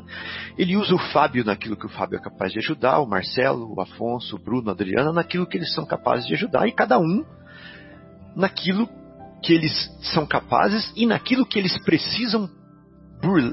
ele 0.55 0.77
usa 0.77 0.93
o 0.93 0.99
Fábio 1.11 1.43
naquilo 1.43 1.75
que 1.75 1.87
o 1.87 1.89
Fábio 1.89 2.17
é 2.17 2.21
capaz 2.21 2.53
de 2.53 2.59
ajudar, 2.59 2.99
o 2.99 3.07
Marcelo, 3.07 3.73
o 3.75 3.81
Afonso, 3.81 4.35
o 4.35 4.39
Bruno, 4.39 4.69
a 4.69 4.73
Adriana 4.73 5.11
naquilo 5.11 5.47
que 5.47 5.57
eles 5.57 5.73
são 5.73 5.85
capazes 5.85 6.27
de 6.27 6.35
ajudar, 6.35 6.67
e 6.67 6.71
cada 6.71 6.99
um 6.99 7.25
naquilo 8.35 8.87
que 9.43 9.53
eles 9.53 9.89
são 10.13 10.27
capazes 10.27 10.93
e 10.95 11.07
naquilo 11.07 11.45
que 11.45 11.57
eles 11.57 11.77
precisam 11.83 12.47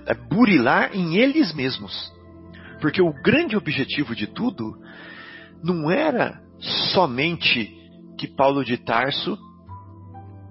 é, 0.07 0.15
burilar 0.15 0.95
em 0.95 1.17
eles 1.17 1.55
mesmos. 1.55 2.13
Porque 2.81 3.01
o 3.03 3.13
grande 3.23 3.57
objetivo 3.57 4.15
de 4.15 4.27
tudo 4.27 4.79
não 5.63 5.91
era 5.91 6.41
somente 6.61 7.75
que 8.19 8.27
Paulo 8.27 8.65
de 8.65 8.77
Tarso 8.77 9.39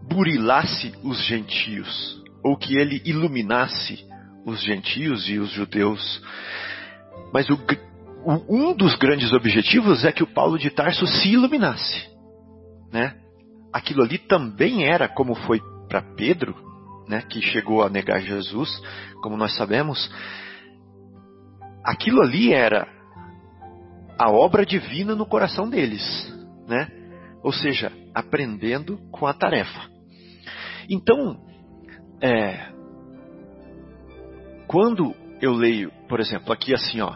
burilasse 0.09 0.93
os 1.03 1.21
gentios, 1.25 2.23
ou 2.43 2.57
que 2.57 2.77
ele 2.77 3.01
iluminasse 3.05 4.05
os 4.45 4.61
gentios 4.63 5.27
e 5.29 5.37
os 5.37 5.51
judeus. 5.51 6.23
Mas 7.33 7.49
o, 7.49 7.59
um 8.47 8.73
dos 8.73 8.95
grandes 8.95 9.33
objetivos 9.33 10.05
é 10.05 10.11
que 10.11 10.23
o 10.23 10.33
Paulo 10.33 10.57
de 10.57 10.69
Tarso 10.69 11.05
se 11.05 11.29
iluminasse. 11.29 12.07
Né? 12.91 13.15
Aquilo 13.73 14.01
ali 14.03 14.17
também 14.17 14.85
era, 14.85 15.09
como 15.09 15.35
foi 15.35 15.59
para 15.89 16.01
Pedro, 16.01 16.55
né, 17.07 17.21
que 17.21 17.41
chegou 17.41 17.83
a 17.83 17.89
negar 17.89 18.21
Jesus, 18.21 18.69
como 19.21 19.37
nós 19.37 19.55
sabemos, 19.55 20.11
aquilo 21.83 22.21
ali 22.21 22.53
era 22.53 22.87
a 24.17 24.29
obra 24.31 24.65
divina 24.65 25.15
no 25.15 25.25
coração 25.25 25.69
deles, 25.69 26.03
né? 26.67 26.87
Ou 27.43 27.53
seja, 27.53 27.91
aprendendo 28.13 28.97
com 29.11 29.27
a 29.27 29.33
tarefa. 29.33 29.89
Então, 30.89 31.37
é, 32.21 32.71
quando 34.67 35.13
eu 35.41 35.53
leio, 35.53 35.91
por 36.09 36.19
exemplo, 36.19 36.51
aqui 36.51 36.73
assim, 36.73 36.99
ó, 37.01 37.13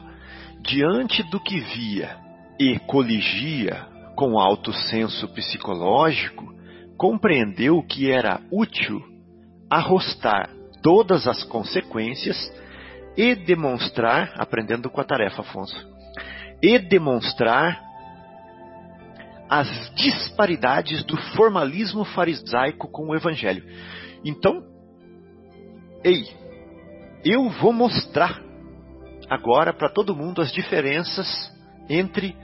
diante 0.62 1.24
do 1.30 1.40
que 1.40 1.60
via 1.60 2.18
e 2.60 2.78
coligia 2.80 3.88
com 4.16 4.38
alto 4.38 4.72
senso 4.72 5.28
psicológico, 5.30 6.54
compreendeu 6.98 7.82
que 7.82 8.12
era 8.12 8.40
útil 8.52 9.02
arrostar 9.70 10.50
todas 10.84 11.28
as 11.28 11.44
consequências 11.44 12.38
e 13.18 13.36
demonstrar, 13.36 14.34
aprendendo 14.38 14.90
com 14.90 15.02
a 15.02 15.04
tarefa, 15.04 15.42
Afonso, 15.42 15.91
e 16.62 16.78
demonstrar 16.80 17.82
as 19.50 19.92
disparidades 19.96 21.04
do 21.04 21.18
formalismo 21.36 22.06
farisaico 22.06 22.88
com 22.88 23.10
o 23.10 23.16
evangelho. 23.16 23.66
Então, 24.24 24.64
ei, 26.04 26.26
eu 27.26 27.50
vou 27.50 27.74
mostrar 27.74 28.42
agora 29.30 29.74
para 29.74 29.90
todo 29.90 30.16
mundo 30.16 30.42
as 30.42 30.52
diferenças 30.52 31.52
entre 31.90 32.36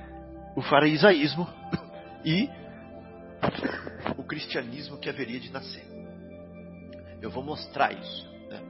o 0.56 0.62
farisaísmo 0.62 1.48
e 2.26 2.50
o 4.18 4.24
cristianismo 4.24 4.98
que 4.98 5.10
haveria 5.10 5.40
de 5.40 5.52
nascer. 5.52 5.86
Eu 7.22 7.30
vou 7.30 7.44
mostrar 7.44 7.94
isso. 7.94 8.28
Né? 8.50 8.62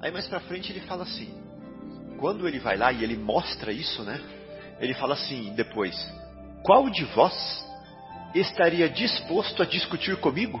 Aí 0.00 0.10
mais 0.10 0.26
para 0.28 0.40
frente 0.40 0.72
ele 0.72 0.80
fala 0.80 1.02
assim, 1.02 1.34
quando 2.18 2.48
ele 2.48 2.58
vai 2.58 2.76
lá 2.76 2.90
e 2.92 3.04
ele 3.04 3.16
mostra 3.16 3.70
isso, 3.70 4.02
né? 4.02 4.20
Ele 4.80 4.94
fala 4.94 5.14
assim 5.14 5.52
depois: 5.54 5.94
qual 6.64 6.88
de 6.88 7.04
vós 7.06 7.34
estaria 8.34 8.88
disposto 8.88 9.62
a 9.62 9.66
discutir 9.66 10.16
comigo? 10.16 10.60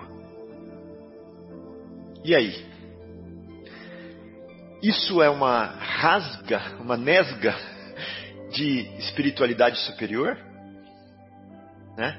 E 2.24 2.34
aí? 2.34 2.70
Isso 4.82 5.22
é 5.22 5.28
uma 5.28 5.66
rasga, 5.66 6.60
uma 6.80 6.96
nesga 6.96 7.54
de 8.50 8.80
espiritualidade 8.98 9.78
superior? 9.80 10.38
Né? 11.96 12.18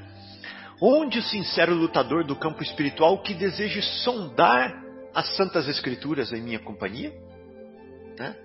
Onde 0.82 1.20
o 1.20 1.24
sincero 1.24 1.74
lutador 1.74 2.24
do 2.24 2.36
campo 2.36 2.64
espiritual 2.64 3.22
que 3.22 3.34
deseje 3.34 3.82
sondar 4.04 4.72
as 5.14 5.36
santas 5.36 5.68
escrituras 5.68 6.32
em 6.32 6.42
minha 6.42 6.60
companhia? 6.60 7.12
Né? 8.18 8.36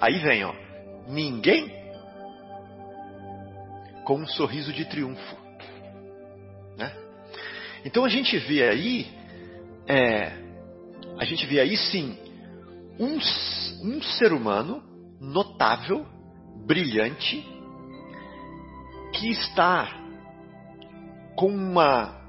Aí 0.00 0.18
vem, 0.18 0.44
ó, 0.44 0.54
ninguém 1.08 1.83
com 4.04 4.16
um 4.18 4.26
sorriso 4.26 4.72
de 4.72 4.84
triunfo. 4.84 5.36
Né? 6.76 6.92
Então 7.84 8.04
a 8.04 8.08
gente 8.08 8.38
vê 8.38 8.68
aí, 8.68 9.06
é, 9.86 10.32
a 11.18 11.24
gente 11.24 11.46
vê 11.46 11.60
aí 11.60 11.76
sim, 11.76 12.16
um, 12.98 13.18
um 13.82 14.02
ser 14.02 14.32
humano 14.32 14.82
notável, 15.20 16.06
brilhante, 16.66 17.44
que 19.12 19.30
está 19.30 20.00
com 21.36 21.48
uma 21.48 22.22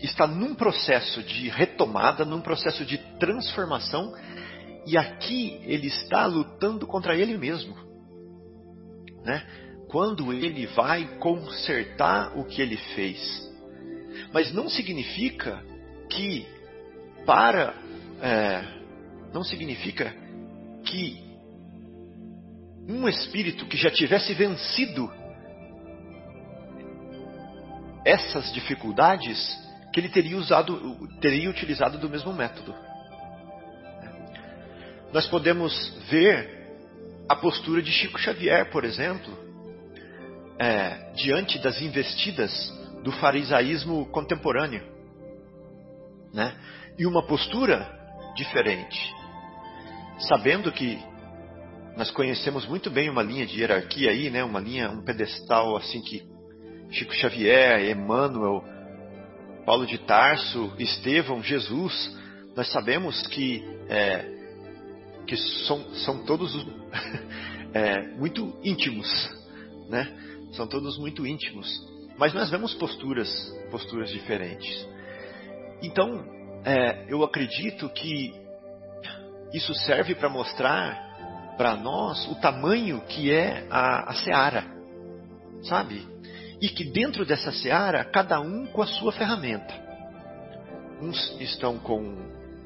está 0.00 0.28
num 0.28 0.54
processo 0.54 1.22
de 1.24 1.48
retomada, 1.48 2.24
num 2.24 2.40
processo 2.40 2.84
de 2.84 2.98
transformação, 3.18 4.14
e 4.86 4.96
aqui 4.96 5.60
ele 5.64 5.88
está 5.88 6.24
lutando 6.24 6.86
contra 6.86 7.16
ele 7.16 7.36
mesmo, 7.36 7.76
né? 9.24 9.44
Quando 9.88 10.32
ele 10.32 10.66
vai 10.66 11.18
consertar 11.18 12.38
o 12.38 12.44
que 12.44 12.60
ele 12.60 12.76
fez. 12.94 13.48
Mas 14.32 14.52
não 14.52 14.68
significa 14.68 15.62
que 16.10 16.46
para 17.24 17.74
é, 18.20 18.62
não 19.32 19.42
significa 19.42 20.14
que 20.84 21.26
um 22.88 23.08
espírito 23.08 23.66
que 23.66 23.76
já 23.76 23.90
tivesse 23.90 24.32
vencido 24.34 25.10
essas 28.04 28.52
dificuldades 28.52 29.38
que 29.92 30.00
ele 30.00 30.08
teria 30.08 30.36
usado 30.36 31.08
teria 31.20 31.50
utilizado 31.50 31.98
do 31.98 32.08
mesmo 32.08 32.32
método. 32.32 32.74
Nós 35.12 35.26
podemos 35.26 35.94
ver 36.10 36.58
a 37.28 37.36
postura 37.36 37.82
de 37.82 37.90
Chico 37.90 38.18
Xavier, 38.18 38.70
por 38.70 38.84
exemplo, 38.84 39.47
é, 40.58 41.12
diante 41.14 41.58
das 41.58 41.80
investidas 41.80 42.52
do 43.02 43.12
farisaísmo 43.12 44.06
contemporâneo, 44.06 44.82
né? 46.32 46.54
E 46.98 47.06
uma 47.06 47.22
postura 47.22 47.88
diferente, 48.34 49.14
sabendo 50.18 50.72
que 50.72 50.98
nós 51.96 52.10
conhecemos 52.10 52.66
muito 52.66 52.90
bem 52.90 53.08
uma 53.08 53.22
linha 53.22 53.46
de 53.46 53.60
hierarquia 53.60 54.10
aí, 54.10 54.30
né? 54.30 54.42
Uma 54.44 54.60
linha, 54.60 54.90
um 54.90 55.02
pedestal 55.02 55.76
assim 55.76 56.00
que 56.02 56.26
Chico 56.90 57.12
Xavier, 57.14 57.90
Emmanuel, 57.90 58.64
Paulo 59.64 59.86
de 59.86 59.98
Tarso, 59.98 60.72
Estevão, 60.78 61.42
Jesus, 61.42 62.16
nós 62.56 62.70
sabemos 62.72 63.26
que 63.28 63.62
é, 63.88 64.24
que 65.26 65.36
são, 65.66 65.94
são 65.94 66.24
todos 66.24 66.54
é, 67.74 68.08
muito 68.16 68.58
íntimos, 68.64 69.06
né? 69.88 70.27
São 70.52 70.66
todos 70.66 70.98
muito 70.98 71.26
íntimos. 71.26 71.68
Mas 72.16 72.34
nós 72.34 72.50
vemos 72.50 72.74
posturas, 72.74 73.28
posturas 73.70 74.10
diferentes. 74.10 74.86
Então, 75.82 76.24
é, 76.64 77.06
eu 77.08 77.22
acredito 77.22 77.88
que 77.90 78.34
isso 79.52 79.72
serve 79.74 80.14
para 80.14 80.28
mostrar 80.28 81.08
para 81.56 81.76
nós 81.76 82.26
o 82.28 82.34
tamanho 82.36 83.00
que 83.08 83.32
é 83.32 83.66
a, 83.70 84.10
a 84.10 84.14
seara, 84.14 84.64
sabe? 85.62 86.06
E 86.60 86.68
que 86.68 86.84
dentro 86.84 87.24
dessa 87.24 87.52
seara, 87.52 88.04
cada 88.04 88.40
um 88.40 88.66
com 88.66 88.82
a 88.82 88.86
sua 88.86 89.12
ferramenta. 89.12 89.74
Uns 91.00 91.40
estão 91.40 91.78
com, 91.78 92.16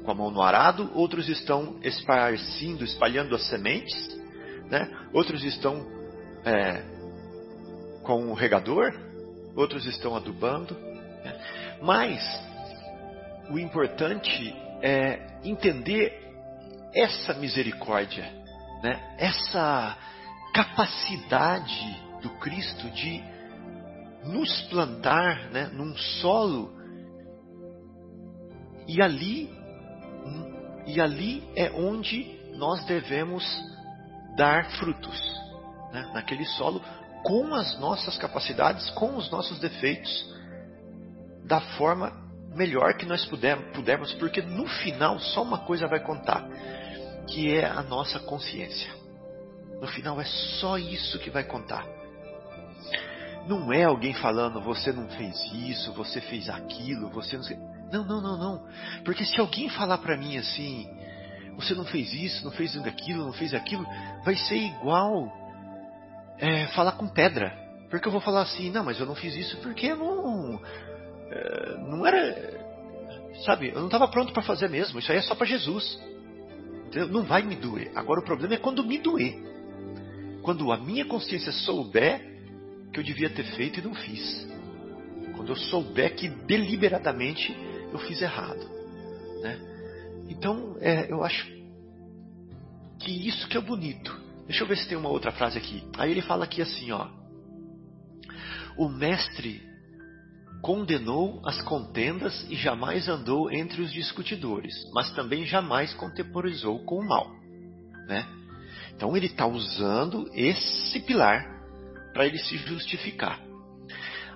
com 0.02 0.10
a 0.10 0.14
mão 0.14 0.30
no 0.30 0.40
arado, 0.40 0.90
outros 0.94 1.28
estão 1.28 1.78
esparcindo, 1.82 2.84
espalhando 2.84 3.34
as 3.34 3.46
sementes, 3.48 3.94
né? 4.70 4.90
outros 5.12 5.44
estão 5.44 5.86
é, 6.44 6.82
com 8.02 8.30
o 8.30 8.34
regador, 8.34 8.92
outros 9.56 9.86
estão 9.86 10.16
adubando. 10.16 10.76
Mas 11.80 12.20
o 13.50 13.58
importante 13.58 14.54
é 14.80 15.38
entender 15.44 16.20
essa 16.94 17.34
misericórdia, 17.34 18.24
né? 18.82 19.16
essa 19.18 19.96
capacidade 20.54 22.00
do 22.20 22.30
Cristo 22.38 22.90
de 22.90 23.22
nos 24.24 24.62
plantar 24.62 25.50
né, 25.50 25.68
num 25.72 25.96
solo 25.96 26.72
e 28.86 29.02
ali 29.02 29.50
e 30.86 31.00
ali 31.00 31.42
é 31.56 31.70
onde 31.70 32.38
nós 32.54 32.84
devemos 32.84 33.44
dar 34.36 34.70
frutos 34.72 35.20
né? 35.92 36.10
naquele 36.12 36.44
solo 36.44 36.80
com 37.24 37.54
as 37.54 37.78
nossas 37.78 38.16
capacidades, 38.18 38.90
com 38.90 39.16
os 39.16 39.30
nossos 39.30 39.58
defeitos, 39.58 40.32
da 41.44 41.60
forma 41.60 42.12
melhor 42.54 42.94
que 42.94 43.06
nós 43.06 43.24
pudermos, 43.24 44.12
porque 44.14 44.42
no 44.42 44.66
final 44.66 45.18
só 45.18 45.42
uma 45.42 45.58
coisa 45.58 45.86
vai 45.86 46.00
contar, 46.00 46.46
que 47.26 47.54
é 47.54 47.64
a 47.64 47.82
nossa 47.82 48.18
consciência. 48.20 48.90
No 49.80 49.88
final 49.88 50.20
é 50.20 50.24
só 50.24 50.78
isso 50.78 51.18
que 51.18 51.30
vai 51.30 51.44
contar. 51.44 51.84
Não 53.48 53.72
é 53.72 53.84
alguém 53.84 54.14
falando, 54.14 54.60
você 54.60 54.92
não 54.92 55.08
fez 55.08 55.36
isso, 55.52 55.92
você 55.92 56.20
fez 56.20 56.48
aquilo, 56.48 57.10
você 57.10 57.36
não. 57.36 57.44
Não, 57.92 58.04
não, 58.04 58.20
não, 58.20 58.38
não. 58.38 58.68
Porque 59.04 59.24
se 59.24 59.38
alguém 59.40 59.68
falar 59.68 59.98
para 59.98 60.16
mim 60.16 60.38
assim, 60.38 60.88
você 61.56 61.74
não 61.74 61.84
fez 61.84 62.12
isso, 62.14 62.44
não 62.44 62.52
fez 62.52 62.76
aquilo, 62.76 63.24
não 63.24 63.32
fez 63.32 63.52
aquilo, 63.52 63.84
vai 64.24 64.36
ser 64.36 64.56
igual 64.56 65.30
é, 66.38 66.66
falar 66.68 66.92
com 66.92 67.08
pedra. 67.08 67.52
Porque 67.90 68.08
eu 68.08 68.12
vou 68.12 68.20
falar 68.20 68.42
assim, 68.42 68.70
não, 68.70 68.84
mas 68.84 68.98
eu 68.98 69.06
não 69.06 69.14
fiz 69.14 69.34
isso 69.36 69.58
porque 69.58 69.86
eu 69.86 69.96
não. 69.96 70.60
É, 71.30 71.76
não 71.88 72.06
era. 72.06 72.62
Sabe, 73.44 73.68
eu 73.68 73.80
não 73.80 73.86
estava 73.86 74.08
pronto 74.08 74.32
para 74.32 74.42
fazer 74.42 74.68
mesmo. 74.68 74.98
Isso 74.98 75.10
aí 75.10 75.18
é 75.18 75.22
só 75.22 75.34
para 75.34 75.46
Jesus. 75.46 76.00
Entendeu? 76.86 77.08
Não 77.08 77.24
vai 77.24 77.42
me 77.42 77.56
doer. 77.56 77.90
Agora 77.94 78.20
o 78.20 78.24
problema 78.24 78.54
é 78.54 78.58
quando 78.58 78.84
me 78.84 78.98
doer. 78.98 79.38
Quando 80.42 80.72
a 80.72 80.76
minha 80.76 81.04
consciência 81.04 81.52
souber 81.52 82.20
que 82.92 83.00
eu 83.00 83.04
devia 83.04 83.30
ter 83.30 83.44
feito 83.56 83.80
e 83.80 83.82
não 83.82 83.94
fiz. 83.94 84.46
Quando 85.34 85.50
eu 85.50 85.56
souber 85.56 86.14
que 86.14 86.28
deliberadamente 86.28 87.56
eu 87.92 87.98
fiz 88.00 88.20
errado. 88.20 88.68
Né? 89.40 89.58
Então, 90.28 90.76
é, 90.80 91.10
eu 91.10 91.24
acho 91.24 91.46
que 92.98 93.28
isso 93.28 93.48
que 93.48 93.56
é 93.56 93.60
bonito. 93.60 94.21
Deixa 94.46 94.64
eu 94.64 94.68
ver 94.68 94.76
se 94.76 94.88
tem 94.88 94.98
uma 94.98 95.08
outra 95.08 95.32
frase 95.32 95.58
aqui. 95.58 95.82
Aí 95.96 96.10
ele 96.10 96.22
fala 96.22 96.44
aqui 96.44 96.60
assim, 96.60 96.90
ó. 96.92 97.08
O 98.76 98.88
mestre 98.88 99.62
condenou 100.62 101.42
as 101.44 101.60
contendas 101.62 102.46
e 102.48 102.54
jamais 102.54 103.08
andou 103.08 103.50
entre 103.50 103.82
os 103.82 103.92
discutidores, 103.92 104.72
mas 104.94 105.10
também 105.12 105.44
jamais 105.44 105.92
contemporizou 105.94 106.84
com 106.84 107.00
o 107.00 107.06
mal, 107.06 107.28
né? 108.06 108.26
Então 108.94 109.16
ele 109.16 109.26
está 109.26 109.46
usando 109.46 110.30
esse 110.32 111.00
pilar 111.00 111.44
para 112.12 112.26
ele 112.26 112.38
se 112.38 112.56
justificar. 112.58 113.40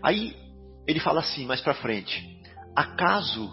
Aí 0.03 0.35
ele 0.87 0.99
fala 0.99 1.21
assim 1.21 1.47
mais 1.47 1.61
para 1.61 1.75
frente: 1.75 2.41
acaso 2.75 3.49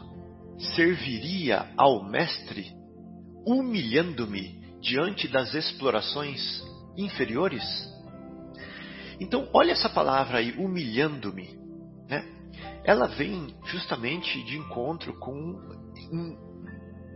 serviria 0.76 1.72
ao 1.78 2.04
mestre 2.04 2.72
humilhando-me 3.46 4.63
diante 4.84 5.28
das 5.30 5.54
explorações 5.54 6.62
inferiores? 6.98 7.64
Então, 9.20 9.50
olha 9.54 9.72
essa 9.72 9.90
palavra 9.90 10.40
aí, 10.40 10.52
humilhando-me. 10.58 11.58
Né? 12.10 12.28
Ela 12.84 13.08
vem 13.08 13.56
justamente 13.66 14.44
de 14.44 14.58
encontro 14.58 15.18
com 15.20 15.34
um, 16.12 16.38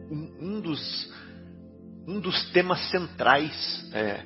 um, 0.09 0.37
um 0.39 0.61
dos, 0.61 1.13
um 2.07 2.19
dos 2.21 2.49
temas 2.51 2.79
centrais 2.89 3.91
é, 3.93 4.23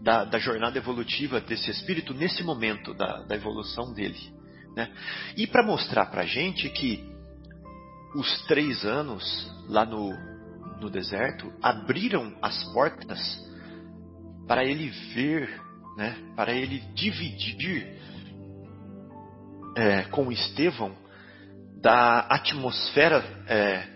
da, 0.00 0.24
da, 0.24 0.38
jornada 0.38 0.78
evolutiva 0.78 1.40
desse 1.40 1.70
espírito 1.70 2.14
nesse 2.14 2.44
momento 2.44 2.94
da, 2.94 3.22
da 3.24 3.34
evolução 3.34 3.92
dele. 3.92 4.32
Né? 4.76 4.92
E 5.36 5.46
para 5.46 5.66
mostrar 5.66 6.06
para 6.06 6.22
a 6.22 6.26
gente 6.26 6.70
que 6.70 7.04
os 8.14 8.42
três 8.46 8.84
anos 8.84 9.50
lá 9.68 9.84
no, 9.84 10.35
no 10.80 10.90
deserto 10.90 11.52
abriram 11.62 12.36
as 12.42 12.64
portas 12.72 13.18
para 14.46 14.64
ele 14.64 14.88
ver, 15.14 15.60
né, 15.96 16.16
para 16.34 16.52
ele 16.52 16.80
dividir 16.94 17.98
é, 19.76 20.02
com 20.04 20.30
Estevão 20.30 20.96
da 21.80 22.20
atmosfera 22.20 23.22
é, 23.48 23.86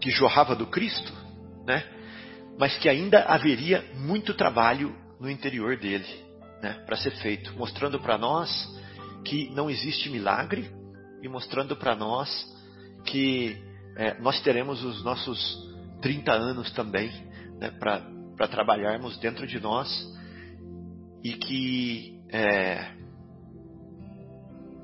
que 0.00 0.10
jorrava 0.10 0.56
do 0.56 0.66
Cristo, 0.66 1.12
né, 1.66 1.84
mas 2.58 2.76
que 2.78 2.88
ainda 2.88 3.24
haveria 3.24 3.84
muito 3.96 4.34
trabalho 4.34 4.94
no 5.20 5.30
interior 5.30 5.76
dele 5.76 6.30
né, 6.62 6.82
para 6.86 6.96
ser 6.96 7.12
feito, 7.12 7.52
mostrando 7.56 8.00
para 8.00 8.16
nós 8.18 8.50
que 9.24 9.50
não 9.50 9.68
existe 9.68 10.08
milagre 10.08 10.70
e 11.22 11.28
mostrando 11.28 11.76
para 11.76 11.94
nós 11.94 12.30
que 13.04 13.69
é, 14.00 14.18
nós 14.18 14.40
teremos 14.40 14.82
os 14.82 15.04
nossos 15.04 15.38
30 16.00 16.32
anos 16.32 16.72
também 16.72 17.10
né, 17.58 17.70
para 17.70 18.48
trabalharmos 18.48 19.18
dentro 19.18 19.46
de 19.46 19.60
nós 19.60 19.86
e 21.22 21.34
que 21.34 22.18
é, 22.30 22.94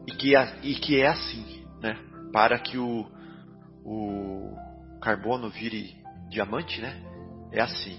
e 0.06 0.12
que, 0.12 0.36
é, 0.36 0.58
e 0.62 0.74
que 0.74 1.00
é 1.00 1.06
assim, 1.06 1.64
né, 1.80 1.98
para 2.30 2.58
que 2.58 2.76
o, 2.76 3.10
o 3.86 4.54
carbono 5.00 5.48
vire 5.48 5.96
diamante, 6.28 6.82
né, 6.82 7.02
é 7.52 7.62
assim. 7.62 7.96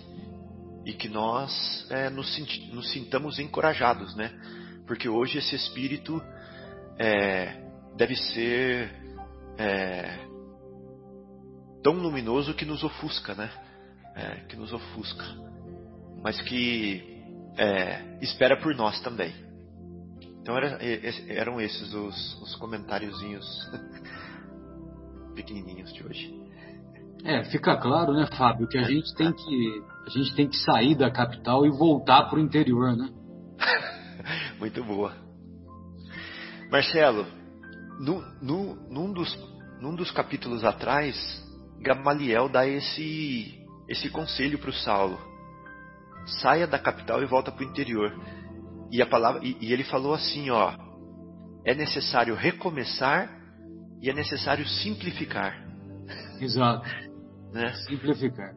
E 0.86 0.94
que 0.94 1.10
nós 1.10 1.88
é, 1.90 2.12
nos, 2.12 2.38
nos, 2.72 2.92
sintamos 2.92 3.40
encorajados, 3.40 4.16
né, 4.16 4.32
porque 4.86 5.10
hoje 5.10 5.40
esse 5.40 5.56
espírito 5.56 6.22
é, 7.00 7.60
deve 7.98 8.16
ser 8.16 8.94
é, 9.58 10.27
tão 11.88 11.94
luminoso 11.94 12.54
que 12.54 12.66
nos 12.66 12.84
ofusca, 12.84 13.34
né? 13.34 13.50
É, 14.14 14.42
que 14.50 14.58
nos 14.58 14.74
ofusca, 14.74 15.24
mas 16.22 16.42
que 16.42 17.24
é, 17.58 18.18
espera 18.22 18.60
por 18.60 18.76
nós 18.76 19.00
também. 19.00 19.34
Então 20.42 20.58
era, 20.58 20.80
eram 21.30 21.62
esses 21.62 21.94
os, 21.94 22.42
os 22.42 22.56
comentáriozinhos 22.58 23.46
pequenininhos 25.34 25.94
de 25.94 26.06
hoje. 26.06 26.44
É, 27.24 27.46
fica 27.46 27.78
claro, 27.78 28.12
né, 28.12 28.28
Fábio, 28.38 28.68
que 28.68 28.78
a 28.78 28.84
gente 28.84 29.16
tem 29.16 29.32
que 29.32 29.82
a 30.08 30.10
gente 30.10 30.36
tem 30.36 30.50
que 30.50 30.58
sair 30.58 30.94
da 30.94 31.10
capital 31.10 31.66
e 31.66 31.70
voltar 31.70 32.24
para 32.24 32.38
o 32.38 32.42
interior, 32.42 32.98
né? 32.98 33.10
Muito 34.60 34.84
boa. 34.84 35.14
Marcelo, 36.70 37.26
no, 37.98 38.22
no, 38.42 38.76
num, 38.90 39.14
dos, 39.14 39.40
num 39.80 39.96
dos 39.96 40.12
capítulos 40.12 40.66
atrás, 40.66 41.47
Gamaliel 41.80 42.50
dá 42.50 42.68
esse, 42.68 43.60
esse 43.88 44.10
conselho 44.10 44.58
para 44.60 44.70
o 44.70 44.74
Saulo: 44.74 45.20
saia 46.42 46.68
da 46.68 46.80
capital 46.80 47.22
e 47.22 47.26
volta 47.26 47.52
para 47.52 47.66
o 47.66 47.68
interior. 47.70 48.14
E, 48.92 49.02
a 49.02 49.06
palavra, 49.06 49.42
e, 49.44 49.58
e 49.62 49.74
ele 49.74 49.84
falou 49.84 50.14
assim: 50.14 50.50
ó, 50.50 50.74
é 51.66 51.74
necessário 51.74 52.36
recomeçar 52.36 53.30
e 54.02 54.10
é 54.10 54.14
necessário 54.14 54.66
simplificar. 54.68 55.62
Exato. 56.40 56.88
né? 57.54 57.74
Simplificar. 57.88 58.56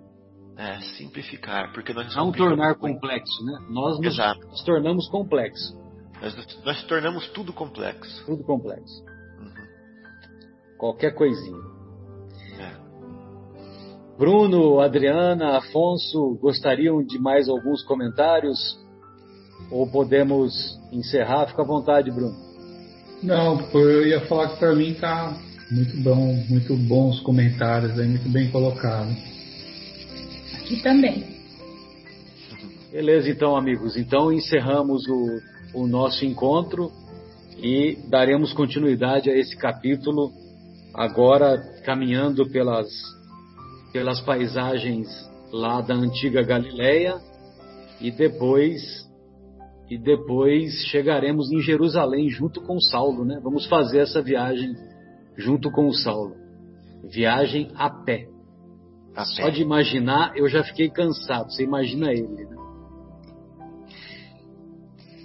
É, 0.56 0.78
simplificar, 0.98 1.72
porque 1.72 1.94
nós 1.94 2.14
não 2.14 2.30
tornar 2.32 2.74
complexo, 2.74 3.44
né? 3.46 3.66
Nós 3.70 3.98
nos, 3.98 4.16
nos 4.50 4.62
tornamos 4.64 5.08
complexo. 5.08 5.80
Nós, 6.20 6.62
nós 6.64 6.84
tornamos 6.84 7.28
tudo 7.30 7.50
complexo. 7.50 8.26
Tudo 8.26 8.44
complexo. 8.44 9.02
Uhum. 9.38 10.76
Qualquer 10.76 11.14
coisinha. 11.14 11.69
Bruno, 14.20 14.80
Adriana, 14.80 15.56
Afonso, 15.56 16.38
gostariam 16.42 17.02
de 17.02 17.18
mais 17.18 17.48
alguns 17.48 17.82
comentários? 17.82 18.78
Ou 19.70 19.90
podemos 19.90 20.52
encerrar? 20.92 21.46
Fica 21.46 21.62
à 21.62 21.64
vontade, 21.64 22.10
Bruno. 22.10 22.36
Não, 23.22 23.58
eu 23.72 24.06
ia 24.06 24.20
falar 24.26 24.50
que 24.50 24.58
para 24.58 24.74
mim 24.74 24.92
tá 24.92 25.34
muito 25.70 25.96
bom, 26.02 26.34
muito 26.50 26.76
bons 26.76 27.18
comentários 27.20 27.98
aí, 27.98 28.06
muito 28.06 28.28
bem 28.28 28.50
colocado. 28.50 29.08
Aqui 30.58 30.82
também. 30.82 31.24
Beleza, 32.92 33.30
então, 33.30 33.56
amigos. 33.56 33.96
Então 33.96 34.30
encerramos 34.30 35.02
o, 35.08 35.80
o 35.80 35.86
nosso 35.86 36.26
encontro 36.26 36.92
e 37.56 37.96
daremos 38.10 38.52
continuidade 38.52 39.30
a 39.30 39.34
esse 39.34 39.56
capítulo 39.56 40.30
agora 40.92 41.56
caminhando 41.86 42.46
pelas 42.50 42.86
pelas 43.92 44.20
paisagens 44.20 45.08
lá 45.52 45.80
da 45.80 45.94
antiga 45.94 46.42
Galileia 46.42 47.16
e 48.00 48.10
depois 48.10 49.08
e 49.90 49.98
depois 49.98 50.72
chegaremos 50.86 51.50
em 51.50 51.60
Jerusalém 51.60 52.28
junto 52.28 52.60
com 52.62 52.78
Saulo, 52.78 53.24
né? 53.24 53.40
Vamos 53.42 53.66
fazer 53.66 53.98
essa 53.98 54.22
viagem 54.22 54.72
junto 55.36 55.70
com 55.72 55.88
o 55.88 55.92
Saulo. 55.92 56.36
Viagem 57.02 57.72
a 57.74 57.90
pé. 57.90 58.28
A 59.16 59.24
Só 59.24 59.42
pé. 59.42 59.50
de 59.50 59.62
imaginar 59.62 60.36
eu 60.36 60.48
já 60.48 60.62
fiquei 60.62 60.88
cansado. 60.90 61.50
Você 61.50 61.64
imagina 61.64 62.12
ele, 62.12 62.28
né? 62.28 62.56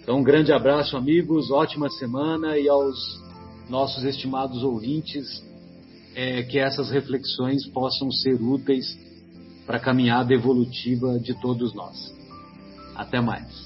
Então, 0.01 0.17
um 0.19 0.23
grande 0.23 0.51
abraço, 0.51 0.97
amigos, 0.97 1.51
ótima 1.51 1.89
semana 1.89 2.57
e 2.57 2.67
aos 2.67 2.95
nossos 3.69 4.03
estimados 4.03 4.63
ouvintes, 4.63 5.25
é, 6.15 6.43
que 6.43 6.57
essas 6.57 6.89
reflexões 6.89 7.67
possam 7.67 8.09
ser 8.09 8.41
úteis 8.41 8.97
para 9.65 9.77
a 9.77 9.79
caminhada 9.79 10.33
evolutiva 10.33 11.19
de 11.19 11.33
todos 11.41 11.73
nós. 11.73 12.13
Até 12.95 13.19
mais. 13.19 13.64